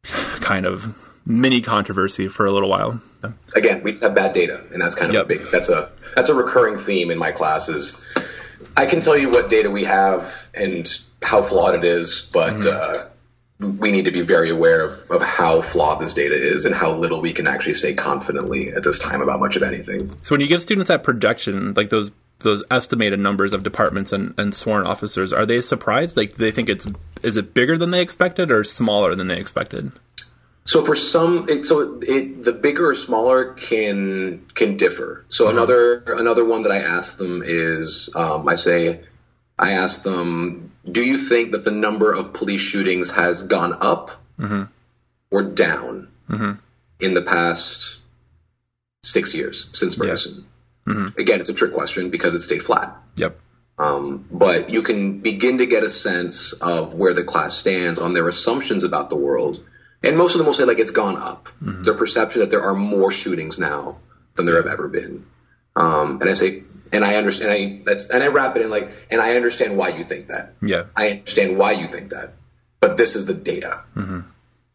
kind 0.05 0.67
of 0.67 1.12
mini 1.25 1.61
controversy 1.61 2.29
for 2.29 2.47
a 2.47 2.53
little 2.53 2.69
while. 2.69 3.01
Again, 3.55 3.83
we 3.83 3.93
just 3.93 4.03
have 4.03 4.15
bad 4.15 4.33
data, 4.33 4.65
and 4.73 4.81
that's 4.81 4.95
kind 4.95 5.11
of 5.11 5.15
yep. 5.15 5.25
a 5.25 5.29
big. 5.29 5.51
That's 5.51 5.69
a 5.69 5.91
that's 6.17 6.29
a 6.29 6.35
recurring 6.35 6.79
theme 6.79 7.11
in 7.11 7.19
my 7.19 7.33
classes. 7.33 7.97
I 8.77 8.87
can 8.87 9.01
tell 9.01 9.17
you 9.17 9.31
what 9.31 9.51
data 9.51 9.71
we 9.71 9.85
have 9.85 10.49
and 10.55 10.89
how 11.21 11.43
flawed 11.43 11.75
it 11.75 11.85
is, 11.85 12.29
but 12.33 12.55
mm-hmm. 12.55 13.69
uh, 13.69 13.73
we 13.79 13.93
need 13.93 14.07
to 14.07 14.11
be 14.11 14.23
very 14.23 14.51
aware 14.51 14.85
of, 14.85 15.11
of 15.11 15.23
how 15.23 15.61
flawed 15.61 16.01
this 16.01 16.15
data 16.15 16.35
is 16.35 16.65
and 16.65 16.75
how 16.75 16.93
little 16.93 17.21
we 17.21 17.33
can 17.33 17.47
actually 17.47 17.75
say 17.75 17.95
confidently 17.95 18.73
at 18.73 18.83
this 18.83 18.99
time 18.99 19.21
about 19.21 19.41
much 19.41 19.57
of 19.57 19.63
anything. 19.63 20.11
So 20.23 20.35
when 20.35 20.41
you 20.41 20.49
give 20.49 20.63
students 20.63 20.89
that 20.89 21.05
projection, 21.05 21.75
like 21.75 21.91
those 21.91 22.11
those 22.41 22.65
estimated 22.73 23.21
numbers 23.21 23.53
of 23.53 23.63
departments 23.63 24.13
and, 24.13 24.35
and 24.37 24.53
sworn 24.53 24.85
officers, 24.85 25.33
are 25.33 25.47
they 25.47 25.61
surprised? 25.61 26.17
Like, 26.17 26.31
do 26.31 26.37
they 26.39 26.51
think 26.51 26.69
it's 26.69 26.89
is 27.23 27.37
it 27.37 27.55
bigger 27.55 27.79
than 27.79 27.91
they 27.91 28.01
expected 28.01 28.51
or 28.51 28.65
smaller 28.65 29.15
than 29.15 29.29
they 29.29 29.39
expected? 29.39 29.93
So 30.65 30.85
for 30.85 30.95
some, 30.95 31.47
it, 31.49 31.67
so 31.67 32.01
it, 32.03 32.45
the 32.45 32.53
bigger 32.53 32.91
or 32.91 32.95
smaller 32.95 33.55
can 33.55 34.47
can 34.55 34.77
differ. 34.77 35.25
So 35.29 35.47
mm-hmm. 35.47 35.57
another 35.57 36.05
another 36.07 36.45
one 36.45 36.63
that 36.63 36.73
I 36.73 36.79
ask 36.79 37.17
them 37.17 37.43
is, 37.45 38.09
um, 38.15 38.49
I 38.49 38.55
say, 38.55 39.01
I 39.59 39.73
ask 39.73 40.03
them, 40.03 40.73
do 40.91 41.05
you 41.05 41.19
think 41.19 41.53
that 41.53 41.65
the 41.65 41.73
number 41.73 42.13
of 42.13 42.33
police 42.33 42.61
shootings 42.61 43.11
has 43.11 43.43
gone 43.43 43.79
up 43.81 44.13
mm-hmm. 44.39 44.65
or 45.31 45.43
down 45.43 46.09
mm-hmm. 46.29 46.53
in 47.01 47.15
the 47.15 47.23
past 47.23 47.99
six 49.03 49.35
years 49.35 49.69
since 49.73 49.97
Ferguson? 49.97 50.47
Yeah. 50.87 50.93
Mm-hmm. 50.95 51.21
Again, 51.21 51.41
it's 51.41 51.49
a 51.49 51.55
trick 51.55 51.75
question 51.75 52.11
because 52.11 52.35
it 52.35 52.41
stayed 52.41 52.63
flat. 52.63 52.97
Yep. 53.17 53.39
Um, 53.79 54.27
but 54.31 54.71
you 54.71 54.83
can 54.83 55.19
begin 55.19 55.59
to 55.59 55.67
get 55.67 55.83
a 55.83 55.89
sense 55.89 56.53
of 56.53 56.95
where 56.95 57.15
the 57.15 57.25
class 57.25 57.55
stands 57.55 57.99
on 57.99 58.15
their 58.15 58.29
assumptions 58.29 58.85
about 58.85 59.11
the 59.11 59.17
world 59.17 59.65
and 60.03 60.17
most 60.17 60.35
of 60.35 60.39
them 60.39 60.47
will 60.47 60.55
say 60.55 60.65
like 60.65 60.79
it's 60.79 60.91
gone 60.91 61.17
up. 61.17 61.49
Mm-hmm. 61.63 61.83
Their 61.83 61.95
perception 61.95 62.41
that 62.41 62.51
there 62.51 62.63
are 62.63 62.75
more 62.75 63.11
shootings 63.11 63.59
now 63.59 63.99
than 64.37 64.47
there 64.47 64.57
have 64.57 64.67
ever 64.67 64.89
been. 64.89 65.27
Um, 65.77 66.21
and 66.21 66.29
I 66.29 66.35
say, 66.35 66.65
and 66.93 67.05
I 67.05 67.17
understand, 67.17 67.51
and 67.51 67.59
I 67.59 67.83
that's, 67.85 68.11
and 68.11 68.23
I 68.23 68.29
wrap 68.29 68.57
it 68.57 68.63
in 68.63 68.71
like, 68.71 68.91
and 69.11 69.21
I 69.21 69.37
understand 69.37 69.77
why 69.77 69.89
you 69.89 70.05
think 70.05 70.29
that. 70.29 70.55
Yeah, 70.61 70.85
I 70.97 71.11
understand 71.11 71.57
why 71.57 71.73
you 71.73 71.87
think 71.87 72.11
that, 72.11 72.35
but 72.81 72.97
this 72.97 73.17
is 73.17 73.27
the 73.27 73.35
data. 73.35 73.83
Mm-hmm. 73.97 74.21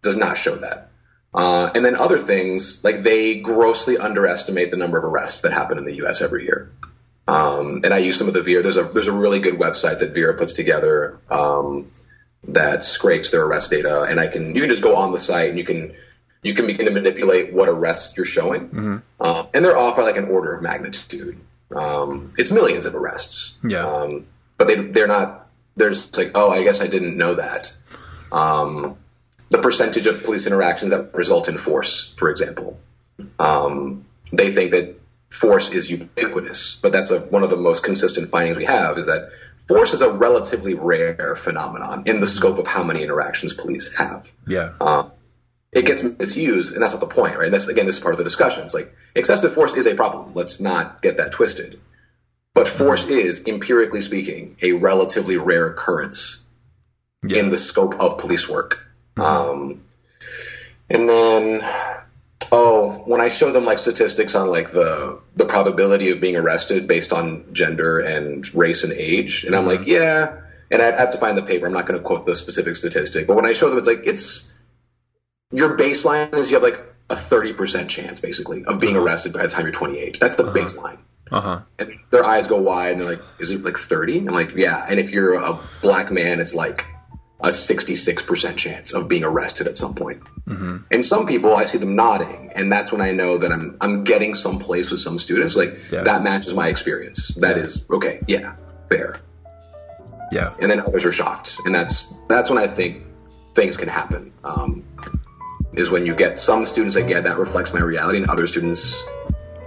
Does 0.01 0.15
not 0.15 0.38
show 0.38 0.55
that. 0.55 0.91
Uh, 1.34 1.69
and 1.75 1.86
then 1.86 1.95
other 1.95 2.17
things 2.17 2.84
like 2.84 3.03
they 3.03 3.41
grossly 3.41 3.97
underestimate 3.97 4.71
the 4.71 4.78
number 4.78 4.97
of 4.97 5.03
arrests 5.03 5.41
that 5.41 5.53
happen 5.53 5.78
in 5.78 5.86
the 5.86 5.95
U.S. 5.97 6.21
every 6.21 6.45
year. 6.45 6.71
Um, 7.28 7.82
and 7.84 7.93
I 7.93 7.97
use 7.97 8.17
some 8.17 8.28
of 8.28 8.34
the 8.34 8.41
Vera. 8.41 8.63
There's 8.63 8.78
a 8.78 8.84
there's 8.84 9.09
a 9.09 9.13
really 9.13 9.39
good 9.39 9.55
website 9.55 9.99
that 9.99 10.13
Vera 10.13 10.34
puts 10.36 10.53
together. 10.53 11.19
Um, 11.30 11.89
that 12.45 12.83
scrapes 12.83 13.31
their 13.31 13.43
arrest 13.43 13.69
data, 13.69 14.03
and 14.03 14.19
I 14.19 14.27
can 14.27 14.55
you 14.55 14.61
can 14.61 14.69
just 14.69 14.81
go 14.81 14.95
on 14.95 15.11
the 15.11 15.19
site 15.19 15.49
and 15.49 15.57
you 15.57 15.65
can 15.65 15.95
you 16.43 16.53
can 16.53 16.67
begin 16.67 16.85
to 16.85 16.91
manipulate 16.91 17.53
what 17.53 17.69
arrests 17.69 18.15
you're 18.15 18.25
showing, 18.25 18.69
mm-hmm. 18.69 18.97
uh, 19.19 19.45
and 19.53 19.65
they're 19.65 19.77
off 19.77 19.97
by 19.97 20.03
like 20.03 20.17
an 20.17 20.25
order 20.25 20.53
of 20.53 20.61
magnitude. 20.61 21.39
Um, 21.75 22.33
it's 22.38 22.51
millions 22.51 22.85
of 22.85 22.95
arrests, 22.95 23.53
yeah, 23.63 23.85
um, 23.85 24.27
but 24.57 24.67
they 24.67 24.75
they're 24.75 25.07
not. 25.07 25.49
There's 25.75 26.15
like, 26.17 26.31
oh, 26.35 26.49
I 26.49 26.63
guess 26.63 26.81
I 26.81 26.88
didn't 26.88 27.17
know 27.17 27.35
that. 27.35 27.73
Um, 28.31 28.97
the 29.49 29.59
percentage 29.59 30.07
of 30.07 30.23
police 30.23 30.47
interactions 30.47 30.91
that 30.91 31.13
result 31.13 31.47
in 31.47 31.57
force, 31.57 32.13
for 32.17 32.29
example, 32.29 32.79
um, 33.39 34.05
they 34.31 34.51
think 34.51 34.71
that 34.71 34.95
force 35.29 35.69
is 35.69 35.89
ubiquitous, 35.89 36.77
but 36.81 36.91
that's 36.91 37.11
a, 37.11 37.19
one 37.19 37.43
of 37.43 37.49
the 37.49 37.57
most 37.57 37.83
consistent 37.83 38.31
findings 38.31 38.57
we 38.57 38.65
have 38.65 38.97
is 38.97 39.07
that 39.07 39.29
force 39.68 39.93
is 39.93 40.01
a 40.01 40.09
relatively 40.09 40.74
rare 40.74 41.36
phenomenon 41.36 42.03
in 42.05 42.18
the 42.18 42.28
scope 42.28 42.57
of 42.57 42.68
how 42.68 42.84
many 42.84 43.03
interactions 43.03 43.53
police 43.53 43.93
have. 43.95 44.30
Yeah. 44.47 44.74
Uh, 44.80 45.09
it 45.72 45.86
gets 45.86 46.01
misused, 46.03 46.74
and 46.74 46.82
that's 46.82 46.93
not 46.93 47.01
the 47.01 47.07
point, 47.07 47.36
right? 47.36 47.45
And 47.45 47.53
that's 47.53 47.68
again, 47.68 47.86
this 47.86 47.97
is 47.97 48.01
part 48.01 48.13
of 48.13 48.18
the 48.18 48.24
discussion. 48.24 48.63
It's 48.63 48.74
like 48.74 48.95
excessive 49.15 49.53
force 49.53 49.74
is 49.74 49.86
a 49.86 49.95
problem. 49.95 50.34
Let's 50.34 50.59
not 50.59 51.01
get 51.01 51.18
that 51.18 51.32
twisted. 51.34 51.80
But 52.53 52.68
force 52.68 53.05
mm-hmm. 53.05 53.20
is, 53.20 53.45
empirically 53.45 54.01
speaking, 54.01 54.57
a 54.61 54.72
relatively 54.74 55.38
rare 55.38 55.68
occurrence 55.68 56.39
yeah. 57.24 57.39
in 57.39 57.49
the 57.51 57.57
scope 57.57 57.99
of 57.99 58.18
police 58.18 58.49
work. 58.49 58.80
Mm-hmm. 59.15 59.22
Um, 59.22 59.82
and 60.89 61.07
then 61.07 61.61
oh, 62.52 63.04
when 63.06 63.22
I 63.22 63.28
show 63.28 63.52
them 63.52 63.66
like 63.66 63.78
statistics 63.78 64.36
on 64.36 64.50
like 64.50 64.72
the 64.72 65.20
the 65.36 65.45
probability 65.45 66.12
of 66.12 66.22
being 66.22 66.36
arrested 66.36 66.88
based 66.88 67.14
on 67.14 67.54
gender 67.54 68.00
and 68.00 68.54
race 68.54 68.84
and 68.84 68.93
age, 68.93 69.43
and 69.43 69.56
I'm 69.56 69.66
like, 69.66 69.82
mm-hmm. 69.82 69.89
yeah, 69.89 70.41
and 70.72 70.82
I 70.82 70.98
have 70.98 71.12
to 71.12 71.18
find 71.18 71.38
the 71.38 71.43
paper. 71.43 71.66
I'm 71.66 71.74
not 71.74 71.86
going 71.86 72.00
to 72.00 72.06
quote 72.06 72.26
the 72.26 72.36
specific 72.36 72.76
statistic, 72.76 73.28
but 73.28 73.36
when 73.36 73.45
I 73.45 73.54
show 73.54 73.70
them, 73.70 73.78
it's 73.78 73.88
like 73.88 74.04
it's 74.06 74.52
your 75.52 75.78
baseline 75.78 76.34
is 76.34 76.52
you 76.52 76.56
have 76.56 76.64
like 76.64 76.82
a 77.10 77.16
30% 77.16 77.88
chance 77.88 78.20
basically 78.20 78.66
of 78.66 78.80
being 78.80 78.95
uh-huh. 78.95 79.06
arrested 79.06 79.34
by 79.34 79.43
the 79.43 79.48
time 79.48 79.64
you're 79.64 79.72
28. 79.72 80.20
That's 80.20 80.36
the 80.36 80.43
uh-huh. 80.43 80.54
baseline. 80.58 80.98
Uh-huh. 81.32 81.62
And 81.80 82.00
their 82.10 82.24
eyes 82.24 82.48
go 82.48 82.62
wide 82.62 82.93
and 82.93 83.02
they're 83.02 83.10
like, 83.12 83.22
is 83.39 83.52
it 83.52 83.64
like 83.64 83.78
30? 83.78 84.20
I'm 84.20 84.26
like, 84.26 84.56
yeah. 84.56 84.86
And 84.89 85.00
if 85.00 85.10
you're 85.10 85.36
a 85.36 85.60
black 85.82 86.12
man, 86.12 86.39
it's 86.39 86.54
like 86.54 86.86
a 87.39 87.49
66% 87.49 88.57
chance 88.57 88.93
of 88.93 89.07
being 89.07 89.23
arrested 89.23 89.67
at 89.67 89.77
some 89.77 89.93
point. 89.93 90.23
Mm-hmm. 90.45 90.77
And 90.89 91.05
some 91.05 91.27
people, 91.27 91.55
I 91.55 91.65
see 91.65 91.77
them 91.77 91.95
nodding, 91.95 92.51
and 92.55 92.71
that's 92.71 92.91
when 92.91 93.01
I 93.01 93.11
know 93.11 93.38
that 93.38 93.51
I'm 93.51 93.77
I'm 93.79 94.03
getting 94.03 94.33
someplace 94.33 94.89
with 94.89 94.99
some 94.99 95.19
students. 95.19 95.55
Like 95.55 95.91
yeah. 95.91 96.03
that 96.03 96.23
matches 96.23 96.53
my 96.53 96.67
experience. 96.69 97.35
That 97.35 97.57
yeah. 97.57 97.63
is 97.63 97.85
okay. 97.89 98.21
Yeah, 98.27 98.55
fair. 98.89 99.19
Yeah. 100.31 100.55
And 100.59 100.69
then 100.69 100.79
others 100.79 101.05
are 101.05 101.11
shocked, 101.11 101.59
and 101.63 101.75
that's 101.75 102.13
that's 102.27 102.49
when 102.49 102.57
I 102.57 102.67
think 102.67 103.03
things 103.53 103.77
can 103.77 103.88
happen. 103.88 104.33
Um, 104.43 104.83
is 105.73 105.91
when 105.91 106.07
you 106.07 106.15
get 106.15 106.39
some 106.39 106.65
students 106.65 106.95
like, 106.95 107.07
yeah, 107.07 107.21
that 107.21 107.38
reflects 107.38 107.71
my 107.71 107.81
reality, 107.81 108.17
and 108.19 108.29
other 108.29 108.47
students 108.47 108.95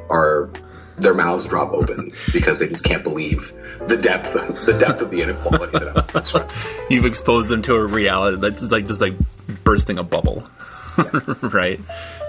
are 0.09 0.51
their 1.01 1.15
mouths 1.15 1.47
drop 1.47 1.73
open 1.73 2.13
because 2.33 2.59
they 2.59 2.69
just 2.69 2.85
can't 2.85 3.03
believe 3.03 3.53
the 3.87 3.97
depth 3.97 4.33
the 4.67 4.77
depth 4.79 5.01
of 5.01 5.11
the 5.11 5.23
inequality 5.23 5.79
that 5.79 6.43
I'm 6.43 6.91
You've 6.91 7.07
exposed 7.07 7.49
them 7.49 7.63
to 7.63 7.75
a 7.75 7.85
reality 7.85 8.37
that's 8.39 8.71
like 8.71 8.87
just 8.87 9.01
like 9.01 9.15
bursting 9.65 9.99
a 9.99 10.03
bubble. 10.03 10.49
Yeah. 10.99 11.35
right? 11.43 11.81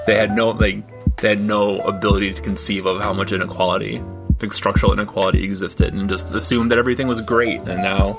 They 0.08 0.16
had 0.16 0.36
no 0.36 0.52
like 0.52 1.18
they 1.18 1.30
had 1.30 1.42
no 1.42 1.80
ability 1.82 2.34
to 2.34 2.42
conceive 2.42 2.86
of 2.86 3.02
how 3.02 3.14
much 3.14 3.32
inequality, 3.32 4.02
like 4.42 4.54
structural 4.54 4.94
inequality 4.94 5.44
existed 5.44 5.94
and 5.94 6.10
just 6.10 6.34
assumed 6.34 6.72
that 6.72 6.80
everything 6.80 7.08
was 7.08 7.22
great 7.22 7.60
and 7.68 7.82
now 7.84 8.14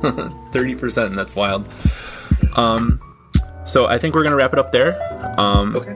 30% 0.00 1.14
that's 1.14 1.36
wild. 1.36 1.68
Um 2.56 3.00
so 3.68 3.86
I 3.86 3.98
think 3.98 4.14
we're 4.14 4.22
going 4.22 4.30
to 4.30 4.36
wrap 4.36 4.54
it 4.54 4.58
up 4.58 4.72
there. 4.72 4.96
Um, 5.38 5.76
okay. 5.76 5.94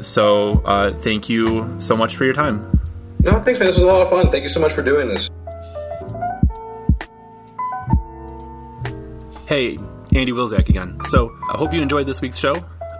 So 0.00 0.62
uh, 0.64 0.92
thank 0.92 1.28
you 1.28 1.80
so 1.80 1.96
much 1.96 2.16
for 2.16 2.24
your 2.24 2.34
time. 2.34 2.78
No, 3.20 3.40
thanks, 3.42 3.58
man. 3.58 3.66
This 3.66 3.76
was 3.76 3.82
a 3.82 3.86
lot 3.86 4.02
of 4.02 4.10
fun. 4.10 4.30
Thank 4.30 4.44
you 4.44 4.48
so 4.48 4.60
much 4.60 4.72
for 4.72 4.82
doing 4.82 5.08
this. 5.08 5.28
Hey, 9.46 9.78
Andy 10.14 10.32
Wilczak 10.32 10.68
again. 10.68 10.98
So 11.04 11.36
I 11.52 11.56
hope 11.56 11.72
you 11.72 11.80
enjoyed 11.80 12.06
this 12.06 12.20
week's 12.20 12.38
show 12.38 12.54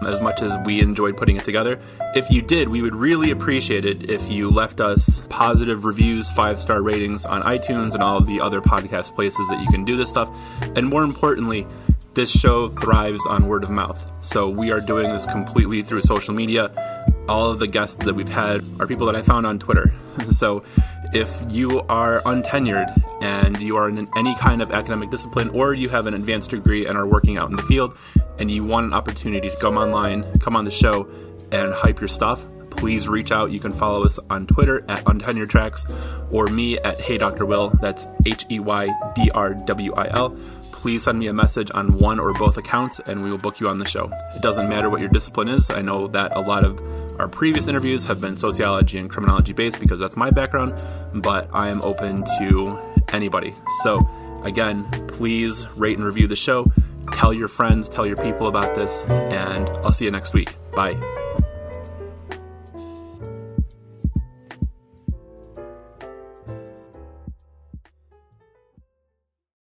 as 0.06 0.20
much 0.20 0.42
as 0.42 0.56
we 0.64 0.80
enjoyed 0.80 1.16
putting 1.16 1.36
it 1.36 1.44
together. 1.44 1.78
If 2.14 2.30
you 2.30 2.42
did, 2.42 2.68
we 2.68 2.82
would 2.82 2.94
really 2.94 3.30
appreciate 3.30 3.84
it 3.84 4.10
if 4.10 4.30
you 4.30 4.50
left 4.50 4.80
us 4.80 5.20
positive 5.28 5.84
reviews, 5.84 6.30
five 6.30 6.60
star 6.60 6.80
ratings 6.82 7.24
on 7.24 7.42
iTunes 7.42 7.94
and 7.94 8.02
all 8.02 8.16
of 8.16 8.26
the 8.26 8.40
other 8.40 8.60
podcast 8.60 9.14
places 9.14 9.46
that 9.48 9.60
you 9.60 9.68
can 9.68 9.84
do 9.84 9.96
this 9.96 10.08
stuff. 10.08 10.30
And 10.74 10.88
more 10.88 11.02
importantly, 11.02 11.66
this 12.14 12.30
show 12.30 12.68
thrives 12.68 13.24
on 13.26 13.46
word 13.46 13.62
of 13.62 13.70
mouth. 13.70 14.10
So 14.20 14.48
we 14.48 14.70
are 14.70 14.80
doing 14.80 15.12
this 15.12 15.26
completely 15.26 15.82
through 15.82 16.02
social 16.02 16.34
media. 16.34 17.04
All 17.28 17.50
of 17.50 17.58
the 17.58 17.66
guests 17.66 18.04
that 18.04 18.14
we've 18.14 18.28
had 18.28 18.64
are 18.80 18.86
people 18.86 19.06
that 19.06 19.16
I 19.16 19.22
found 19.22 19.46
on 19.46 19.58
Twitter. 19.58 19.92
so 20.30 20.64
if 21.12 21.42
you 21.48 21.80
are 21.82 22.20
untenured 22.22 23.22
and 23.22 23.58
you 23.60 23.76
are 23.76 23.88
in 23.88 24.08
any 24.16 24.34
kind 24.36 24.60
of 24.60 24.70
academic 24.72 25.10
discipline 25.10 25.48
or 25.50 25.74
you 25.74 25.88
have 25.88 26.06
an 26.06 26.14
advanced 26.14 26.50
degree 26.50 26.86
and 26.86 26.98
are 26.98 27.06
working 27.06 27.38
out 27.38 27.50
in 27.50 27.56
the 27.56 27.62
field 27.62 27.96
and 28.38 28.50
you 28.50 28.62
want 28.62 28.86
an 28.86 28.92
opportunity 28.92 29.48
to 29.48 29.56
come 29.56 29.78
online, 29.78 30.38
come 30.38 30.56
on 30.56 30.64
the 30.64 30.70
show 30.70 31.08
and 31.50 31.72
hype 31.72 32.00
your 32.00 32.08
stuff, 32.08 32.46
please 32.70 33.08
reach 33.08 33.32
out. 33.32 33.50
You 33.50 33.60
can 33.60 33.72
follow 33.72 34.04
us 34.04 34.18
on 34.30 34.46
Twitter 34.46 34.84
at 34.88 35.04
Untenured 35.04 35.48
Tracks 35.48 35.86
or 36.30 36.46
me 36.46 36.78
at 36.78 37.00
Hey 37.00 37.18
Dr. 37.18 37.44
Will. 37.46 37.70
That's 37.80 38.06
H 38.26 38.44
E 38.50 38.60
Y 38.60 38.88
D 39.14 39.30
R 39.30 39.54
W 39.54 39.94
I 39.94 40.08
L 40.08 40.36
please 40.78 41.02
send 41.02 41.18
me 41.18 41.26
a 41.26 41.32
message 41.32 41.70
on 41.74 41.98
one 41.98 42.18
or 42.20 42.32
both 42.32 42.56
accounts 42.56 43.00
and 43.06 43.22
we 43.22 43.30
will 43.30 43.38
book 43.38 43.60
you 43.60 43.68
on 43.68 43.78
the 43.78 43.84
show. 43.84 44.10
It 44.34 44.42
doesn't 44.42 44.68
matter 44.68 44.88
what 44.88 45.00
your 45.00 45.08
discipline 45.08 45.48
is. 45.48 45.70
I 45.70 45.82
know 45.82 46.06
that 46.08 46.36
a 46.36 46.40
lot 46.40 46.64
of 46.64 46.80
Our 47.18 47.26
previous 47.28 47.66
interviews 47.66 48.04
have 48.04 48.20
been 48.20 48.36
sociology 48.36 48.98
and 48.98 49.10
criminology 49.10 49.52
based 49.52 49.80
because 49.80 49.98
that's 49.98 50.16
my 50.16 50.30
background, 50.30 50.80
but 51.14 51.50
I 51.52 51.68
am 51.68 51.82
open 51.82 52.22
to 52.38 52.78
anybody. 53.12 53.54
So, 53.82 54.08
again, 54.44 54.84
please 55.08 55.66
rate 55.76 55.96
and 55.96 56.06
review 56.06 56.28
the 56.28 56.36
show. 56.36 56.64
Tell 57.12 57.32
your 57.32 57.48
friends, 57.48 57.88
tell 57.88 58.06
your 58.06 58.16
people 58.16 58.46
about 58.46 58.76
this, 58.76 59.02
and 59.08 59.68
I'll 59.68 59.92
see 59.92 60.04
you 60.04 60.12
next 60.12 60.32
week. 60.32 60.54
Bye. 60.76 60.94